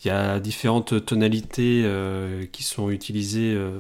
il 0.04 0.08
y 0.08 0.12
a 0.12 0.40
différentes 0.40 1.06
tonalités 1.06 1.82
euh, 1.86 2.46
qui 2.52 2.64
sont 2.64 2.90
utilisées 2.92 3.54
euh, 3.56 3.80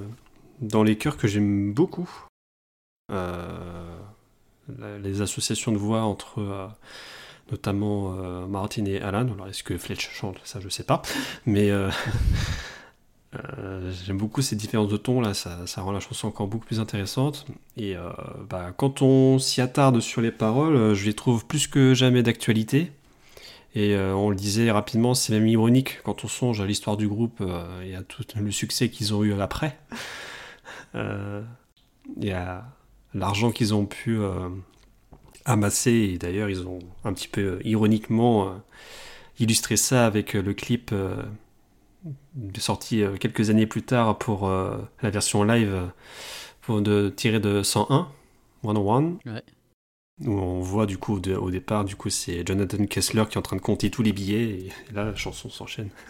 dans 0.61 0.83
les 0.83 0.97
chœurs 0.97 1.17
que 1.17 1.27
j'aime 1.27 1.73
beaucoup. 1.73 2.09
Euh, 3.11 3.99
les 5.03 5.21
associations 5.21 5.71
de 5.71 5.77
voix 5.77 6.03
entre 6.03 6.39
euh, 6.39 6.67
notamment 7.51 8.15
euh, 8.17 8.45
Martin 8.47 8.85
et 8.85 9.01
Alan. 9.01 9.27
Alors, 9.33 9.47
est-ce 9.47 9.63
que 9.63 9.77
Fletch 9.77 10.09
chante? 10.11 10.37
Ça, 10.43 10.59
je 10.59 10.69
sais 10.69 10.83
pas. 10.83 11.01
Mais 11.45 11.69
j'aime 14.05 14.17
beaucoup 14.17 14.41
ces 14.41 14.55
différences 14.55 14.89
de 14.89 14.97
ton 14.97 15.19
là. 15.19 15.33
Ça, 15.33 15.57
rend 15.77 15.91
la 15.91 15.99
chanson 15.99 16.27
encore 16.27 16.47
beaucoup 16.47 16.65
plus 16.65 16.79
intéressante. 16.79 17.45
Et 17.75 17.95
bah, 18.49 18.71
quand 18.77 19.01
on 19.01 19.39
s'y 19.39 19.61
attarde 19.61 19.99
sur 19.99 20.21
les 20.21 20.31
paroles, 20.31 20.93
je 20.93 21.05
les 21.05 21.13
trouve 21.13 21.45
plus 21.45 21.67
que 21.67 21.93
jamais 21.93 22.23
d'actualité. 22.23 22.91
Et 23.73 23.97
on 23.97 24.29
le 24.29 24.35
disait 24.35 24.69
rapidement, 24.69 25.13
c'est 25.13 25.33
même 25.33 25.47
ironique 25.47 25.99
quand 26.03 26.23
on 26.23 26.27
songe 26.27 26.61
à 26.61 26.65
l'histoire 26.65 26.97
du 26.97 27.07
groupe 27.07 27.43
et 27.83 27.95
à 27.95 28.03
tout 28.03 28.23
le 28.35 28.51
succès 28.51 28.89
qu'ils 28.89 29.13
ont 29.13 29.23
eu 29.23 29.33
après. 29.41 29.77
Euh, 30.95 31.41
et 32.21 32.33
à 32.33 32.65
l'argent 33.13 33.51
qu'ils 33.51 33.73
ont 33.73 33.85
pu 33.85 34.17
euh, 34.19 34.49
amasser. 35.45 35.91
Et 36.13 36.17
d'ailleurs, 36.17 36.49
ils 36.49 36.67
ont 36.67 36.79
un 37.03 37.13
petit 37.13 37.27
peu 37.27 37.41
euh, 37.41 37.59
ironiquement 37.63 38.61
illustré 39.39 39.75
ça 39.77 40.05
avec 40.05 40.33
le 40.33 40.53
clip 40.53 40.93
sorti 42.57 43.03
quelques 43.19 43.49
années 43.49 43.65
plus 43.67 43.81
tard 43.83 44.17
pour 44.17 44.47
la 44.49 45.09
version 45.09 45.43
live 45.43 45.89
pour 46.61 46.81
de 46.81 47.11
tirer 47.15 47.39
de 47.39 47.63
101, 47.63 48.07
101. 48.63 49.03
Ouais. 49.25 49.43
Où 50.25 50.31
on 50.33 50.59
voit 50.59 50.85
du 50.85 50.99
coup 50.99 51.19
de- 51.19 51.33
au 51.33 51.49
départ, 51.49 51.83
du 51.85 51.95
coup 51.95 52.11
c'est 52.11 52.45
Jonathan 52.45 52.85
Kessler 52.85 53.23
qui 53.27 53.35
est 53.35 53.37
en 53.39 53.41
train 53.41 53.55
de 53.55 53.61
compter 53.61 53.89
tous 53.89 54.03
les 54.03 54.13
billets 54.13 54.43
et, 54.43 54.67
et 54.67 54.93
là 54.93 55.05
la 55.05 55.15
chanson 55.15 55.49
s'enchaîne. 55.49 55.89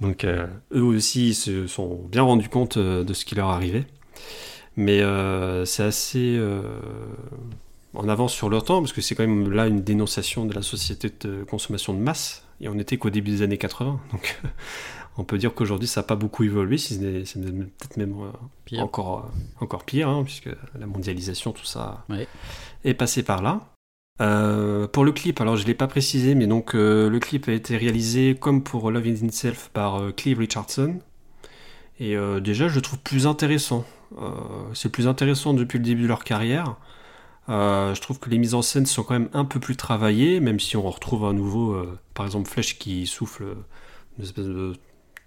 Donc 0.00 0.24
euh, 0.24 0.46
eux 0.74 0.82
aussi 0.82 1.28
ils 1.30 1.34
se 1.34 1.66
sont 1.66 2.00
bien 2.10 2.22
rendus 2.22 2.48
compte 2.48 2.76
euh, 2.76 3.04
de 3.04 3.12
ce 3.12 3.24
qui 3.24 3.34
leur 3.34 3.48
arrivait. 3.48 3.86
Mais 4.76 5.00
euh, 5.02 5.64
c'est 5.64 5.82
assez 5.82 6.36
euh, 6.38 6.62
en 7.94 8.08
avance 8.08 8.32
sur 8.32 8.48
leur 8.48 8.64
temps 8.64 8.80
parce 8.80 8.92
que 8.92 9.00
c'est 9.00 9.14
quand 9.14 9.26
même 9.26 9.50
là 9.50 9.66
une 9.66 9.82
dénonciation 9.82 10.46
de 10.46 10.54
la 10.54 10.62
société 10.62 11.10
de 11.20 11.42
consommation 11.44 11.92
de 11.92 11.98
masse 11.98 12.44
et 12.60 12.68
on 12.68 12.78
était 12.78 12.96
qu'au 12.96 13.10
début 13.10 13.30
des 13.32 13.42
années 13.42 13.58
80. 13.58 14.00
Donc 14.12 14.40
on 15.18 15.24
peut 15.24 15.36
dire 15.38 15.52
qu'aujourd'hui 15.54 15.88
ça 15.88 16.00
n'a 16.00 16.06
pas 16.06 16.14
beaucoup 16.16 16.44
évolué, 16.44 16.78
si 16.78 16.94
ce 16.94 17.00
n'est- 17.00 17.24
c'est 17.26 17.40
peut-être 17.40 17.96
même 17.96 18.14
Pire. 18.64 18.82
encore, 18.84 19.30
encore 19.60 19.84
pire, 19.84 20.08
hein, 20.08 20.22
puisque 20.24 20.48
la 20.78 20.86
mondialisation, 20.86 21.52
tout 21.52 21.64
ça 21.66 22.04
Ouais. 22.08 22.26
est 22.84 22.94
passé 22.94 23.22
par 23.22 23.42
là. 23.42 23.60
Euh, 24.20 24.86
pour 24.86 25.04
le 25.04 25.12
clip, 25.12 25.40
alors 25.40 25.56
je 25.56 25.62
ne 25.62 25.68
l'ai 25.68 25.74
pas 25.74 25.86
précisé, 25.86 26.34
mais 26.34 26.46
donc 26.46 26.74
euh, 26.74 27.08
le 27.08 27.18
clip 27.20 27.48
a 27.48 27.52
été 27.52 27.76
réalisé 27.76 28.36
comme 28.38 28.62
pour 28.62 28.90
Love 28.90 29.06
in 29.06 29.26
Itself 29.26 29.70
par 29.72 29.96
euh, 29.96 30.12
Clive 30.12 30.38
Richardson. 30.38 31.00
Et 31.98 32.16
euh, 32.16 32.40
déjà, 32.40 32.68
je 32.68 32.74
le 32.74 32.82
trouve 32.82 32.98
plus 32.98 33.26
intéressant. 33.26 33.84
C'est 34.74 34.90
plus 34.90 35.06
intéressant 35.06 35.54
depuis 35.54 35.78
le 35.78 35.84
début 35.84 36.02
de 36.02 36.08
leur 36.08 36.24
carrière. 36.24 36.76
Je 37.46 38.00
trouve 38.00 38.18
que 38.18 38.28
les 38.28 38.38
mises 38.38 38.54
en 38.54 38.62
scène 38.62 38.84
sont 38.84 39.04
quand 39.04 39.14
même 39.14 39.28
un 39.32 39.44
peu 39.44 39.60
plus 39.60 39.76
travaillées, 39.76 40.40
même 40.40 40.58
si 40.58 40.76
on 40.76 40.82
retrouve 40.82 41.26
à 41.26 41.32
nouveau, 41.32 41.80
par 42.14 42.26
exemple, 42.26 42.50
Flèche 42.50 42.76
qui 42.76 43.06
souffle 43.06 43.44
une 44.18 44.24
espèce 44.24 44.46
de 44.46 44.72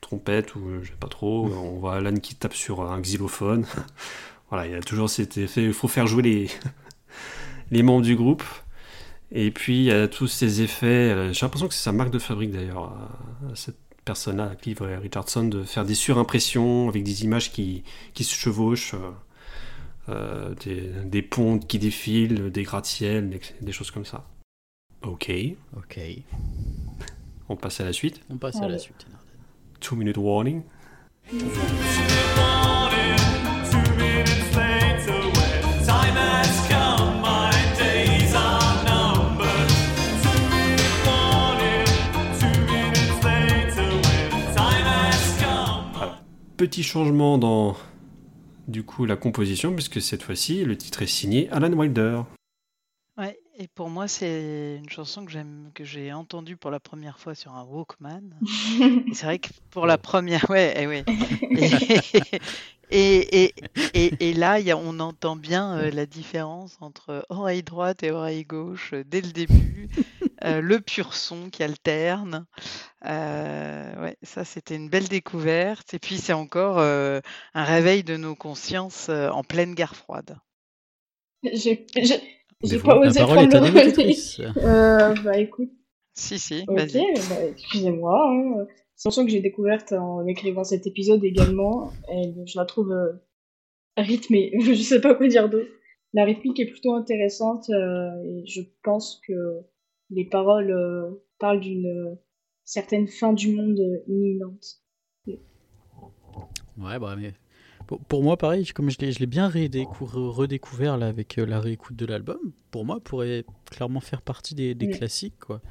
trompette 0.02 0.56
ou 0.56 0.82
je 0.82 0.89
sais 0.89 0.98
pas 1.00 1.08
trop. 1.08 1.46
On 1.46 1.80
voit 1.80 1.96
Alan 1.96 2.16
qui 2.16 2.36
tape 2.36 2.54
sur 2.54 2.82
un 2.82 3.00
xylophone. 3.00 3.66
voilà, 4.50 4.68
il 4.68 4.74
y 4.74 4.76
a 4.76 4.82
toujours 4.82 5.10
cet 5.10 5.38
effet. 5.38 5.64
Il 5.64 5.74
faut 5.74 5.88
faire 5.88 6.08
jouer 6.08 6.24
les, 6.24 6.50
les 7.72 7.84
membres 7.84 8.04
du 8.04 8.18
groupe. 8.18 8.44
Et 9.36 9.50
puis 9.52 9.78
il 9.80 9.84
y 9.86 9.92
a 9.92 10.08
tous 10.08 10.28
ces 10.28 10.62
effets. 10.62 10.86
euh, 10.86 11.34
J'ai 11.34 11.46
l'impression 11.46 11.68
que 11.68 11.74
c'est 11.74 11.84
sa 11.84 11.92
marque 11.92 12.12
de 12.12 12.20
fabrique 12.20 12.52
d'ailleurs, 12.52 12.84
à- 12.84 13.52
à 13.52 13.56
cette 13.56 13.78
personne-là, 14.06 14.50
à 14.52 14.56
Clive 14.56 14.82
Richardson, 14.82 15.46
de 15.46 15.64
faire 15.64 15.86
des 15.86 15.96
surimpressions 15.96 16.88
avec 16.90 17.04
des 17.04 17.24
images 17.24 17.52
qui, 17.52 17.84
qui 18.14 18.24
se 18.24 18.34
chevauchent, 18.36 18.94
euh, 18.96 19.12
euh, 20.10 20.54
des, 20.66 20.82
des 21.06 21.22
pontes 21.22 21.66
qui 21.68 21.80
défilent, 21.80 22.52
des 22.52 22.64
gratte-ciels, 22.64 23.30
des, 23.30 23.42
des 23.62 23.72
choses 23.72 23.92
comme 23.92 24.06
ça. 24.06 24.28
Ok, 25.02 25.32
Ok. 25.76 26.00
on 27.50 27.56
passe 27.56 27.80
à 27.82 27.86
la 27.86 27.94
suite. 27.94 28.22
On 28.30 28.38
passe 28.38 28.58
à 28.58 28.68
la 28.68 28.78
suite. 28.78 29.06
Two 29.80 29.96
minute 29.98 30.18
warning. 30.18 30.62
Two 31.30 32.72
Petit 46.64 46.82
changement 46.82 47.38
dans 47.38 47.76
du 48.70 48.84
coup 48.84 49.05
la 49.05 49.18
composition, 49.18 49.74
puisque 49.74 50.01
cette 50.01 50.24
fois-ci 50.24 50.64
le 50.64 50.78
titre 50.78 51.01
est 51.01 51.07
signé 51.07 51.49
Alan 51.49 51.74
Wilder. 51.74 52.22
Ouais, 53.18 53.38
et 53.59 53.68
pour 53.68 53.89
moi, 53.89 54.07
c'est 54.07 54.78
une 54.78 54.88
chanson 54.89 55.26
que 55.26 55.32
j'aime, 55.34 55.72
que 55.74 55.84
j'ai 55.84 56.14
entendue 56.14 56.55
pour 56.55 56.72
la 56.72 56.80
première 56.80 57.20
fois 57.20 57.36
sur 57.36 57.51
un 57.51 57.66
Walkman. 57.66 58.30
C'est 59.14 59.26
vrai 59.26 59.39
que 59.39 59.49
pour 59.72 59.86
la 59.86 59.97
première, 59.97 60.49
ouais, 60.49 60.74
eh 60.78 60.88
ouais. 60.88 61.03
Et, 62.95 63.45
et, 63.45 63.53
et, 63.95 64.30
et 64.30 64.34
là, 64.34 64.59
il 64.59 64.68
y 64.68 64.72
a- 64.72 64.78
on 64.78 64.99
entend 64.99 65.36
bien 65.36 65.78
euh, 65.80 65.89
la 65.89 66.05
différence 66.05 66.78
entre 66.80 67.26
oreille 67.30 67.64
droite 67.64 68.03
et 68.03 68.11
oreille 68.11 68.43
gauche 68.45 68.91
euh, 68.93 69.03
dès 69.07 69.22
le 69.22 69.32
début, 69.32 69.89
euh, 70.44 70.62
le 70.62 70.80
pur 70.80 71.14
son 71.14 71.50
qui 71.50 71.64
alterne. 71.64 72.46
Euh, 73.06 74.02
ouais, 74.02 74.18
ça, 74.24 74.44
c'était 74.46 74.76
une 74.76 74.89
belle 74.89 75.08
découverte. 75.08 75.94
Et 75.94 76.00
puis, 76.00 76.18
c'est 76.18 76.34
encore 76.34 76.80
euh, 76.80 77.20
un 77.54 77.64
réveil 77.64 78.04
de 78.04 78.18
nos 78.18 78.36
consciences 78.36 79.10
euh, 79.10 79.30
en 79.30 79.44
pleine 79.44 79.74
guerre 79.76 79.96
froide. 79.96 80.38
J'ai 81.44 81.86
pas 82.80 82.98
osé 82.98 83.20
prendre 83.20 83.41
le 83.52 83.60
relais. 83.60 84.16
Euh, 84.58 85.14
bah 85.24 85.38
écoute, 85.38 85.72
Si, 86.14 86.39
si, 86.39 86.64
ok, 86.68 86.78
vas-y. 86.78 87.04
bah, 87.30 87.44
excusez-moi. 87.50 88.30
Hein. 88.30 88.66
C'est 88.96 89.10
une 89.10 89.12
chanson 89.12 89.26
que 89.26 89.32
j'ai 89.32 89.41
découverte 89.41 89.91
en 89.91 90.26
écrivant 90.28 90.64
cet 90.64 90.88
épisode 90.88 91.24
également. 91.26 91.91
Et 92.10 92.34
je 92.46 92.58
la 92.58 92.66
trouve 92.66 92.91
euh, 92.94 93.12
rythmée. 93.98 94.54
je 94.62 94.74
sais 94.76 95.02
pas 95.02 95.16
quoi 95.16 95.28
dire 95.28 95.50
d'autre. 95.50 95.68
La 96.14 96.26
rythmique 96.26 96.60
est 96.60 96.68
plutôt 96.68 96.94
intéressante 96.94 97.70
euh, 97.72 98.12
et 98.24 98.46
je 98.46 98.62
pense 98.84 99.20
que 99.28 99.34
les 100.16 100.26
paroles 100.26 100.72
euh, 100.72 101.09
parlent 101.39 101.59
d'une 101.59 101.88
euh, 101.88 102.16
certaine 102.64 103.07
fin 103.07 103.34
du 103.34 103.55
monde 103.55 103.80
euh, 103.80 104.03
imminente. 104.07 104.80
Ouais, 106.78 106.97
bah, 106.97 107.16
mais 107.16 107.34
pour, 107.86 107.99
pour 107.99 108.24
moi, 108.24 108.36
pareil, 108.38 108.66
comme 108.68 108.89
je 108.89 108.97
l'ai, 108.99 109.26
bien 109.28 109.47
redécou- 109.47 110.05
redécouvert 110.05 110.97
là, 110.97 111.07
avec 111.07 111.38
euh, 111.38 111.45
la 111.45 111.59
réécoute 111.59 111.95
de 111.95 112.05
l'album, 112.05 112.39
pour 112.72 112.84
moi, 112.86 112.99
pourrait 112.99 113.45
clairement 113.70 113.99
faire 113.99 114.22
partie 114.22 114.55
des, 114.55 114.74
des 114.74 114.89
classiques. 114.89 115.38
Quoi. 115.39 115.61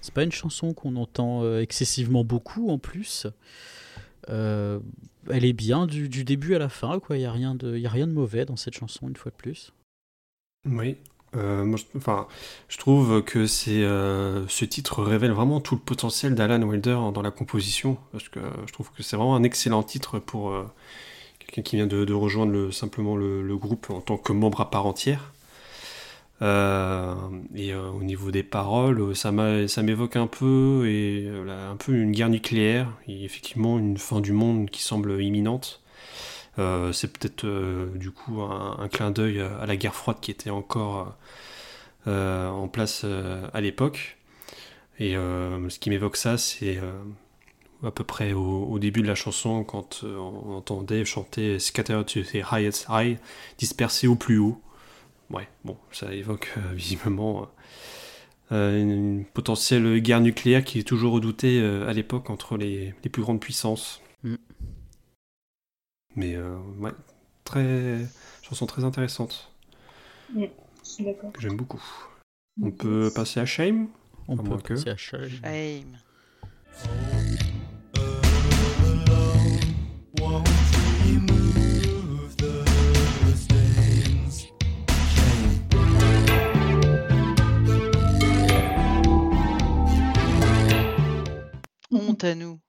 C'est 0.00 0.14
pas 0.14 0.22
une 0.22 0.32
chanson 0.32 0.72
qu'on 0.72 0.96
entend 0.96 1.42
euh, 1.42 1.60
excessivement 1.60 2.24
beaucoup 2.24 2.70
en 2.70 2.78
plus. 2.78 3.26
Euh, 4.28 4.80
elle 5.30 5.44
est 5.44 5.52
bien 5.52 5.86
du, 5.86 6.08
du 6.08 6.24
début 6.24 6.54
à 6.54 6.58
la 6.58 6.68
fin, 6.68 6.98
quoi. 7.00 7.16
Il 7.16 7.20
n'y 7.20 7.26
a, 7.26 7.32
rien 7.32 7.54
de- 7.54 7.76
y 7.76 7.86
a 7.86 7.90
rien 7.90 8.06
de 8.06 8.12
mauvais 8.12 8.46
dans 8.46 8.56
cette 8.56 8.74
chanson, 8.74 9.08
une 9.08 9.16
fois 9.16 9.30
de 9.30 9.36
plus. 9.36 9.72
Oui. 10.64 10.96
Euh, 11.36 11.76
je, 11.76 11.84
enfin, 11.96 12.26
je 12.68 12.78
trouve 12.78 13.22
que 13.22 13.46
c'est 13.46 13.82
euh, 13.84 14.46
ce 14.48 14.64
titre 14.64 15.02
révèle 15.02 15.32
vraiment 15.32 15.60
tout 15.60 15.74
le 15.74 15.80
potentiel 15.80 16.34
d'Alan 16.34 16.62
Wilder 16.62 16.98
dans 17.12 17.22
la 17.22 17.30
composition, 17.30 17.98
parce 18.12 18.28
que 18.28 18.40
je 18.66 18.72
trouve 18.72 18.90
que 18.92 19.02
c'est 19.02 19.16
vraiment 19.16 19.36
un 19.36 19.42
excellent 19.42 19.82
titre 19.82 20.18
pour 20.18 20.50
euh, 20.50 20.64
quelqu'un 21.40 21.62
qui 21.62 21.76
vient 21.76 21.86
de, 21.86 22.12
rejoindre 22.14 22.52
le- 22.52 22.72
simplement 22.72 23.16
le, 23.16 23.56
groupe 23.56 23.90
en 23.90 24.00
tant 24.00 24.16
que 24.18 24.32
membre 24.32 24.60
à 24.62 24.70
part 24.70 24.86
entière. 24.86 25.32
Euh, 26.42 27.14
et 27.54 27.72
euh, 27.72 27.90
au 27.90 28.02
niveau 28.02 28.30
des 28.30 28.42
paroles, 28.42 29.00
euh, 29.00 29.14
ça 29.14 29.82
m'évoque 29.82 30.16
un 30.16 30.26
peu 30.26 30.84
et 30.86 31.24
euh, 31.26 31.72
un 31.72 31.76
peu 31.76 31.92
une 31.94 32.12
guerre 32.12 32.28
nucléaire 32.28 32.92
et 33.08 33.24
effectivement 33.24 33.78
une 33.78 33.96
fin 33.96 34.20
du 34.20 34.32
monde 34.32 34.68
qui 34.70 34.82
semble 34.82 35.22
imminente. 35.22 35.80
Euh, 36.58 36.92
c'est 36.92 37.12
peut-être 37.12 37.44
euh, 37.44 37.86
du 37.94 38.10
coup 38.10 38.40
un, 38.40 38.88
clin 38.88 39.10
d'œil 39.10 39.40
à 39.40 39.66
la 39.66 39.76
guerre 39.76 39.94
froide 39.94 40.18
qui 40.20 40.30
était 40.30 40.50
encore 40.50 41.14
euh, 42.06 42.48
en 42.48 42.68
place 42.68 43.04
à 43.52 43.60
l'époque. 43.60 44.16
Et 44.98 45.12
ce 45.12 45.78
qui 45.78 45.90
m'évoque 45.90 46.16
ça, 46.16 46.38
c'est 46.38 46.80
à 47.82 47.90
peu 47.90 48.02
près 48.02 48.32
au, 48.32 48.78
début 48.78 49.02
de 49.02 49.06
la 49.06 49.14
chanson, 49.14 49.62
quand 49.62 50.04
on 50.04 50.54
entend 50.54 50.82
Dave 50.82 51.04
chanter 51.04 51.58
Scattered 51.58 52.06
to 52.06 52.22
the 52.22 52.42
highest 52.50 52.86
high, 52.88 53.18
dispersé 53.58 54.06
au 54.06 54.14
plus 54.14 54.38
haut. 54.38 54.58
Ouais, 55.28 55.48
bon, 55.64 55.76
ça 55.92 56.14
évoque 56.14 56.50
visiblement 56.72 57.46
une, 58.50 59.26
potentielle 59.34 60.00
guerre 60.00 60.22
nucléaire 60.22 60.64
qui 60.64 60.78
est 60.78 60.84
toujours 60.84 61.12
redoutée 61.12 61.62
à 61.86 61.92
l'époque 61.92 62.30
entre 62.30 62.56
les 62.56 62.94
plus 63.12 63.20
grandes 63.20 63.40
puissances. 63.40 64.00
Mm. 66.16 66.20
Mais 66.20 66.34
euh, 66.34 66.56
ouais, 66.78 66.92
très 67.44 68.06
chanson 68.42 68.66
très 68.66 68.84
intéressante 68.84 69.52
Je 70.34 70.46
suis 70.82 71.04
d'accord. 71.04 71.32
que 71.32 71.40
j'aime 71.40 71.56
beaucoup. 71.56 71.82
On 72.62 72.70
peut 72.70 73.10
passer 73.14 73.40
à 73.40 73.46
Shame? 73.46 73.88
On 74.28 74.36
peut 74.36 74.42
moins 74.44 74.58
que- 74.58 74.74
passer 74.74 74.88
à 74.90 74.96
Shame. 74.96 75.28
Shame. 75.28 75.96
Honte 91.90 92.24
à 92.24 92.34
nous. 92.34 92.60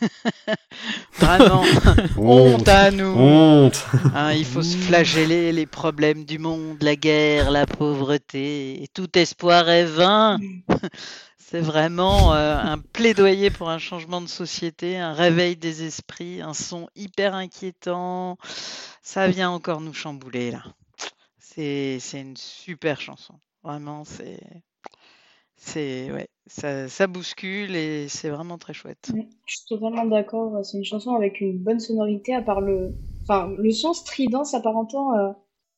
Vraiment, 1.18 1.64
honte 2.16 2.68
à 2.68 2.90
nous. 2.90 3.14
Honte 3.16 3.84
Hein, 4.14 4.32
il 4.32 4.44
faut 4.44 4.62
se 4.62 4.76
flageller 4.76 5.52
les 5.52 5.66
problèmes 5.66 6.24
du 6.24 6.38
monde, 6.38 6.82
la 6.82 6.96
guerre, 6.96 7.50
la 7.50 7.66
pauvreté, 7.66 8.82
et 8.82 8.88
tout 8.88 9.18
espoir 9.18 9.68
est 9.68 9.84
vain. 9.84 10.38
C'est 11.38 11.60
vraiment 11.60 12.34
euh, 12.34 12.56
un 12.58 12.78
plaidoyer 12.78 13.50
pour 13.50 13.70
un 13.70 13.78
changement 13.78 14.20
de 14.20 14.26
société, 14.26 14.98
un 14.98 15.14
réveil 15.14 15.56
des 15.56 15.82
esprits, 15.82 16.42
un 16.42 16.52
son 16.52 16.88
hyper 16.94 17.34
inquiétant. 17.34 18.36
Ça 19.02 19.28
vient 19.28 19.48
encore 19.48 19.80
nous 19.80 19.94
chambouler 19.94 20.50
là. 20.50 20.62
C'est 21.38 21.98
c'est 22.00 22.20
une 22.20 22.36
super 22.36 23.00
chanson. 23.00 23.34
Vraiment, 23.64 24.04
c'est 24.04 24.40
c'est 25.58 26.10
ouais, 26.12 26.28
ça, 26.46 26.88
ça 26.88 27.06
bouscule 27.06 27.76
et 27.76 28.08
c'est 28.08 28.30
vraiment 28.30 28.56
très 28.58 28.72
chouette. 28.72 29.10
Mm, 29.12 29.22
Je 29.46 29.56
suis 29.56 29.66
totalement 29.68 30.06
d'accord. 30.06 30.64
C'est 30.64 30.78
une 30.78 30.84
chanson 30.84 31.14
avec 31.14 31.40
une 31.40 31.58
bonne 31.58 31.80
sonorité, 31.80 32.34
à 32.34 32.42
part 32.42 32.60
le, 32.60 32.94
enfin, 33.22 33.52
le 33.58 33.70
son 33.70 33.92
strident 33.92 34.44
s'apparentant 34.44 35.14
euh, 35.18 35.30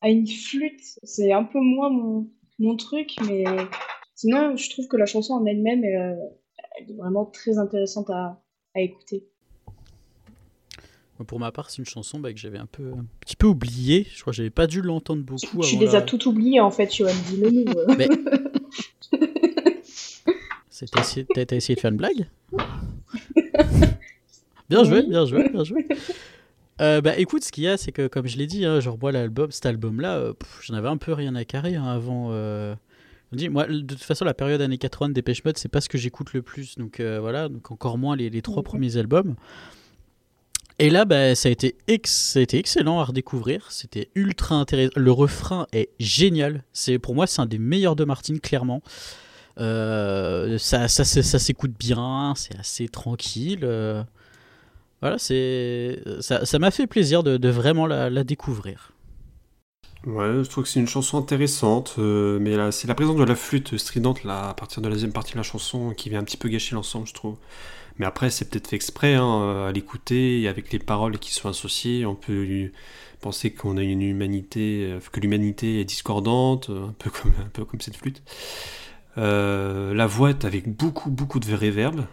à 0.02 0.10
une 0.10 0.26
flûte. 0.26 0.80
C'est 1.02 1.32
un 1.32 1.44
peu 1.44 1.58
moins 1.60 1.90
mon, 1.90 2.28
mon 2.58 2.76
truc, 2.76 3.16
mais 3.26 3.44
sinon, 4.14 4.56
je 4.56 4.70
trouve 4.70 4.86
que 4.86 4.96
la 4.96 5.06
chanson 5.06 5.34
en 5.34 5.44
elle-même, 5.46 5.82
euh, 5.84 6.14
elle 6.78 6.90
est 6.90 6.96
vraiment 6.96 7.24
très 7.24 7.58
intéressante 7.58 8.10
à, 8.10 8.40
à 8.74 8.80
écouter. 8.80 9.26
Pour 11.26 11.38
ma 11.38 11.52
part, 11.52 11.68
c'est 11.68 11.78
une 11.78 11.84
chanson 11.84 12.18
bah, 12.18 12.32
que 12.32 12.38
j'avais 12.38 12.56
un 12.56 12.64
peu, 12.66 12.92
un 12.96 13.04
petit 13.20 13.36
peu 13.36 13.46
oubliée. 13.46 14.06
Je 14.10 14.22
crois 14.22 14.30
que 14.30 14.36
j'avais 14.38 14.48
pas 14.48 14.66
dû 14.66 14.80
l'entendre 14.80 15.22
beaucoup. 15.22 15.58
Tu, 15.60 15.74
avant 15.76 15.80
les 15.80 15.86
la- 15.92 15.98
as 15.98 16.02
toutes 16.02 16.24
oubliées, 16.24 16.60
en 16.60 16.70
fait, 16.70 16.94
Johan, 16.96 17.10
dis-le 17.28 17.50
nous. 17.50 17.64
Mais- 17.98 18.08
C'est- 18.08 18.59
T'as 20.86 21.00
essayé, 21.56 21.74
de 21.74 21.80
faire 21.80 21.90
une 21.90 21.96
blague? 21.96 22.26
Bien 24.68 24.84
joué, 24.84 25.02
bien 25.02 25.26
joué, 25.26 25.48
bien 25.48 25.64
joué. 25.64 25.84
Euh, 26.80 27.00
bah 27.00 27.18
écoute, 27.18 27.42
ce 27.42 27.50
qu'il 27.50 27.64
y 27.64 27.68
a, 27.68 27.76
c'est 27.76 27.90
que 27.92 28.06
comme 28.06 28.26
je 28.28 28.36
l'ai 28.38 28.46
dit, 28.46 28.64
hein, 28.64 28.78
genre 28.80 28.96
moi 29.00 29.10
l'album, 29.10 29.50
cet 29.50 29.66
album-là, 29.66 30.16
euh, 30.16 30.32
j'en 30.62 30.74
avais 30.74 30.88
un 30.88 30.96
peu 30.96 31.12
rien 31.12 31.34
à 31.34 31.44
carrer 31.44 31.74
hein, 31.74 31.84
avant. 31.86 32.28
euh, 32.30 32.74
me 33.32 33.36
dis, 33.36 33.48
moi, 33.48 33.66
de 33.66 33.80
toute 33.80 34.02
façon, 34.02 34.24
la 34.24 34.32
période 34.32 34.60
années 34.60 34.78
80 34.78 35.10
des 35.10 35.22
Mode, 35.44 35.58
c'est 35.58 35.68
pas 35.68 35.80
ce 35.80 35.88
que 35.88 35.98
j'écoute 35.98 36.32
le 36.32 36.42
plus, 36.42 36.78
donc 36.78 37.00
euh, 37.00 37.18
voilà, 37.20 37.48
donc 37.48 37.70
encore 37.72 37.98
moins 37.98 38.14
les, 38.16 38.30
les 38.30 38.42
trois 38.42 38.58
Mhm. 38.62 38.64
premiers 38.64 38.96
albums. 38.96 39.34
Et 40.78 40.88
là, 40.88 41.04
bah, 41.04 41.34
ça, 41.34 41.48
a 41.48 41.52
été 41.52 41.76
ex- 41.88 42.30
ça 42.32 42.38
a 42.38 42.42
été 42.42 42.56
excellent 42.56 43.00
à 43.00 43.04
redécouvrir. 43.04 43.70
C'était 43.70 44.08
ultra 44.14 44.54
intéressant. 44.54 44.92
Le 44.96 45.12
refrain 45.12 45.66
est 45.72 45.90
génial. 45.98 46.62
C'est 46.72 46.98
pour 46.98 47.14
moi, 47.14 47.26
c'est 47.26 47.42
un 47.42 47.46
des 47.46 47.58
meilleurs 47.58 47.96
de 47.96 48.04
Martin, 48.04 48.38
clairement. 48.38 48.82
Euh, 49.58 50.58
ça, 50.58 50.88
ça, 50.88 51.04
s'écoute 51.04 51.72
bien, 51.78 52.34
c'est 52.36 52.58
assez 52.58 52.88
tranquille. 52.88 53.60
euh, 53.62 54.02
voilà, 55.00 55.18
c'est 55.18 56.02
ça, 56.20 56.58
m'a 56.58 56.70
fait 56.70 56.86
plaisir 56.86 57.22
de, 57.22 57.48
vraiment 57.48 57.86
la, 57.86 58.24
découvrir. 58.24 58.92
Ouais, 60.06 60.42
je 60.42 60.48
trouve 60.48 60.64
que 60.64 60.70
c'est 60.70 60.80
une 60.80 60.88
chanson 60.88 61.18
intéressante, 61.18 61.96
euh, 61.98 62.38
mais 62.40 62.72
c'est 62.72 62.88
la 62.88 62.94
présence 62.94 63.16
de 63.16 63.24
la 63.24 63.34
flûte 63.34 63.76
stridente 63.76 64.24
là, 64.24 64.48
à 64.48 64.54
partir 64.54 64.80
de 64.80 64.88
la 64.88 64.94
deuxième 64.94 65.12
partie 65.12 65.32
de 65.32 65.36
la 65.36 65.42
chanson 65.42 65.92
qui 65.94 66.08
vient 66.08 66.20
un 66.20 66.24
petit 66.24 66.38
peu 66.38 66.48
gâcher 66.48 66.74
l'ensemble, 66.74 67.06
je 67.06 67.12
trouve. 67.12 67.36
Mais 67.98 68.06
après, 68.06 68.30
c'est 68.30 68.48
peut-être 68.48 68.68
fait 68.68 68.76
exprès, 68.76 69.14
hein, 69.14 69.66
à 69.68 69.72
l'écouter, 69.72 70.40
et 70.40 70.48
avec 70.48 70.72
les 70.72 70.78
paroles 70.78 71.18
qui 71.18 71.34
sont 71.34 71.50
associées, 71.50 72.06
on 72.06 72.14
peut 72.14 72.70
penser 73.20 73.52
qu'on 73.52 73.76
a 73.76 73.82
une 73.82 74.00
humanité, 74.00 74.98
que 75.12 75.20
l'humanité 75.20 75.80
est 75.80 75.84
discordante, 75.84 76.70
un 76.70 77.48
peu 77.52 77.64
comme 77.66 77.80
cette 77.82 77.96
flûte. 77.96 78.22
Euh, 79.18 79.94
la 79.94 80.06
voix 80.06 80.30
est 80.30 80.44
avec 80.44 80.68
beaucoup, 80.68 81.10
beaucoup 81.10 81.40
de 81.40 81.52
réverb. 81.54 82.06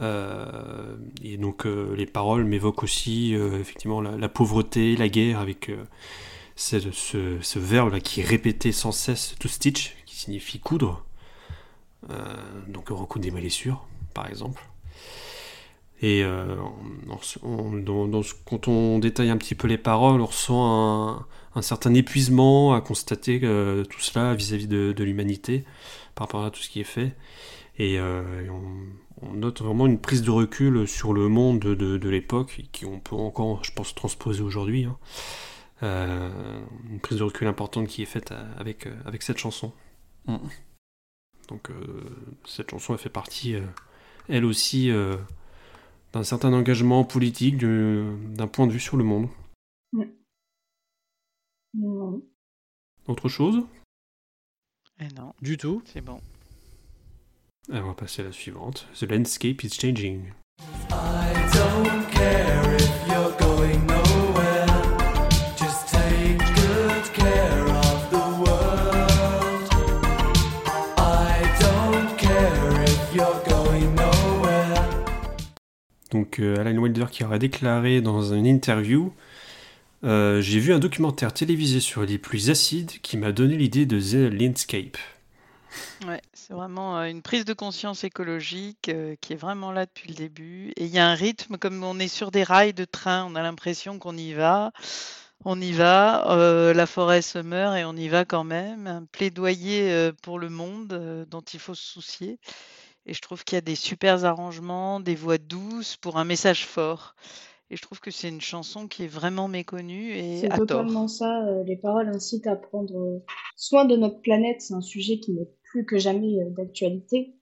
Euh, 0.00 0.96
et 1.22 1.36
donc 1.36 1.66
euh, 1.66 1.94
les 1.94 2.06
paroles 2.06 2.44
m'évoquent 2.44 2.82
aussi 2.82 3.34
euh, 3.34 3.60
effectivement 3.60 4.00
la, 4.00 4.28
pauvreté, 4.28 4.96
la 4.96 5.08
guerre, 5.08 5.38
avec 5.38 5.70
ce, 6.56 6.80
ce, 6.90 7.38
ce 7.40 7.58
verbe 7.58 7.92
là 7.92 8.00
qui 8.00 8.20
est 8.20 8.24
répété 8.24 8.72
sans 8.72 8.92
cesse, 8.92 9.34
to 9.38 9.48
stitch, 9.48 9.94
qui 10.06 10.16
signifie 10.16 10.58
coudre. 10.58 11.04
Donc 12.66 12.88
recoudre 12.88 13.24
des 13.24 13.30
blessures, 13.30 13.86
par 14.12 14.28
exemple. 14.28 14.60
Et 16.00 16.24
quand 18.44 18.66
on 18.66 18.98
détaille 18.98 19.30
un 19.30 19.36
petit 19.36 19.54
peu 19.54 19.68
les 19.68 19.78
paroles, 19.78 20.20
on 20.20 20.26
ressent 20.26 20.66
un, 20.66 21.26
un 21.54 21.62
certain 21.62 21.92
épuisement 21.94 22.74
à 22.74 22.80
constater 22.80 23.40
euh, 23.42 23.84
tout 23.84 24.00
cela 24.00 24.34
vis-à-vis 24.34 24.68
de, 24.68 24.92
de 24.96 25.04
l'humanité 25.04 25.64
par 26.14 26.26
rapport 26.26 26.44
à 26.44 26.50
tout 26.50 26.60
ce 26.60 26.68
qui 26.70 26.80
est 26.80 26.84
fait. 26.84 27.14
Et, 27.78 27.98
euh, 27.98 28.44
et 28.44 28.50
on, 28.50 28.62
on 29.22 29.32
note 29.34 29.62
vraiment 29.62 29.86
une 29.86 29.98
prise 30.00 30.22
de 30.22 30.30
recul 30.30 30.86
sur 30.86 31.12
le 31.12 31.28
monde 31.28 31.58
de, 31.60 31.74
de- 31.74 31.96
de 31.98 32.08
l'époque, 32.08 32.56
et 32.58 32.64
qui 32.64 32.84
on 32.86 33.00
peut 33.00 33.16
encore, 33.16 33.64
je 33.64 33.72
pense, 33.72 33.94
transposer 33.94 34.42
aujourd'hui. 34.42 34.84
hein. 34.84 34.98
Euh, 35.82 36.60
une 36.90 37.00
prise 37.00 37.18
de 37.18 37.24
recul 37.24 37.48
importante 37.48 37.88
qui 37.88 38.02
est 38.02 38.06
faite 38.06 38.32
avec, 38.56 38.86
avec 39.04 39.22
cette 39.22 39.38
chanson. 39.38 39.72
Mm. 40.26 40.36
Donc 41.48 41.70
euh, 41.70 41.74
cette 42.44 42.70
chanson, 42.70 42.92
elle 42.94 43.00
fait 43.00 43.08
partie, 43.08 43.56
euh, 43.56 43.62
elle 44.28 44.44
aussi, 44.44 44.90
euh, 44.90 45.16
d'un 46.12 46.22
certain 46.22 46.52
engagement 46.52 47.02
politique, 47.04 47.56
d'un 47.58 48.46
point 48.46 48.66
de 48.68 48.72
vue 48.72 48.80
sur 48.80 48.96
le 48.96 49.02
monde. 49.04 49.28
Non. 51.74 52.22
Autre 53.06 53.28
chose 53.28 53.64
Et 55.00 55.08
non, 55.16 55.32
Du 55.40 55.56
tout. 55.56 55.82
c'est 55.86 56.00
bon. 56.00 56.20
Alors, 57.70 57.84
On 57.84 57.88
va 57.88 57.94
passer 57.94 58.22
à 58.22 58.26
la 58.26 58.32
suivante. 58.32 58.86
The 58.98 59.04
landscape 59.10 59.64
is 59.64 59.70
changing. 59.70 60.32
I 60.90 61.32
don't 61.54 62.06
care 62.10 62.74
if 62.76 63.08
you're 63.08 63.36
going 63.38 63.86
nowhere. 63.86 64.66
Just 65.56 65.88
take 65.88 66.38
good 66.38 67.12
care 67.14 67.64
of 67.66 68.10
the 68.10 68.24
world. 68.42 69.68
I 70.98 71.42
don't 71.60 72.16
care 72.18 72.82
if 72.84 73.14
you're 73.14 73.42
going 73.48 73.94
nowhere. 73.94 74.84
Donc 76.10 76.38
euh, 76.40 76.58
Alan 76.60 76.76
Wilder 76.78 77.06
qui 77.10 77.24
aurait 77.24 77.38
déclaré 77.38 78.02
dans 78.02 78.32
une 78.34 78.46
interview 78.46 79.12
euh, 80.04 80.40
J'ai 80.40 80.58
vu 80.58 80.72
un 80.72 80.78
documentaire 80.78 81.32
télévisé 81.32 81.80
sur 81.80 82.02
les 82.02 82.18
pluies 82.18 82.50
acides 82.50 83.00
qui 83.02 83.16
m'a 83.16 83.32
donné 83.32 83.56
l'idée 83.56 83.86
de 83.86 84.00
The 84.00 84.32
Landscape. 84.32 84.96
Ouais, 86.06 86.20
c'est 86.32 86.52
vraiment 86.52 86.98
euh, 86.98 87.04
une 87.04 87.22
prise 87.22 87.44
de 87.44 87.54
conscience 87.54 88.04
écologique 88.04 88.88
euh, 88.88 89.14
qui 89.20 89.32
est 89.32 89.36
vraiment 89.36 89.72
là 89.72 89.86
depuis 89.86 90.08
le 90.08 90.14
début. 90.14 90.72
Et 90.76 90.84
il 90.84 90.90
y 90.90 90.98
a 90.98 91.06
un 91.08 91.14
rythme, 91.14 91.56
comme 91.56 91.82
on 91.82 91.98
est 91.98 92.08
sur 92.08 92.30
des 92.30 92.42
rails 92.42 92.74
de 92.74 92.84
train, 92.84 93.24
on 93.24 93.34
a 93.34 93.42
l'impression 93.42 93.98
qu'on 93.98 94.16
y 94.16 94.32
va, 94.32 94.72
on 95.44 95.60
y 95.60 95.72
va, 95.72 96.72
la 96.74 96.86
forêt 96.86 97.22
se 97.22 97.38
meurt 97.38 97.76
et 97.76 97.84
on 97.84 97.96
y 97.96 98.08
va 98.08 98.24
quand 98.24 98.44
même. 98.44 98.86
Un 98.86 99.04
plaidoyer 99.04 100.10
pour 100.22 100.38
le 100.38 100.50
monde 100.50 101.26
dont 101.28 101.40
il 101.40 101.58
faut 101.58 101.74
se 101.74 101.84
soucier. 101.84 102.38
Et 103.06 103.14
je 103.14 103.20
trouve 103.20 103.42
qu'il 103.44 103.56
y 103.56 103.58
a 103.58 103.62
des 103.62 103.74
super 103.74 104.24
arrangements, 104.24 105.00
des 105.00 105.16
voix 105.16 105.38
douces 105.38 105.96
pour 105.96 106.18
un 106.18 106.24
message 106.24 106.66
fort. 106.66 107.14
Et 107.72 107.76
je 107.76 107.82
trouve 107.82 108.00
que 108.00 108.10
c'est 108.10 108.28
une 108.28 108.42
chanson 108.42 108.86
qui 108.86 109.04
est 109.04 109.08
vraiment 109.08 109.48
méconnue 109.48 110.10
et 110.12 110.36
C'est 110.40 110.48
tort. 110.50 110.58
totalement 110.58 111.08
ça. 111.08 111.46
euh, 111.48 111.64
Les 111.64 111.76
paroles 111.78 112.08
incitent 112.08 112.46
à 112.46 112.54
prendre 112.54 112.94
euh, 112.98 113.18
soin 113.56 113.86
de 113.86 113.96
notre 113.96 114.20
planète. 114.20 114.60
C'est 114.60 114.74
un 114.74 114.82
sujet 114.82 115.18
qui 115.20 115.32
n'est 115.32 115.48
plus 115.70 115.86
que 115.86 115.96
jamais 115.96 116.38
euh, 116.42 116.50
d'actualité. 116.50 117.34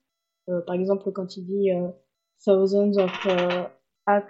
Euh, 0.47 0.61
par 0.65 0.75
exemple, 0.75 1.11
quand 1.11 1.35
il 1.35 1.45
dit 1.45 1.71
euh, 1.71 1.89
thousands 2.45 2.95
of 2.97 3.11
euh, 3.27 3.63
ac- 4.07 4.25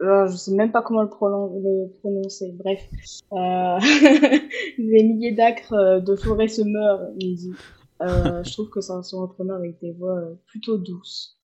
euh, 0.00 0.28
je 0.28 0.36
sais 0.36 0.54
même 0.54 0.70
pas 0.70 0.82
comment 0.82 1.02
le, 1.02 1.08
pronon- 1.08 1.60
le 1.60 1.90
prononcer. 1.98 2.52
Bref, 2.52 2.88
euh, 3.32 3.78
des 4.78 5.02
milliers 5.02 5.32
d'acres 5.32 6.00
de 6.00 6.14
forêt 6.14 6.46
se 6.48 6.62
meurent, 6.62 7.08
il 7.18 7.34
dit. 7.34 7.52
Euh, 8.02 8.44
je 8.44 8.52
trouve 8.52 8.68
que 8.70 8.80
c'est 8.80 8.92
un 8.92 9.02
son 9.02 9.22
reprenant 9.22 9.54
avec 9.56 9.80
des 9.80 9.90
voix 9.92 10.20
plutôt 10.46 10.78
douces. 10.78 11.40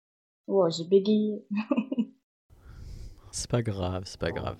Oh, 0.46 0.68
j'ai 0.70 0.84
bégayé. 0.84 1.44
C'est 3.32 3.50
pas 3.50 3.62
grave, 3.62 4.02
c'est 4.06 4.20
pas 4.20 4.30
grave. 4.30 4.56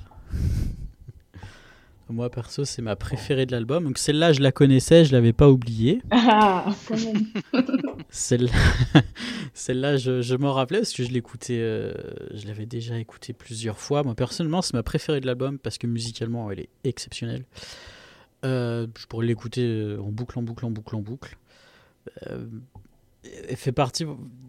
Moi, 2.08 2.28
perso, 2.28 2.64
c'est 2.66 2.82
ma 2.82 2.94
préférée 2.94 3.46
de 3.46 3.52
l'album. 3.52 3.84
Donc 3.84 3.96
celle-là, 3.96 4.34
je 4.34 4.40
la 4.40 4.52
connaissais, 4.52 5.04
je 5.06 5.12
l'avais 5.12 5.32
pas 5.32 5.48
oubliée. 5.48 6.02
Ah, 6.10 6.66
quand 6.86 6.96
même. 6.98 7.26
Celle- 8.10 8.50
Celle-là, 9.54 9.96
je, 9.96 10.20
je 10.20 10.34
m'en 10.36 10.52
rappelais 10.52 10.80
parce 10.80 10.92
que 10.92 11.04
je 11.04 11.10
l'écoutais, 11.10 11.58
euh, 11.60 11.92
je 12.34 12.46
l'avais 12.46 12.66
déjà 12.66 12.98
écoutée 12.98 13.32
plusieurs 13.32 13.78
fois. 13.78 14.02
Moi, 14.02 14.14
personnellement, 14.14 14.60
c'est 14.62 14.74
ma 14.74 14.82
préférée 14.82 15.20
de 15.20 15.26
l'album 15.26 15.58
parce 15.58 15.78
que 15.78 15.86
musicalement, 15.86 16.50
elle 16.50 16.60
est 16.60 16.68
exceptionnelle. 16.84 17.44
Euh, 18.44 18.86
je 18.98 19.06
pourrais 19.06 19.26
l'écouter 19.26 19.62
euh, 19.64 19.98
en 20.02 20.10
boucle, 20.10 20.38
en 20.38 20.42
boucle, 20.42 20.66
en 20.66 20.70
boucle, 20.70 20.96
en 20.96 21.00
boucle. 21.00 21.36
Euh, 22.26 22.46
fait 23.56 23.72
partie 23.72 24.04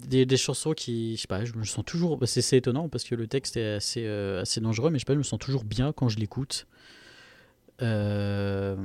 des, 0.07 0.37
chansons 0.37 0.73
qui, 0.73 1.15
je 1.15 1.21
sais 1.21 1.27
pas, 1.27 1.45
je 1.45 1.53
me 1.53 1.63
sens 1.63 1.85
toujours. 1.85 2.17
bah, 2.17 2.27
C'est 2.27 2.57
étonnant 2.57 2.89
parce 2.89 3.03
que 3.03 3.15
le 3.15 3.27
texte 3.27 3.57
est 3.57 3.75
assez, 3.75 4.05
euh, 4.05 4.41
assez 4.41 4.61
dangereux, 4.61 4.89
mais 4.89 4.97
je 4.97 5.01
sais 5.03 5.05
pas, 5.05 5.13
je 5.13 5.19
me 5.19 5.23
sens 5.23 5.39
toujours 5.39 5.63
bien 5.63 5.91
quand 5.93 6.09
je 6.09 6.17
l'écoute. 6.19 6.67
Euh, 7.81 8.75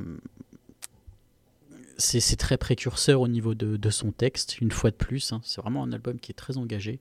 c'est 1.96 2.20
c'est 2.20 2.36
très 2.36 2.56
précurseur 2.56 3.20
au 3.20 3.28
niveau 3.28 3.54
de, 3.54 3.76
de 3.76 3.90
son 3.90 4.12
texte, 4.12 4.60
une 4.60 4.70
fois 4.70 4.90
de 4.90 4.96
plus. 4.96 5.32
hein. 5.32 5.40
C'est 5.44 5.60
vraiment 5.60 5.82
un 5.82 5.92
album 5.92 6.18
qui 6.20 6.32
est 6.32 6.34
très 6.34 6.56
engagé. 6.56 7.00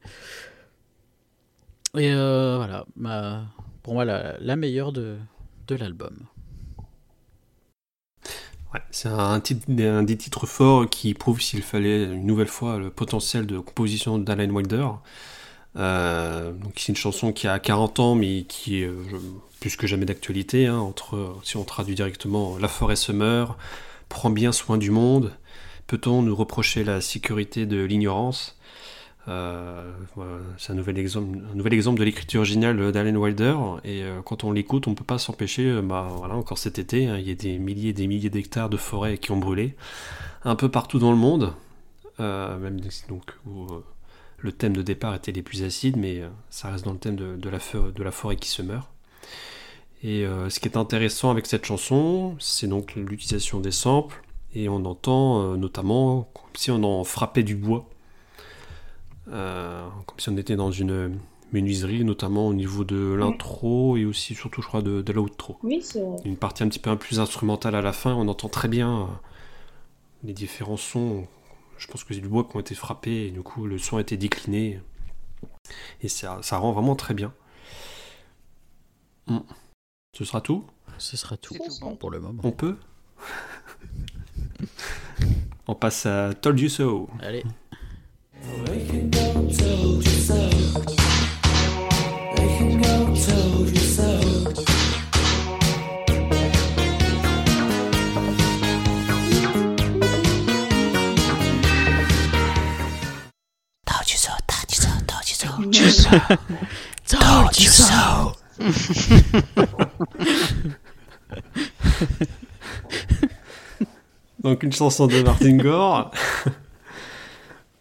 Et 1.95 2.11
euh, 2.11 2.57
voilà, 2.57 2.85
ma- 2.95 3.47
pour 3.83 3.93
moi, 3.93 4.05
la, 4.05 4.38
la 4.39 4.55
meilleure 4.55 4.91
de, 4.91 5.17
de 5.67 5.75
l'album. 5.75 6.17
C'est 8.91 9.09
un, 9.09 9.39
des 9.39 10.18
titres 10.18 10.45
forts 10.45 10.89
qui 10.89 11.13
prouve 11.13 11.41
s'il 11.41 11.61
fallait 11.61 12.03
une 12.03 12.26
nouvelle 12.26 12.47
fois 12.47 12.78
le 12.78 12.89
potentiel 12.89 13.45
de 13.45 13.59
composition 13.59 14.18
d'Alan 14.18 14.49
Wilder. 14.49 14.88
Euh, 15.78 16.53
c'est 16.76 16.89
une 16.89 16.95
chanson 16.95 17.32
qui 17.32 17.47
a 17.47 17.59
40 17.59 17.99
ans 17.99 18.15
mais 18.15 18.43
qui 18.43 18.82
est 18.82 18.88
euh, 18.88 18.95
plus 19.59 19.76
que 19.76 19.88
jamais 19.88 20.05
d'actualité. 20.05 20.68
hein, 20.68 20.93
si 21.43 21.57
on 21.57 21.63
traduit 21.63 21.95
directement, 21.95 22.57
la 22.57 22.68
forêt 22.68 22.95
se 22.95 23.11
meurt, 23.11 23.57
prend 24.09 24.30
bien 24.30 24.51
soin 24.51 24.78
du 24.78 24.91
monde. 24.91 25.34
Peut-on 25.88 26.22
nous 26.22 26.36
reprocher 26.36 26.84
la 26.84 26.99
sécurité 26.99 27.65
de 27.65 27.84
l'ignorance? 27.84 28.57
Euh, 29.28 29.91
C'est 30.57 30.71
un 30.71 30.75
nouvel 30.75 30.97
exemple, 30.97 31.38
un 31.51 31.55
nouvel 31.55 31.73
exemple 31.73 31.99
de 31.99 32.05
l'écriture 32.05 32.39
originale 32.41 32.91
d'Alan 32.91 33.15
Wilder. 33.15 33.55
Et 33.84 34.03
euh, 34.03 34.21
quand 34.21 34.43
on 34.43 34.51
l'écoute, 34.51 34.88
on 34.88 34.95
peut 34.95 35.03
pas 35.03 35.17
s'empêcher. 35.17 35.65
euh, 35.69 35.82
bah, 35.82 36.07
voilà, 36.15 36.36
encore 36.36 36.57
cet 36.57 36.80
été, 36.80 37.07
hein, 37.07 37.17
il 37.17 37.28
y 37.28 37.32
a 37.32 37.36
des 37.36 37.57
milliers 37.57 37.89
et 37.89 37.93
des 37.93 38.07
milliers 38.07 38.30
d'hectares 38.30 38.69
de 38.69 38.78
forêts 38.78 39.17
qui 39.17 39.32
ont 39.32 39.38
brûlé, 39.38 39.75
un 40.43 40.55
peu 40.55 40.69
partout 40.69 40.99
dans 40.99 41.11
le 41.11 41.17
monde. 41.17 41.53
Même 42.19 42.80
donc 43.09 43.38
le 44.39 44.51
thème 44.51 44.75
de 44.75 44.82
départ 44.82 45.13
était 45.13 45.32
les 45.32 45.43
plus 45.43 45.61
acides, 45.63 45.97
mais 45.97 46.23
ça 46.49 46.71
reste 46.71 46.84
dans 46.84 46.93
le 46.93 46.97
thème 46.97 47.15
de, 47.15 47.49
la, 47.49 48.11
forêt 48.11 48.38
qui 48.38 48.49
se 48.49 48.63
meurt. 48.63 48.89
Et 50.03 50.25
ce 50.49 50.59
qui 50.59 50.67
est 50.67 50.78
intéressant 50.78 51.30
avec 51.30 51.45
cette 51.45 51.65
chanson, 51.65 52.36
c'est 52.39 52.65
donc 52.65 52.95
l'utilisation 52.95 53.59
des 53.59 53.71
samples, 53.71 54.23
et 54.55 54.67
on 54.67 54.84
entend 54.86 55.55
notamment 55.57 56.28
comme 56.34 56.49
si 56.55 56.71
on 56.71 56.84
en 56.84 57.03
frappait 57.03 57.43
du 57.43 57.55
bois, 57.55 57.88
comme 59.30 60.19
si 60.19 60.30
on 60.30 60.38
était 60.38 60.55
dans 60.55 60.71
une 60.71 61.19
menuiserie, 61.53 62.03
notamment 62.03 62.47
au 62.47 62.53
niveau 62.53 62.84
de 62.84 63.13
l'intro 63.13 63.97
et 63.97 64.05
aussi 64.05 64.36
surtout 64.36 64.61
je 64.61 64.67
crois 64.67 64.82
de, 64.82 65.01
de 65.01 65.13
l'outro. 65.13 65.57
Oui, 65.63 65.80
c'est 65.82 66.01
vrai. 66.01 66.17
Une 66.25 66.38
partie 66.38 66.63
un 66.63 66.69
petit 66.69 66.80
peu 66.80 66.95
plus 66.97 67.19
instrumentale 67.19 67.75
à 67.75 67.82
la 67.82 67.93
fin, 67.93 68.13
on 68.13 68.28
entend 68.28 68.49
très 68.49 68.67
bien 68.67 69.01
euh, 69.01 69.05
les 70.23 70.34
différents 70.34 70.78
sons. 70.78 71.28
Je 71.78 71.88
pense 71.88 72.03
que 72.03 72.13
c'est 72.13 72.21
du 72.21 72.28
bois 72.28 72.43
qui 72.43 72.57
ont 72.57 72.59
été 72.59 72.75
frappés 72.75 73.28
et 73.28 73.32
du 73.32 73.41
coup 73.41 73.65
le 73.65 73.78
son 73.78 73.97
a 73.97 74.01
été 74.01 74.17
décliné. 74.17 74.82
Et 76.01 76.09
ça, 76.09 76.39
ça 76.41 76.57
rend 76.57 76.73
vraiment 76.73 76.95
très 76.95 77.13
bien. 77.13 77.34
Mm. 79.28 79.39
Ce 80.17 80.25
sera 80.25 80.41
tout? 80.41 80.65
Ce 80.97 81.15
sera 81.15 81.38
tout, 81.38 81.53
C'est 81.53 81.69
tout 81.69 81.75
bon. 81.82 81.95
pour 81.95 82.09
le 82.09 82.19
moment. 82.19 82.41
On 82.43 82.51
peut? 82.51 82.75
On 85.67 85.75
passe 85.75 86.05
à 86.05 86.34
Told 86.34 86.59
You 86.59 86.69
So. 86.69 87.09
Allez, 87.21 87.43
told 107.05 107.59
you 107.59 107.69
so. 107.69 108.33
Donc 114.43 114.63
une 114.63 114.71
chanson 114.71 115.07
de 115.07 115.21
Martin 115.23 115.57
Gore 115.57 116.11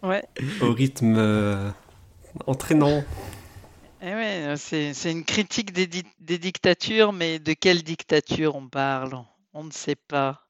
Ouais. 0.07 0.23
au 0.61 0.73
rythme 0.73 1.15
euh, 1.17 1.69
entraînant. 2.45 3.03
Eh 4.01 4.05
ouais, 4.13 4.47
euh, 4.47 4.55
c'est 4.57 4.93
c'est 4.93 5.11
une 5.11 5.25
critique 5.25 5.73
des, 5.73 5.87
di- 5.87 6.03
des 6.19 6.37
dictatures, 6.37 7.13
mais 7.13 7.39
de 7.39 7.53
quelle 7.53 7.83
dictature 7.83 8.55
on 8.55 8.67
parle? 8.69 9.23
On 9.53 9.63
ne 9.63 9.71
sait 9.71 9.95
pas. 9.95 10.47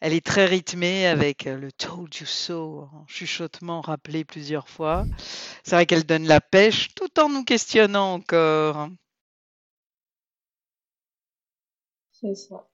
Elle 0.00 0.12
est 0.12 0.26
très 0.26 0.46
rythmée 0.46 1.06
avec 1.06 1.46
euh, 1.46 1.56
le 1.56 1.70
Told 1.72 2.14
you 2.16 2.26
so 2.26 2.88
en 2.92 3.06
chuchotement 3.06 3.80
rappelé 3.80 4.24
plusieurs 4.24 4.68
fois. 4.68 5.04
C'est 5.62 5.76
vrai 5.76 5.86
qu'elle 5.86 6.04
donne 6.04 6.26
la 6.26 6.40
pêche 6.40 6.94
tout 6.94 7.20
en 7.20 7.28
nous 7.28 7.44
questionnant 7.44 8.14
encore. 8.14 8.88
C'est 12.12 12.34
ça. 12.34 12.68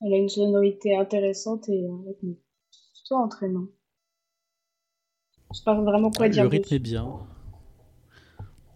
Elle 0.00 0.14
a 0.14 0.16
une 0.16 0.28
sonorité 0.28 0.96
intéressante 0.96 1.68
et 1.68 1.86
un 1.88 2.02
rythme 2.06 2.36
plutôt 2.94 3.16
entraînant. 3.16 3.66
Je 5.52 5.58
sais 5.58 5.64
pas 5.64 5.74
vraiment 5.80 6.10
quoi 6.10 6.26
le 6.26 6.32
dire 6.32 6.48
rythme 6.48 6.62
dessus. 6.64 6.74
est 6.74 6.78
bien. 6.78 7.08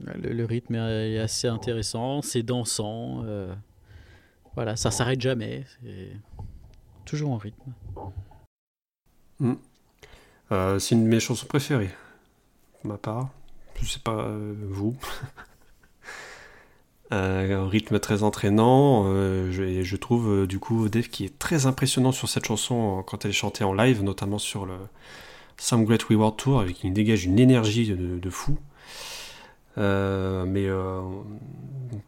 Le, 0.01 0.33
le 0.33 0.45
rythme 0.45 0.75
est 0.77 1.18
assez 1.18 1.49
intéressant, 1.49 2.23
c'est 2.23 2.43
dansant. 2.43 3.23
euh, 3.25 3.55
voilà, 4.55 4.77
ça 4.77 4.91
s'arrête 4.91 5.20
jamais. 5.20 5.64
C'est 5.83 6.12
toujours 7.05 7.31
en 7.33 7.37
rythme. 7.37 7.73
Euh, 10.51 10.79
c'est 10.79 10.95
une 10.95 11.05
de 11.05 11.09
mes 11.09 11.20
chansons 11.20 11.47
préférées, 11.47 11.91
pour 12.81 12.91
ma 12.91 12.99
part. 12.99 13.31
Je 13.81 13.87
sais 13.89 14.01
pas 14.01 14.18
euh, 14.25 14.55
vous. 14.68 14.97
Euh, 17.12 17.62
un 17.66 17.68
rythme 17.68 17.99
très 17.99 18.23
entraînant. 18.23 19.05
euh, 19.07 19.53
je, 19.53 19.62
et 19.64 19.85
je 19.85 19.97
trouve 19.97 20.31
euh, 20.31 20.47
du 20.47 20.59
coup 20.59 20.89
Dave 20.89 21.09
qui 21.09 21.27
est 21.27 21.39
très 21.39 21.66
impressionnant 21.66 22.11
sur 22.11 22.27
cette 22.27 22.47
chanson 22.47 23.03
quand 23.07 23.27
elle 23.27 23.33
est 23.33 23.35
chantée 23.35 23.64
en 23.64 23.75
live, 23.75 24.03
notamment 24.03 24.39
sur 24.39 24.64
le 24.64 24.77
Some 25.63 25.85
Great 25.85 26.03
Reward 26.03 26.37
Tour, 26.37 26.59
avec 26.61 26.75
qui 26.79 26.91
dégage 26.91 27.25
une 27.25 27.39
énergie 27.39 27.87
de, 27.95 28.31
fou. 28.31 28.59
Euh, 29.79 30.45
mais 30.45 30.67
euh, 30.67 31.01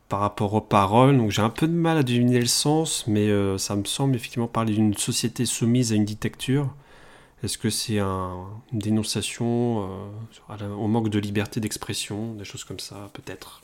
par 0.08 0.18
rapport 0.18 0.52
aux 0.54 0.60
paroles, 0.60 1.16
donc 1.16 1.30
j'ai 1.30 1.40
un 1.40 1.50
peu 1.50 1.68
de 1.68 1.72
mal 1.72 1.96
à 1.96 2.02
deviner 2.02 2.40
le 2.40 2.46
sens, 2.46 3.06
mais 3.06 3.28
euh, 3.28 3.56
ça 3.56 3.76
me 3.76 3.84
semble 3.84 4.16
effectivement 4.16 4.48
parler 4.48 4.74
d'une 4.74 4.94
société 4.94 5.46
soumise 5.46 5.92
à 5.92 5.94
une 5.94 6.04
dictature. 6.04 6.74
Est-ce 7.44 7.56
que 7.56 7.70
c'est 7.70 8.00
un- 8.00 8.44
une 8.72 8.80
dénonciation 8.80 9.88
au 10.76 10.88
manque 10.88 11.08
de 11.08 11.20
liberté 11.20 11.60
d'expression, 11.60 12.34
des 12.34 12.44
choses 12.44 12.64
comme 12.64 12.80
ça, 12.80 13.08
peut-être? 13.12 13.62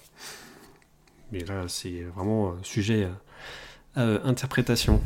Mais 1.32 1.41
là, 1.41 1.64
c'est 1.66 2.03
vraiment 2.14 2.55
sujet 2.62 3.09
à, 3.97 4.03
à 4.03 4.05
interprétation. 4.28 5.01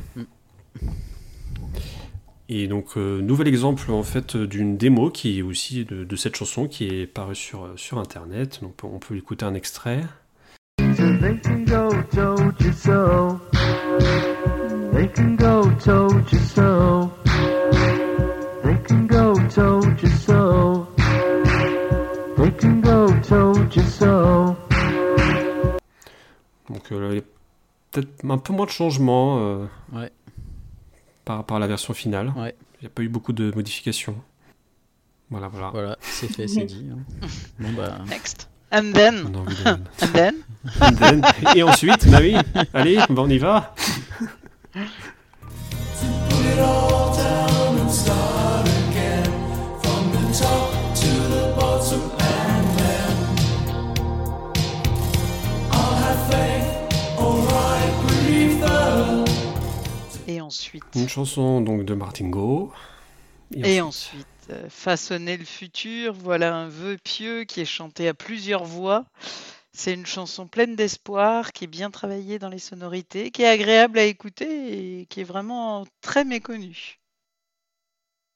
Et 2.48 2.66
donc, 2.66 2.96
euh, 2.98 3.22
nouvel 3.22 3.48
exemple 3.48 3.90
en 3.90 4.02
fait 4.02 4.36
d'une 4.36 4.76
démo 4.76 5.10
qui 5.10 5.38
est 5.38 5.42
aussi 5.42 5.84
de, 5.84 6.04
de 6.04 6.16
cette 6.16 6.36
chanson 6.36 6.68
qui 6.68 6.84
est 6.84 7.06
parue 7.06 7.34
sur, 7.34 7.70
sur 7.76 7.98
internet. 7.98 8.60
Donc, 8.62 8.74
on 8.84 8.98
peut 8.98 9.16
écouter 9.16 9.46
un 9.46 9.54
extrait. 9.54 10.04
They 10.78 11.40
can 11.42 11.64
go 11.64 11.90
told 12.12 12.54
you 12.60 12.72
so. 12.72 13.40
They 14.92 15.08
can 15.08 15.36
go 15.36 15.70
told 15.82 16.30
you 16.30 16.38
so. 16.38 17.10
They 18.62 18.76
can 18.86 19.06
go 19.06 19.34
told 19.48 20.02
you 20.02 20.08
so. 20.08 20.86
They 22.36 22.50
can 22.52 22.80
go 22.82 23.08
told 23.26 23.74
you 23.74 23.82
so. 23.82 24.54
Donc, 26.68 26.92
euh, 26.92 27.08
il 27.12 27.16
y 27.16 27.18
a 27.18 27.22
peut-être 27.92 28.24
un 28.28 28.38
peu 28.38 28.52
moins 28.52 28.66
de 28.66 28.70
changements 28.70 29.38
euh, 29.38 29.66
Ouais. 29.92 30.10
Par 31.24 31.36
rapport 31.36 31.56
à 31.56 31.60
la 31.60 31.66
version 31.66 31.94
finale. 31.94 32.32
Ouais. 32.36 32.54
Il 32.80 32.84
n'y 32.84 32.86
a 32.86 32.90
pas 32.90 33.02
eu 33.02 33.08
beaucoup 33.08 33.32
de 33.32 33.52
modifications. 33.54 34.16
Voilà, 35.30 35.48
voilà. 35.48 35.70
Voilà, 35.70 35.96
c'est 36.00 36.28
fait, 36.28 36.46
c'est 36.48 36.64
dit. 36.64 36.86
hein. 36.92 36.98
Bon 37.58 37.72
bah, 37.72 37.98
Next. 38.08 38.48
And 38.72 38.92
then, 38.92 39.24
On 39.30 39.34
a 39.34 39.38
envie 39.38 39.62
de- 39.64 39.68
and 39.68 40.12
then, 40.12 40.34
And 40.80 40.92
then- 40.96 41.22
Et 41.56 41.62
ensuite, 41.62 42.10
bah 42.10 42.18
oui, 42.20 42.34
allez, 42.72 42.96
bah 43.08 43.22
on 43.22 43.28
y 43.28 43.38
va. 43.38 43.74
Ensuite, 60.44 60.84
Une 60.94 61.08
chanson 61.08 61.60
donc 61.60 61.84
de 61.84 61.94
Martin 61.94 62.28
Go. 62.28 62.72
et 63.52 63.80
ensuite, 63.80 64.26
euh, 64.50 64.68
façonner 64.68 65.36
le 65.36 65.44
futur. 65.44 66.14
Voilà 66.14 66.54
un 66.56 66.68
vœu 66.68 66.96
pieux 67.02 67.44
qui 67.44 67.60
est 67.60 67.64
chanté 67.64 68.08
à 68.08 68.14
plusieurs 68.14 68.64
voix. 68.64 69.04
C'est 69.72 69.94
une 69.94 70.06
chanson 70.06 70.46
pleine 70.46 70.76
d'espoir, 70.76 71.52
qui 71.52 71.64
est 71.64 71.68
bien 71.68 71.90
travaillée 71.90 72.38
dans 72.38 72.48
les 72.48 72.60
sonorités, 72.60 73.30
qui 73.32 73.42
est 73.42 73.48
agréable 73.48 73.98
à 73.98 74.04
écouter 74.04 75.00
et 75.00 75.06
qui 75.06 75.20
est 75.20 75.24
vraiment 75.24 75.84
très 76.00 76.24
méconnue. 76.24 77.00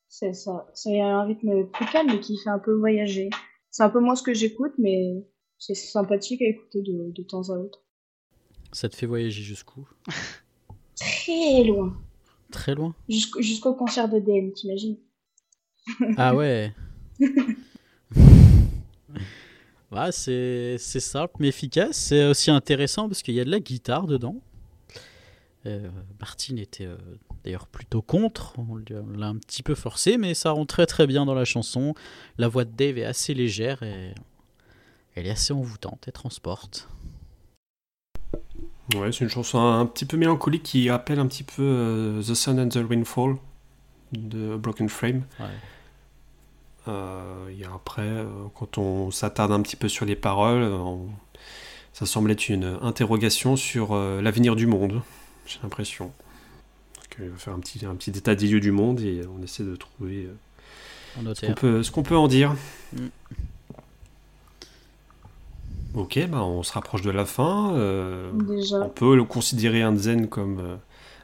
C'est 0.09 0.33
ça. 0.33 0.67
C'est 0.75 1.01
un 1.01 1.23
rythme 1.25 1.67
plus 1.67 1.87
calme 1.87 2.11
et 2.11 2.21
qui 2.21 2.39
fait 2.39 2.51
un 2.51 2.59
peu 2.59 2.73
voyager. 2.73 3.31
C'est 3.71 3.85
un 3.85 3.91
peu 3.91 4.01
moins 4.01 4.17
ce 4.17 4.23
que 4.23 4.35
j'écoute, 4.35 4.73
mais 4.79 5.25
c'est 5.59 5.75
sympathique 5.75 6.43
à 6.43 6.47
écouter 6.47 6.83
de, 6.83 7.13
de 7.13 7.23
temps 7.23 7.51
à 7.51 7.53
autre. 7.57 7.85
Ça 8.73 8.89
te 8.89 8.97
fait 8.97 9.07
voyager 9.07 9.43
jusqu'où? 9.43 9.89
Très 11.01 11.65
loin. 11.65 11.97
Très 12.51 12.75
loin. 12.75 12.95
Jusqu'au 13.09 13.75
concert 13.75 14.09
de 14.09 14.19
DM, 14.19 14.53
t'imagines? 14.53 14.97
Ah 16.17 16.35
ouais. 16.35 16.73
Ouais, 19.91 20.13
c'est 20.13 20.79
simple 20.79 21.35
mais 21.39 21.49
efficace. 21.49 21.97
C'est 21.97 22.25
aussi 22.25 22.51
intéressant 22.51 23.09
parce 23.09 23.23
qu'il 23.23 23.35
y 23.35 23.41
a 23.41 23.45
de 23.45 23.51
la 23.51 23.61
guitare 23.61 24.07
dedans. 24.07 24.37
Euh, 25.67 25.89
Martine 26.21 26.59
était 26.59 26.87
euh, 26.87 26.97
d'ailleurs 27.45 27.67
plutôt 27.67 28.03
contre. 28.03 28.55
On 28.59 28.77
l'a 29.17 29.27
un 29.27 29.37
petit 29.37 29.63
peu 29.63 29.75
forcé, 29.75 30.17
mais 30.17 30.35
ça 30.35 30.51
rentre 30.51 30.75
très 30.75 30.87
très 30.87 31.07
bien 31.07 31.27
dans 31.27 31.35
la 31.35 31.45
chanson. 31.45 31.95
La 32.37 32.49
voix 32.49 32.65
de 32.65 32.71
Dave 32.71 32.99
est 32.99 33.05
assez 33.05 33.35
légère 33.35 33.83
et 33.83 34.15
elle 35.15 35.27
est 35.27 35.31
assez 35.31 35.53
envoûtante. 35.53 36.05
Elle 36.07 36.13
transporte. 36.13 36.89
Ouais, 38.95 39.13
c'est 39.13 39.25
une 39.25 39.31
chanson 39.31 39.59
un 39.59 39.85
petit 39.87 40.07
peu 40.07 40.17
mélancolique 40.17 40.63
qui 40.63 40.89
rappelle 40.91 41.19
un 41.19 41.27
petit 41.27 41.43
peu 41.45 41.63
euh, 41.63 42.23
The 42.23 42.35
Sun 42.35 42.59
and 42.59 42.69
the 42.71 42.79
Rainfall 42.89 43.37
de 44.13 44.57
Broken 44.57 44.89
Frame. 44.89 45.25
Ouais. 45.39 45.47
Euh, 46.89 47.49
et 47.51 47.65
après, 47.67 48.03
euh, 48.03 48.25
quand 48.55 48.79
on 48.79 49.11
s'attarde 49.11 49.53
un 49.53 49.61
petit 49.61 49.77
peu 49.77 49.89
sur 49.89 50.07
les 50.07 50.17
paroles, 50.17 50.63
on- 50.63 51.09
ça 51.93 52.07
semble 52.07 52.31
être 52.31 52.49
une 52.49 52.79
interrogation 52.81 53.57
sur 53.57 53.93
euh, 53.93 54.23
l'avenir 54.23 54.57
du 54.57 54.67
monde, 54.67 55.03
j'ai 55.47 55.59
l'impression. 55.63 56.13
Il 57.21 57.31
va 57.31 57.37
faire 57.37 57.53
un 57.55 57.59
petit, 57.59 57.85
un 57.85 57.97
petit 57.97 58.11
état 58.11 58.37
des 58.37 58.47
lieux 58.47 58.61
du 58.61 58.71
monde 58.71 59.01
et 59.01 59.23
on 59.37 59.43
essaie 59.43 59.65
de 59.65 59.75
trouver 59.75 60.27
euh, 60.27 60.35
En 61.17 61.19
ce 61.19 61.19
qu'on 61.19 61.23
notaire. 61.25 61.55
peut, 61.57 61.83
ce 61.83 61.91
qu'on 61.91 62.05
peut 62.05 62.17
en 62.17 62.29
dire. 62.29 62.55
Mm. 62.93 63.07
Ok, 65.99 66.17
bah 66.29 66.45
on 66.45 66.63
se 66.63 66.73
rapproche 66.73 67.03
de 67.03 67.11
la 67.11 67.25
fin. 67.25 67.73
euh, 67.75 68.31
on 68.73 68.89
peut 68.89 69.17
le 69.17 69.25
considérer 69.25 69.83
un 69.83 69.97
zen 69.97 70.29
comme 70.29 70.61
euh, 70.61 70.77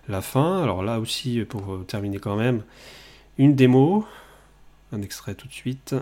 la 0.09 0.21
fin. 0.21 0.61
Alors 0.61 0.83
là 0.83 0.99
aussi, 0.99 1.45
pour 1.49 1.75
euh, 1.75 1.85
terminer 1.87 2.19
quand 2.19 2.35
même, 2.35 2.65
une 3.39 3.55
démo, 3.55 4.05
un 4.91 5.01
extrait 5.01 5.37
tout 5.37 5.47
de 5.47 5.53
suite. 5.53 5.95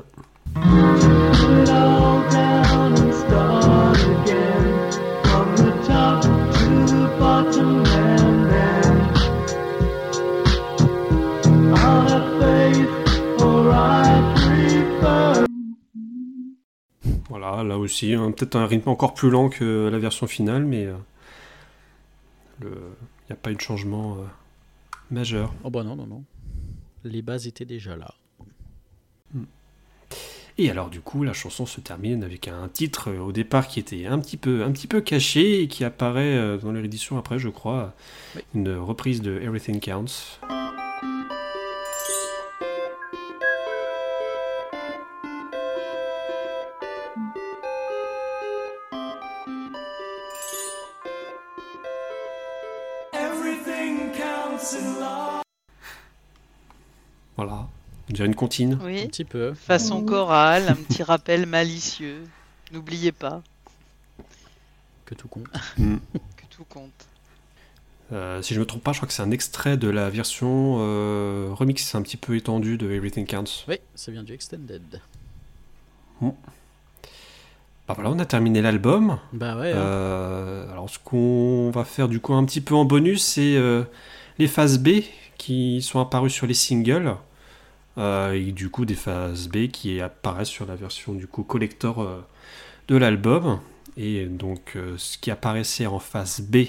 Voilà, 17.55 17.69
là 17.69 17.79
aussi, 17.79 18.15
hein, 18.15 18.31
peut-être 18.33 18.57
un 18.57 18.67
rythme 18.67 18.89
encore 18.89 19.13
plus 19.13 19.29
lent 19.31 19.49
que 19.51 19.89
la 19.93 19.99
version 19.99 20.27
finale, 20.27 20.65
mais 20.65 20.87
euh, 20.87 20.97
il 22.63 22.69
n'y 23.29 23.33
a 23.33 23.37
pas 23.37 23.51
eu 23.51 23.55
de 23.57 23.61
changement 23.61 24.15
euh, 24.17 24.25
majeur. 25.11 25.53
Oh 25.65 25.69
bah 25.71 25.83
non, 25.83 25.95
non, 25.97 26.07
non. 26.07 26.25
Les 27.05 27.21
bases 27.21 27.47
étaient 27.47 27.65
déjà 27.67 27.97
là. 27.97 28.15
Et 30.59 30.71
alors 30.71 30.91
du 30.91 31.01
coup, 31.01 31.25
la 31.25 31.33
chanson 31.33 31.65
se 31.67 31.81
termine 31.81 32.23
avec 32.25 32.47
un 32.49 32.69
titre 32.69 33.09
euh, 33.11 33.19
au 33.21 33.33
départ 33.33 33.69
qui 33.69 33.81
était 33.81 34.07
un 34.07 34.19
petit 34.19 34.37
peu, 34.37 34.63
un 34.65 34.71
petit 34.73 34.87
peu 34.87 35.01
caché 35.01 35.63
et 35.63 35.69
qui 35.69 35.83
apparaît 35.85 36.37
euh, 36.37 36.59
dans 36.59 36.73
les 36.73 36.85
éditions 36.85 37.17
après, 37.19 37.39
je 37.39 37.49
crois, 37.49 37.95
Oui. 38.37 38.43
une 38.55 38.75
reprise 38.77 39.21
de 39.23 39.39
Everything 39.41 39.81
Counts. 39.81 40.39
On 58.13 58.15
dirait 58.15 58.29
une 58.29 58.35
comptine. 58.35 58.79
Un 58.83 58.85
Oui, 58.85 59.07
petit 59.09 59.25
peu. 59.25 59.55
façon 59.55 60.01
Mhm. 60.01 60.07
chorale, 60.07 60.69
un 60.69 60.75
petit 60.75 61.03
rappel 61.03 61.47
malicieux. 61.47 62.23
N'oubliez 62.71 63.11
pas 63.13 63.43
Que 65.07 65.15
tout 65.15 65.29
compte. 65.29 65.47
Mm. 65.79 65.97
que 66.37 66.45
tout 66.55 66.65
compte. 66.69 66.91
Euh, 68.13 68.43
si 68.43 68.53
je 68.53 68.61
me 68.61 68.67
trompe 68.67 68.83
pas, 68.83 68.93
je 68.93 68.99
crois 68.99 69.09
que 69.09 69.15
c'est 69.15 69.23
un 69.23 69.31
extrait 69.31 69.79
de 69.79 69.89
la 69.89 70.11
version 70.11 70.77
euh, 70.81 71.49
remix 71.53 71.95
un 71.95 72.03
petit 72.03 72.19
peu 72.19 72.37
étendue 72.37 72.77
de 72.77 72.91
Everything 72.91 73.25
Counts. 73.27 73.65
Oui, 73.67 73.77
ça 73.95 74.13
vient 74.13 74.23
du 74.23 74.35
Extended. 74.35 75.01
Bah 76.21 77.95
voilà, 77.95 78.11
on 78.11 78.19
a 78.19 78.27
terminé 78.27 78.61
l'album. 78.61 79.19
Bah 79.33 79.57
ouais. 79.59 79.73
hein. 79.73 79.77
Euh, 79.77 80.71
alors 80.71 80.89
ce 80.91 80.99
qu'on 80.99 81.71
va 81.75 81.85
faire 81.85 82.09
du 82.09 82.21
coup 82.21 82.35
un 82.35 82.45
petit 82.45 82.61
peu 82.61 82.75
en 82.75 82.85
bonus, 82.85 83.25
c'est 83.25 83.57
euh, 83.57 83.83
les 84.39 84.47
phases 84.47 84.79
B 84.79 85.01
qui 85.39 85.81
sont 85.83 85.99
apparues 85.99 86.31
sur 86.31 86.47
les 86.47 86.55
singles. 86.55 87.17
Euh, 87.99 88.33
et 88.33 88.53
du 88.53 88.71
coup 88.71 88.87
des 88.87 88.95
phases 88.95 89.49
B 89.49 89.69
qui 89.69 90.01
apparaissent 90.01 90.49
sur 90.49 90.67
la 90.67 90.77
version 90.77 91.13
du 91.13 91.27
coup 91.27 91.43
collector 91.43 92.01
euh, 92.01 92.21
de 92.89 92.97
l'album. 92.97 93.61
Et 93.97 94.25
donc 94.27 94.73
euh, 94.77 94.95
ce 94.97 95.19
qui 95.19 95.31
apparaissait 95.31 95.87
en 95.87 95.99
phase 95.99 96.41
B 96.41 96.69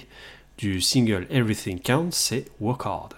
du 0.57 0.81
single 0.81 1.25
Everything 1.29 1.79
Counts, 1.79 2.11
c'est 2.11 2.45
Work 2.59 2.85
Hard. 2.85 3.13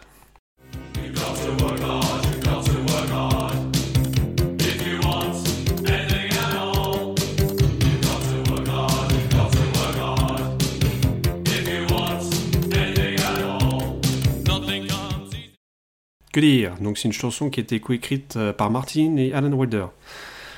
Que 16.35 16.41
dire 16.41 16.75
Donc 16.81 16.97
c'est 16.97 17.07
une 17.07 17.13
chanson 17.13 17.49
qui 17.49 17.61
a 17.61 17.63
été 17.63 17.79
coécrite 17.79 18.35
euh, 18.35 18.51
par 18.51 18.69
Martin 18.69 19.15
et 19.15 19.31
Alan 19.31 19.53
Wilder. 19.53 19.85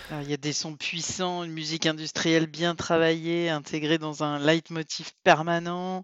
Alors, 0.09 0.23
il 0.23 0.31
y 0.31 0.33
a 0.33 0.37
des 0.37 0.51
sons 0.51 0.75
puissants, 0.75 1.43
une 1.43 1.51
musique 1.51 1.85
industrielle 1.85 2.47
bien 2.47 2.73
travaillée, 2.73 3.51
intégrée 3.51 3.99
dans 3.99 4.23
un 4.23 4.39
leitmotiv 4.39 5.11
permanent. 5.23 6.03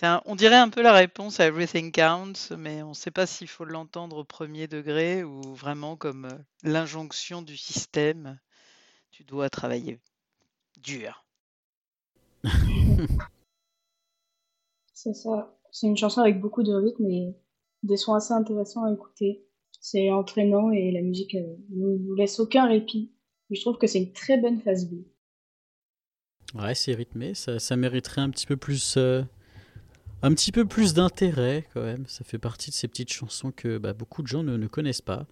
Un- 0.00 0.22
on 0.24 0.34
dirait 0.34 0.56
un 0.56 0.70
peu 0.70 0.80
la 0.80 0.94
réponse 0.94 1.40
à 1.40 1.46
Everything 1.46 1.92
Counts, 1.92 2.56
mais 2.56 2.82
on 2.82 2.88
ne 2.88 2.94
sait 2.94 3.10
pas 3.10 3.26
s'il 3.26 3.48
faut 3.48 3.66
l'entendre 3.66 4.16
au 4.16 4.24
premier 4.24 4.66
degré 4.66 5.24
ou 5.24 5.42
vraiment 5.42 5.94
comme 5.94 6.24
euh, 6.24 6.38
l'injonction 6.62 7.42
du 7.42 7.58
système. 7.58 8.38
Tu 9.10 9.24
dois 9.24 9.50
travailler 9.50 10.00
dur. 10.80 11.26
C'est 14.94 15.12
ça. 15.12 15.54
C'est 15.70 15.86
une 15.86 15.98
chanson 15.98 16.22
avec 16.22 16.40
beaucoup 16.40 16.62
de 16.62 16.72
rythme 16.72 17.04
et 17.10 17.34
des 17.82 17.96
sons 17.96 18.14
assez 18.14 18.32
intéressants 18.32 18.84
à 18.84 18.92
écouter. 18.92 19.44
C'est 19.80 20.10
entraînant 20.10 20.70
et 20.70 20.92
la 20.92 21.02
musique 21.02 21.34
euh, 21.34 21.56
ne 21.70 21.96
nous 21.98 22.14
laisse 22.14 22.38
aucun 22.38 22.66
répit. 22.66 23.12
Je 23.50 23.60
trouve 23.60 23.78
que 23.78 23.86
c'est 23.86 23.98
une 23.98 24.12
très 24.12 24.38
bonne 24.38 24.60
phase 24.60 24.88
B. 24.88 25.04
Ouais, 26.54 26.74
c'est 26.74 26.94
rythmé, 26.94 27.34
ça, 27.34 27.76
mériterait 27.76 28.20
un 28.20 28.30
petit 28.30 28.46
peu 28.46 28.56
plus, 28.56 28.96
euh, 28.98 29.22
un 30.22 30.34
petit 30.34 30.52
peu 30.52 30.66
plus 30.66 30.94
d'intérêt 30.94 31.66
quand 31.72 31.82
même. 31.82 32.06
Ça 32.06 32.24
fait 32.24 32.38
partie 32.38 32.70
de 32.70 32.74
ces 32.74 32.88
petites 32.88 33.12
chansons 33.12 33.52
que 33.52 33.78
bah, 33.78 33.94
beaucoup 33.94 34.22
de 34.22 34.28
gens 34.28 34.42
ne, 34.42 34.56
ne 34.56 34.66
connaissent 34.66 35.00
pas. 35.00 35.26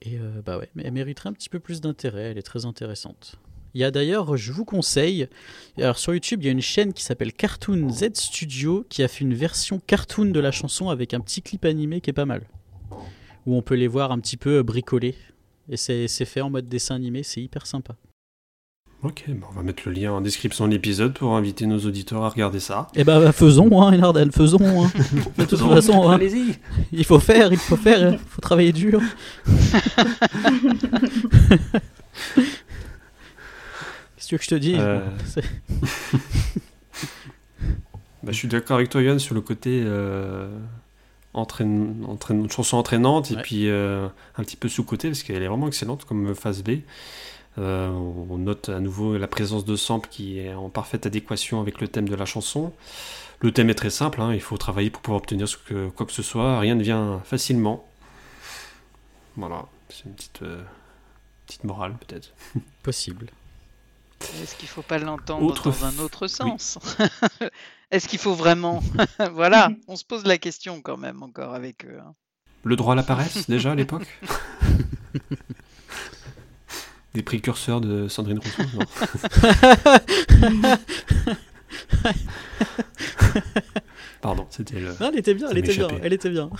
Et 0.00 0.18
euh, 0.18 0.42
bah 0.44 0.58
ouais, 0.58 0.68
mais 0.74 0.82
elle 0.84 0.92
mériterait 0.92 1.28
un 1.28 1.32
petit 1.32 1.48
peu 1.48 1.60
plus 1.60 1.80
d'intérêt. 1.80 2.30
Elle 2.30 2.38
est 2.38 2.42
très 2.42 2.66
intéressante. 2.66 3.36
Il 3.74 3.80
y 3.80 3.84
a 3.84 3.90
d'ailleurs, 3.90 4.36
je 4.36 4.52
vous 4.52 4.66
conseille, 4.66 5.28
alors 5.78 5.98
sur 5.98 6.12
YouTube, 6.12 6.40
il 6.42 6.46
y 6.46 6.48
a 6.48 6.52
une 6.52 6.60
chaîne 6.60 6.92
qui 6.92 7.02
s'appelle 7.02 7.32
Cartoon 7.32 7.88
Z 7.88 8.10
Studio 8.14 8.84
qui 8.90 9.02
a 9.02 9.08
fait 9.08 9.24
une 9.24 9.34
version 9.34 9.80
cartoon 9.86 10.26
de 10.26 10.40
la 10.40 10.52
chanson 10.52 10.90
avec 10.90 11.14
un 11.14 11.20
petit 11.20 11.40
clip 11.40 11.64
animé 11.64 12.02
qui 12.02 12.10
est 12.10 12.14
pas 12.14 12.26
mal. 12.26 12.42
Où 13.46 13.56
on 13.56 13.62
peut 13.62 13.74
les 13.74 13.88
voir 13.88 14.12
un 14.12 14.18
petit 14.18 14.36
peu 14.36 14.62
bricoler. 14.62 15.14
Et 15.70 15.78
c'est 15.78 16.24
fait 16.26 16.42
en 16.42 16.50
mode 16.50 16.68
dessin 16.68 16.96
animé, 16.96 17.22
c'est 17.22 17.40
hyper 17.40 17.66
sympa. 17.66 17.96
Ok, 19.02 19.24
bon, 19.30 19.46
on 19.50 19.56
va 19.56 19.62
mettre 19.64 19.82
le 19.86 19.92
lien 19.92 20.12
en 20.12 20.20
description 20.20 20.68
de 20.68 20.72
l'épisode 20.72 21.14
pour 21.14 21.34
inviter 21.34 21.66
nos 21.66 21.80
auditeurs 21.80 22.22
à 22.22 22.28
regarder 22.28 22.60
ça. 22.60 22.86
Eh 22.94 23.02
ben, 23.02 23.20
bah, 23.20 23.32
faisons, 23.32 23.82
hein, 23.82 23.92
Enarden, 23.92 24.30
faisons. 24.30 24.84
Hein. 24.84 24.92
De 25.38 25.44
toute 25.44 25.58
façon, 25.58 26.08
hein, 26.08 26.14
allez-y. 26.14 26.54
il 26.92 27.04
faut 27.04 27.18
faire, 27.18 27.52
il 27.52 27.58
faut 27.58 27.76
faire, 27.76 28.12
il 28.12 28.18
faut 28.18 28.40
travailler 28.40 28.72
dur. 28.72 29.00
Qu'est-ce 34.22 34.28
que 34.28 34.28
tu 34.28 34.34
veux 34.34 34.38
que 34.38 34.44
je 34.44 34.50
te 34.50 34.54
dise 34.54 34.78
Euh, 34.78 35.00
Bah, 38.22 38.30
je 38.30 38.36
suis 38.36 38.46
d'accord 38.48 38.76
avec 38.76 38.88
toi, 38.88 39.02
Yann, 39.02 39.18
sur 39.18 39.34
le 39.34 39.40
côté 39.40 39.82
euh, 39.84 40.48
entraîne, 41.34 42.04
entraîne- 42.06 42.48
chanson 42.48 42.76
entraînante 42.76 43.32
et 43.32 43.36
puis 43.42 43.68
euh, 43.68 44.06
un 44.36 44.44
petit 44.44 44.54
peu 44.56 44.68
sous-côté 44.68 45.08
parce 45.08 45.24
qu'elle 45.24 45.42
est 45.42 45.48
vraiment 45.48 45.66
excellente 45.66 46.04
comme 46.04 46.32
phase 46.36 46.62
B. 46.62 46.70
On 47.56 48.38
note 48.38 48.68
à 48.68 48.78
nouveau 48.78 49.18
la 49.18 49.26
présence 49.26 49.64
de 49.64 49.74
samples 49.74 50.08
qui 50.08 50.38
est 50.38 50.54
en 50.54 50.68
parfaite 50.68 51.04
adéquation 51.04 51.60
avec 51.60 51.80
le 51.80 51.88
thème 51.88 52.08
de 52.08 52.14
la 52.14 52.24
chanson. 52.24 52.72
Le 53.40 53.50
thème 53.50 53.70
est 53.70 53.74
très 53.74 53.90
simple, 53.90 54.20
hein, 54.20 54.32
il 54.32 54.40
faut 54.40 54.56
travailler 54.56 54.88
pour 54.90 55.02
pouvoir 55.02 55.20
obtenir 55.20 55.48
ce 55.48 55.56
que, 55.56 55.88
quoi 55.88 56.06
que 56.06 56.12
ce 56.12 56.22
soit, 56.22 56.60
rien 56.60 56.76
ne 56.76 56.82
vient 56.84 57.20
facilement. 57.24 57.84
Voilà, 59.36 59.66
c'est 59.88 60.04
une 60.04 60.12
petite, 60.12 60.42
petite 61.48 61.64
morale 61.64 61.96
peut-être. 62.06 62.32
Possible. 62.84 63.26
Est-ce 64.42 64.54
qu'il 64.56 64.68
faut 64.68 64.82
pas 64.82 64.98
l'entendre 64.98 65.44
Autre 65.44 65.70
dans 65.70 65.84
un 65.84 65.98
autre 65.98 66.26
sens 66.26 66.78
Est-ce 67.90 68.08
qu'il 68.08 68.18
faut 68.18 68.34
vraiment 68.34 68.82
Voilà, 69.32 69.70
on 69.88 69.96
se 69.96 70.04
pose 70.04 70.24
la 70.24 70.38
question 70.38 70.80
quand 70.80 70.96
même 70.96 71.22
encore 71.22 71.54
avec 71.54 71.84
eux. 71.84 71.98
hein. 72.00 72.14
Le 72.64 72.76
droit 72.76 72.92
à 72.92 72.96
la 72.96 73.02
paresse, 73.02 73.48
déjà 73.50 73.72
à 73.72 73.74
l'époque 73.74 74.06
Des 77.14 77.22
précurseurs 77.22 77.80
de 77.80 78.08
Sandrine 78.08 78.38
Rousseau 78.38 78.62
Non. 78.74 78.86
Pardon, 84.20 84.46
c'était 84.50 84.78
le. 84.78 84.90
Non, 85.00 85.10
elle 85.12 85.18
était 85.18 85.34
bien, 85.34 85.46
Ça 85.48 85.52
elle 85.52 85.58
était 85.58 85.74
bien, 85.74 85.88
elle 86.02 86.12
était 86.12 86.30
bien. 86.30 86.50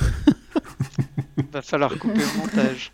Va 1.53 1.63
falloir 1.63 1.97
couper 1.99 2.19
le 2.19 2.39
montage. 2.39 2.93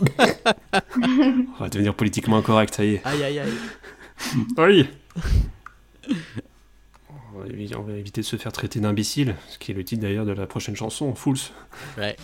On 1.58 1.62
va 1.64 1.68
devenir 1.68 1.94
politiquement 1.94 2.38
incorrect, 2.38 2.74
ça 2.74 2.84
y 2.84 2.94
est. 2.94 3.02
Aïe, 3.04 3.22
aïe, 3.22 3.38
aïe. 3.38 3.52
Oui 4.56 4.88
on 7.76 7.82
va, 7.82 7.92
éviter 7.92 8.20
de 8.20 8.26
se 8.26 8.36
faire 8.36 8.52
traiter 8.52 8.80
d'imbécile, 8.80 9.36
ce 9.48 9.58
qui 9.58 9.72
est 9.72 9.74
le 9.74 9.84
titre 9.84 10.02
d'ailleurs 10.02 10.26
de 10.26 10.32
la 10.32 10.46
prochaine 10.46 10.76
chanson, 10.76 11.14
Fools. 11.14 11.36
Ouais. 11.96 12.16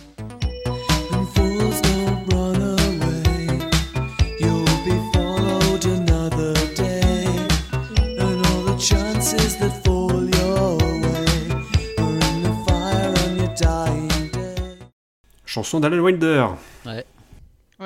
Chanson 15.45 15.79
d'Alan 15.79 15.99
Wilder. 15.99 16.47
Ouais, 16.85 17.05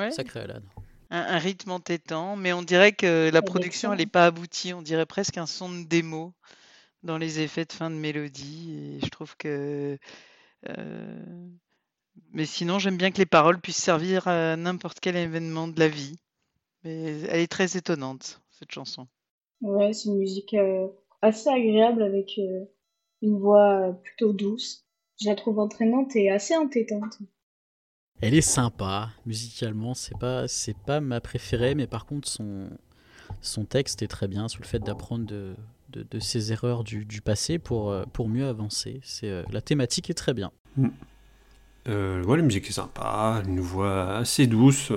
Sacré 0.08 0.40
Alan. 0.40 0.60
un, 1.10 1.20
un 1.20 1.38
rythme 1.38 1.70
entêtant, 1.72 2.36
mais 2.36 2.52
on 2.52 2.62
dirait 2.62 2.92
que 2.92 3.30
la 3.32 3.42
production 3.42 3.94
n'est 3.94 4.06
pas 4.06 4.26
aboutie. 4.26 4.72
On 4.74 4.82
dirait 4.82 5.06
presque 5.06 5.38
un 5.38 5.46
son 5.46 5.70
de 5.70 5.84
démo 5.84 6.32
dans 7.02 7.18
les 7.18 7.40
effets 7.40 7.64
de 7.64 7.72
fin 7.72 7.90
de 7.90 7.96
mélodie. 7.96 8.96
Et 8.98 9.00
je 9.04 9.10
trouve 9.10 9.36
que. 9.36 9.98
euh, 10.68 11.48
Mais 12.32 12.46
sinon, 12.46 12.78
j'aime 12.78 12.96
bien 12.96 13.10
que 13.10 13.18
les 13.18 13.26
paroles 13.26 13.60
puissent 13.60 13.76
servir 13.82 14.28
à 14.28 14.56
n'importe 14.56 15.00
quel 15.00 15.16
événement 15.16 15.68
de 15.68 15.78
la 15.78 15.88
vie. 15.88 16.16
Mais 16.84 17.22
elle 17.22 17.40
est 17.40 17.50
très 17.52 17.76
étonnante, 17.76 18.40
cette 18.50 18.72
chanson. 18.72 19.06
Ouais, 19.60 19.92
c'est 19.92 20.08
une 20.08 20.18
musique 20.18 20.54
euh, 20.54 20.88
assez 21.22 21.48
agréable 21.50 22.02
avec 22.02 22.38
euh, 22.38 22.64
une 23.22 23.38
voix 23.38 23.92
plutôt 24.02 24.32
douce. 24.32 24.86
Je 25.20 25.28
la 25.28 25.34
trouve 25.34 25.58
entraînante 25.58 26.16
et 26.16 26.30
assez 26.30 26.56
entêtante. 26.56 27.18
Elle 28.22 28.34
est 28.34 28.40
sympa, 28.42 29.10
musicalement, 29.24 29.94
c'est 29.94 30.18
pas, 30.18 30.46
c'est 30.46 30.76
pas 30.76 31.00
ma 31.00 31.20
préférée, 31.20 31.74
mais 31.74 31.86
par 31.86 32.04
contre, 32.04 32.28
son, 32.28 32.68
son 33.40 33.64
texte 33.64 34.02
est 34.02 34.08
très 34.08 34.28
bien 34.28 34.48
sur 34.48 34.60
le 34.60 34.66
fait 34.66 34.78
d'apprendre 34.78 35.24
de, 35.24 35.54
de, 35.90 36.06
de 36.08 36.18
ses 36.20 36.52
erreurs 36.52 36.84
du, 36.84 37.06
du 37.06 37.22
passé 37.22 37.58
pour, 37.58 37.90
euh, 37.90 38.04
pour 38.12 38.28
mieux 38.28 38.46
avancer. 38.46 39.00
C'est, 39.02 39.30
euh, 39.30 39.42
la 39.50 39.62
thématique 39.62 40.10
est 40.10 40.14
très 40.14 40.34
bien. 40.34 40.52
Euh, 41.88 42.22
ouais, 42.24 42.36
la 42.36 42.42
musique 42.42 42.68
est 42.68 42.72
sympa, 42.72 43.42
une 43.46 43.60
voix 43.60 44.16
assez 44.18 44.46
douce, 44.46 44.92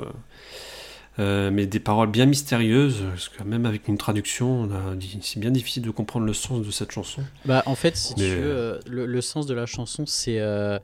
euh, 1.18 1.50
mais 1.50 1.66
des 1.66 1.80
paroles 1.80 2.12
bien 2.12 2.26
mystérieuses, 2.26 3.06
parce 3.10 3.30
que 3.30 3.42
même 3.44 3.66
avec 3.66 3.88
une 3.88 3.98
traduction, 3.98 4.70
c'est 5.22 5.40
bien 5.40 5.52
difficile 5.52 5.84
de 5.84 5.92
comprendre 5.92 6.26
le 6.26 6.34
sens 6.34 6.66
de 6.66 6.72
cette 6.72 6.92
chanson. 6.92 7.24
Bah, 7.46 7.64
en 7.68 7.76
fait, 7.76 7.96
si 7.96 8.16
tu 8.16 8.24
veux, 8.24 8.82
le, 8.86 9.06
le 9.06 9.22
sens 9.22 9.46
de 9.46 9.54
la 9.54 9.66
chanson, 9.66 10.06
c'est 10.06 10.40
euh, 10.42 10.78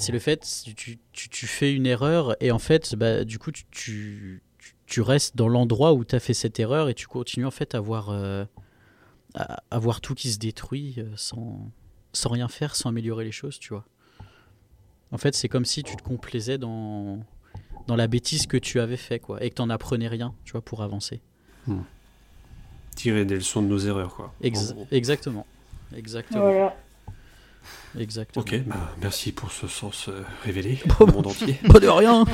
c'est 0.00 0.12
le 0.12 0.18
fait, 0.18 0.46
tu, 0.76 0.98
tu, 1.12 1.46
fais 1.46 1.74
une 1.74 1.86
erreur 1.86 2.34
et 2.40 2.50
en 2.50 2.58
fait, 2.58 2.94
bah, 2.96 3.24
du 3.24 3.38
coup, 3.38 3.50
tu, 3.52 3.64
tu, 3.70 4.42
tu- 4.58 4.74
tu 4.86 5.00
restes 5.00 5.36
dans 5.36 5.48
l'endroit 5.48 5.92
où 5.92 6.04
tu 6.04 6.14
as 6.14 6.20
fait 6.20 6.34
cette 6.34 6.58
erreur 6.60 6.88
et 6.88 6.94
tu 6.94 7.06
continues 7.06 7.46
en 7.46 7.50
fait 7.50 7.74
à 7.74 7.80
voir, 7.80 8.10
euh, 8.10 8.44
à, 9.34 9.62
à 9.70 9.78
voir 9.78 10.00
tout 10.00 10.14
qui 10.14 10.30
se 10.32 10.38
détruit 10.38 10.94
euh, 10.98 11.10
sans, 11.16 11.70
sans 12.12 12.30
rien 12.30 12.48
faire, 12.48 12.74
sans 12.76 12.88
améliorer 12.90 13.24
les 13.24 13.32
choses, 13.32 13.58
tu 13.58 13.70
vois. 13.70 13.84
En 15.10 15.18
fait, 15.18 15.34
c'est 15.34 15.48
comme 15.48 15.64
si 15.66 15.82
tu 15.82 15.94
te 15.96 16.02
complaisais 16.02 16.56
dans, 16.58 17.18
dans 17.86 17.96
la 17.96 18.06
bêtise 18.06 18.46
que 18.46 18.56
tu 18.56 18.80
avais 18.80 18.96
fait, 18.96 19.18
quoi, 19.18 19.42
et 19.44 19.50
que 19.50 19.54
tu 19.56 19.62
n'en 19.62 19.68
apprenais 19.70 20.08
rien, 20.08 20.34
tu 20.44 20.52
vois, 20.52 20.62
pour 20.62 20.82
avancer. 20.82 21.20
Tirer 22.96 23.24
des 23.24 23.34
leçons 23.36 23.62
de 23.62 23.68
nos 23.68 23.78
erreurs, 23.78 24.14
quoi. 24.14 24.32
Ex- 24.42 24.74
exactement. 24.90 25.46
Exactement. 25.94 26.40
Voilà. 26.40 26.76
Exactement. 27.98 28.42
Ok, 28.44 28.58
bah, 28.66 28.92
merci 29.00 29.32
pour 29.32 29.50
ce 29.52 29.66
sens 29.68 30.08
euh, 30.08 30.22
révélé 30.44 30.78
au 31.00 31.06
monde 31.06 31.26
entier. 31.26 31.58
Pas 31.68 31.80
de 31.80 31.88
rien. 31.88 32.24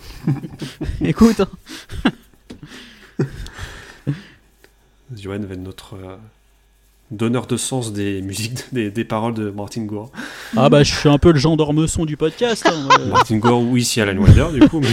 Écoute, 1.00 1.40
hein. 1.40 1.48
Johan 5.16 5.40
va 5.40 5.54
être 5.54 5.60
notre 5.60 5.94
euh, 5.96 6.16
donneur 7.10 7.46
de 7.46 7.56
sens 7.56 7.92
des 7.92 8.22
musiques, 8.22 8.72
des, 8.72 8.90
des 8.90 9.04
paroles 9.04 9.34
de 9.34 9.50
Martin 9.50 9.82
Gore. 9.84 10.12
ah 10.56 10.68
bah 10.68 10.82
je 10.84 10.94
suis 10.94 11.08
un 11.08 11.18
peu 11.18 11.32
le 11.32 11.38
gendarme-son 11.38 12.04
du 12.06 12.16
podcast. 12.16 12.64
hein. 12.66 12.88
Martin 13.08 13.38
Gore 13.38 13.60
ou 13.60 13.76
ici 13.76 14.00
Alan 14.00 14.16
Wilder, 14.22 14.46
du 14.52 14.68
coup, 14.68 14.80
mais 14.80 14.88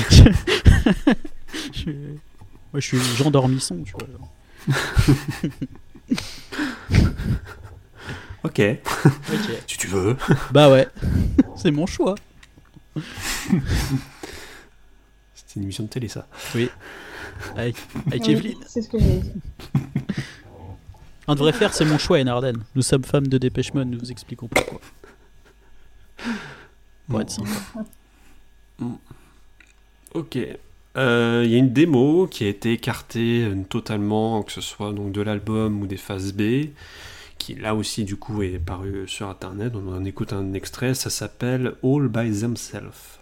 Je 1.72 1.78
suis- 1.80 1.96
Moi 2.74 2.80
je 2.80 2.80
suis 2.80 2.98
le 2.98 3.04
gendarmisson, 3.04 3.78
tu 3.86 3.94
vois. 3.94 4.08
Ok, 8.44 8.62
si 9.68 9.78
tu 9.78 9.88
veux. 9.88 10.16
Bah 10.52 10.70
ouais, 10.72 10.88
c'est 11.56 11.72
mon 11.72 11.86
choix. 11.86 12.16
C'est 15.34 15.56
une 15.58 15.64
émission 15.64 15.84
de 15.86 15.90
télé, 15.90 16.08
ça. 16.08 16.28
Avec, 17.56 17.76
avec 18.08 18.24
Oui, 18.26 18.32
Evelyne. 18.32 18.58
c'est 18.68 18.82
ce 18.82 18.90
que 18.90 19.00
j'ai 19.00 19.20
dit. 19.20 19.32
On 21.28 21.36
devrait 21.36 21.54
faire 21.54 21.74
c'est 21.74 21.86
mon 21.86 21.98
choix, 21.98 22.20
Enarden. 22.20 22.58
Nous 22.76 22.82
sommes 22.82 23.04
femmes 23.04 23.28
de 23.28 23.38
Dépêche 23.38 23.74
Mode, 23.74 23.88
nous 23.90 24.00
vous 24.00 24.12
expliquons 24.12 24.48
pourquoi. 24.48 24.82
Pour 27.08 27.22
être 27.22 27.30
sympa. 27.30 27.50
Ok. 30.14 30.38
Euh, 30.98 31.44
Il 31.46 31.52
y 31.52 31.56
a 31.56 31.58
une 31.60 31.72
démo 31.74 32.28
qui 32.28 32.44
a 32.46 32.48
été 32.48 32.74
écartée 32.74 33.44
euh, 33.44 33.56
totalement, 33.70 34.42
que 34.44 34.52
ce 34.52 34.62
soit 34.62 34.92
donc 34.92 35.12
de 35.12 35.22
l'album 35.22 35.82
ou 35.82 35.88
des 35.88 35.98
phases 35.98 36.34
B, 36.34 36.70
qui 37.38 37.56
là 37.56 37.76
aussi 37.76 38.04
du 38.04 38.16
coup 38.16 38.42
est 38.42 38.60
paru 38.60 39.08
sur 39.08 39.30
internet. 39.30 39.74
On 39.76 39.94
en 39.94 40.06
écoute 40.06 40.34
un 40.34 40.54
extrait, 40.54 40.94
ça 40.94 41.10
s'appelle 41.10 41.74
All 41.84 42.08
by 42.08 42.32
Themselves. 42.32 43.20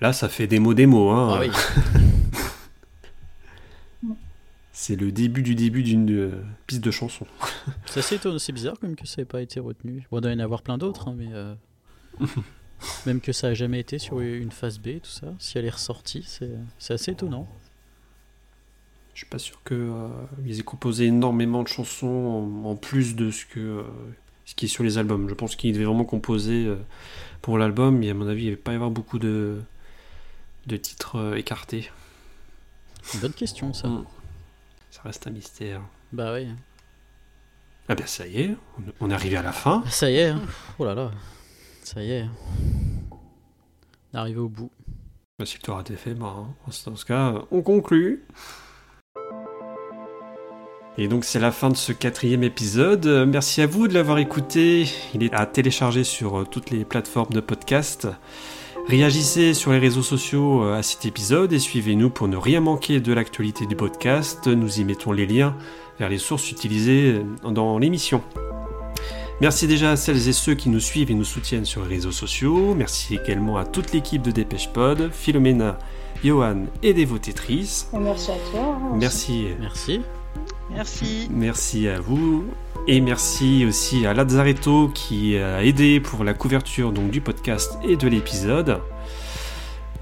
Là, 0.00 0.14
ça 0.14 0.30
fait 0.30 0.46
démo 0.46 0.72
démo. 0.72 1.10
Hein. 1.10 1.34
Ah 1.34 1.40
oui. 1.40 1.50
C'est 4.72 4.96
le 4.96 5.10
début 5.10 5.42
du 5.42 5.54
début 5.54 5.82
d'une 5.82 6.10
euh, 6.10 6.42
piste 6.66 6.82
de 6.82 6.90
chanson. 6.90 7.26
C'est 7.86 8.00
assez 8.00 8.14
étonnant, 8.16 8.38
c'est 8.38 8.52
bizarre 8.52 8.78
comme 8.78 8.94
que 8.94 9.06
ça 9.06 9.20
n'ait 9.20 9.26
pas 9.26 9.42
été 9.42 9.58
retenu. 9.58 10.06
Bon, 10.10 10.18
il 10.18 10.20
doit 10.20 10.30
y 10.30 10.34
en 10.34 10.38
avoir 10.38 10.62
plein 10.62 10.78
d'autres, 10.78 11.08
hein, 11.08 11.14
mais 11.16 11.28
euh, 11.32 11.54
même 13.06 13.20
que 13.20 13.32
ça 13.32 13.48
a 13.48 13.54
jamais 13.54 13.80
été 13.80 13.98
sur 13.98 14.20
une 14.20 14.52
phase 14.52 14.78
B, 14.78 15.00
tout 15.02 15.10
ça. 15.10 15.34
Si 15.38 15.58
elle 15.58 15.64
est 15.64 15.70
ressortie, 15.70 16.24
c'est 16.78 16.94
assez 16.94 17.10
étonnant. 17.10 17.48
Je 19.14 19.20
suis 19.20 19.26
pas 19.26 19.38
sûr 19.38 19.60
que 19.64 19.74
euh, 19.74 20.08
aient 20.48 20.62
composé 20.62 21.06
énormément 21.06 21.62
de 21.62 21.68
chansons 21.68 22.06
en, 22.06 22.70
en 22.70 22.76
plus 22.76 23.16
de 23.16 23.32
ce 23.32 23.44
que 23.44 23.60
euh, 23.60 23.82
ce 24.44 24.54
qui 24.54 24.66
est 24.66 24.68
sur 24.68 24.84
les 24.84 24.98
albums. 24.98 25.28
Je 25.28 25.34
pense 25.34 25.56
qu'ils 25.56 25.72
devaient 25.72 25.84
vraiment 25.84 26.04
composer 26.04 26.72
pour 27.42 27.58
l'album, 27.58 27.98
mais 27.98 28.10
à 28.10 28.14
mon 28.14 28.26
avis, 28.26 28.44
il 28.44 28.50
ne 28.50 28.54
va 28.54 28.62
pas 28.62 28.72
y 28.72 28.76
avoir 28.76 28.90
beaucoup 28.90 29.18
de 29.18 29.60
de 30.66 30.76
titres 30.76 31.36
écartés. 31.36 31.90
Une 33.14 33.20
bonne 33.20 33.32
question, 33.32 33.72
ça. 33.72 33.88
Ça 34.90 35.02
reste 35.04 35.26
un 35.26 35.30
mystère. 35.30 35.80
Bah 36.12 36.32
oui. 36.34 36.48
Ah 37.88 37.94
ben 37.94 38.06
ça 38.06 38.26
y 38.26 38.40
est, 38.42 38.56
on- 39.00 39.10
est 39.10 39.14
arrivé 39.14 39.36
à 39.36 39.42
la 39.42 39.52
fin. 39.52 39.82
Ça 39.88 40.10
y 40.10 40.16
est. 40.16 40.28
hein. 40.28 40.40
Oh 40.78 40.84
là 40.84 40.94
là. 40.94 41.10
Ça 41.82 42.02
y 42.02 42.10
est. 42.12 42.26
On 43.10 44.16
est 44.16 44.20
arrivé 44.20 44.38
au 44.40 44.48
bout. 44.48 44.70
Bah, 45.38 45.46
si 45.46 45.56
le 45.56 45.62
tour 45.62 45.76
a 45.78 45.80
été 45.80 45.96
fait, 45.96 46.14
bah, 46.14 46.34
hein, 46.36 46.54
dans 46.86 46.96
ce- 46.96 47.04
cas, 47.04 47.34
on 47.50 47.62
conclut. 47.62 48.24
Et 50.98 51.08
donc 51.08 51.24
c'est 51.24 51.40
la 51.40 51.50
fin 51.52 51.70
de 51.70 51.76
ce 51.76 51.92
quatrième 51.92 52.42
épisode. 52.42 53.06
Merci 53.28 53.62
à 53.62 53.66
vous 53.66 53.88
de 53.88 53.94
l'avoir 53.94 54.18
écouté. 54.18 54.86
Il 55.14 55.22
est 55.22 55.32
à 55.32 55.46
télécharger 55.46 56.04
sur 56.04 56.40
euh, 56.40 56.44
toutes 56.44 56.70
les 56.70 56.84
plateformes 56.84 57.32
de 57.32 57.40
podcast. 57.40 58.08
Réagissez 58.90 59.54
sur 59.54 59.70
les 59.70 59.78
réseaux 59.78 60.02
sociaux 60.02 60.64
euh, 60.64 60.76
à 60.76 60.82
cet 60.82 61.06
épisode 61.06 61.52
et 61.52 61.60
suivez-nous 61.60 62.10
pour 62.10 62.26
ne 62.26 62.36
rien 62.36 62.58
manquer 62.58 62.98
de 62.98 63.12
l'actualité 63.12 63.64
du 63.64 63.76
podcast. 63.76 64.48
Nous 64.48 64.80
y 64.80 64.84
mettons 64.84 65.12
les 65.12 65.26
liens 65.26 65.54
vers 66.00 66.08
les 66.08 66.18
sources 66.18 66.50
utilisées 66.50 67.22
euh, 67.44 67.50
dans 67.52 67.78
l'émission. 67.78 68.20
Merci 69.40 69.68
déjà 69.68 69.92
à 69.92 69.96
celles 69.96 70.28
et 70.28 70.32
ceux 70.32 70.54
qui 70.54 70.70
nous 70.70 70.80
suivent 70.80 71.12
et 71.12 71.14
nous 71.14 71.22
soutiennent 71.22 71.64
sur 71.64 71.82
les 71.82 71.94
réseaux 71.94 72.10
sociaux. 72.10 72.74
Merci 72.74 73.14
également 73.14 73.58
à 73.58 73.64
toute 73.64 73.92
l'équipe 73.92 74.22
de 74.22 74.32
Dépêche 74.32 74.70
Pod, 74.70 75.10
Philomena, 75.12 75.78
Johan 76.24 76.64
et 76.82 76.92
Dévotétrice. 76.92 77.88
Merci 77.92 78.32
à 78.32 78.50
toi. 78.50 78.76
Merci, 78.96 79.46
Merci. 79.60 80.00
Merci. 80.72 81.28
merci 81.30 81.88
à 81.88 82.00
vous. 82.00 82.44
Et 82.86 83.00
merci 83.00 83.64
aussi 83.66 84.06
à 84.06 84.14
Lazzaretto 84.14 84.88
qui 84.88 85.36
a 85.36 85.62
aidé 85.62 86.00
pour 86.00 86.24
la 86.24 86.34
couverture 86.34 86.92
du 86.92 87.20
podcast 87.20 87.78
et 87.82 87.96
de 87.96 88.08
l'épisode. 88.08 88.80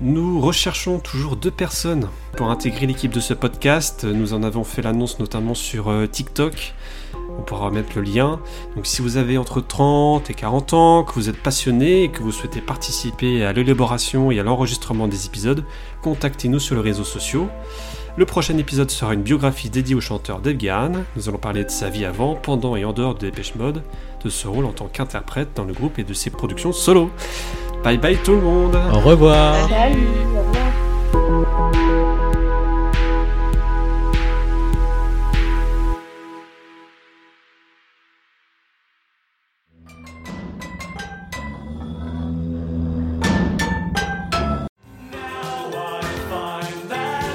Nous 0.01 0.41
recherchons 0.41 1.01
toujours 1.01 1.35
deux 1.35 1.51
personnes 1.51 2.09
pour 2.37 2.51
intégrer 2.51 2.87
l'équipe 2.87 3.13
de 3.13 3.19
ce 3.19 3.35
podcast. 3.35 4.05
Nous 4.05 4.33
en 4.33 4.45
avons 4.45 4.63
fait 4.63 4.81
l'annonce 4.81 5.19
notamment 5.19 5.55
sur 5.55 5.89
euh, 5.89 6.07
TikTok. 6.07 6.75
On 7.37 7.43
pourra 7.43 7.73
mettre 7.73 7.97
le 7.97 8.03
lien. 8.03 8.41
Donc 8.77 8.87
si 8.87 9.03
vous 9.03 9.17
avez 9.17 9.39
entre 9.39 9.61
30 9.61 10.31
et 10.31 10.35
40 10.35 10.73
ans, 10.73 11.03
que 11.03 11.15
vous 11.15 11.29
êtes 11.29 11.43
passionné 11.43 12.05
et 12.05 12.11
que 12.11 12.23
vous 12.23 12.31
souhaitez 12.31 12.61
participer 12.61 13.45
à 13.45 13.53
l'élaboration 13.53 14.31
et 14.31 14.39
à 14.39 14.45
l'enregistrement 14.45 15.09
des 15.09 15.27
épisodes, 15.27 15.65
contactez-nous 16.03 16.61
sur 16.61 16.77
les 16.77 16.83
réseaux 16.83 17.05
sociaux. 17.05 17.49
Le 18.19 18.27
prochain 18.27 18.59
épisode 18.59 18.91
sera 18.91 19.15
une 19.15 19.23
biographie 19.23 19.71
dédiée 19.71 19.95
au 19.95 20.01
chanteur 20.01 20.41
Dave 20.41 20.57
Gahan. 20.57 20.91
Nous 21.15 21.29
allons 21.29 21.39
parler 21.39 21.63
de 21.63 21.71
sa 21.71 21.89
vie 21.89 22.05
avant, 22.05 22.35
pendant 22.35 22.75
et 22.75 22.85
en 22.85 22.93
dehors 22.93 23.15
de 23.15 23.21
Dépêche 23.21 23.55
Mode, 23.55 23.85
de 24.25 24.29
ce 24.29 24.49
rôle 24.49 24.65
en 24.65 24.73
tant 24.73 24.89
qu'interprète 24.89 25.51
dans 25.55 25.63
le 25.63 25.73
groupe 25.73 26.01
et 26.01 26.03
de 26.03 26.13
ses 26.13 26.31
productions 26.31 26.73
solo. 26.73 27.13
Bye 27.85 27.97
bye 27.97 28.17
tout 28.17 28.33
le 28.33 28.41
monde 28.41 28.77
Au 28.93 28.99
revoir. 28.99 29.69
Salut, 29.69 30.03
au 30.35 30.41
revoir. 30.41 31.69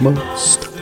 Most 0.01 0.72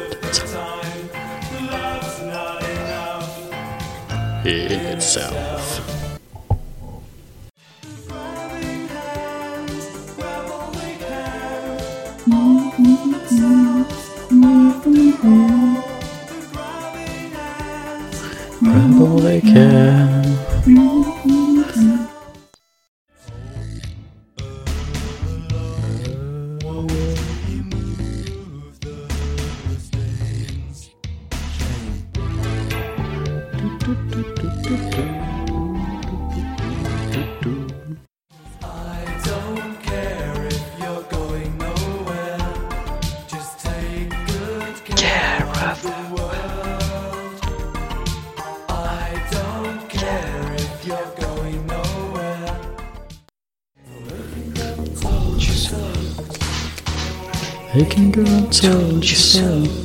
can 58.60 59.00
go 59.00 59.00
and 59.00 59.81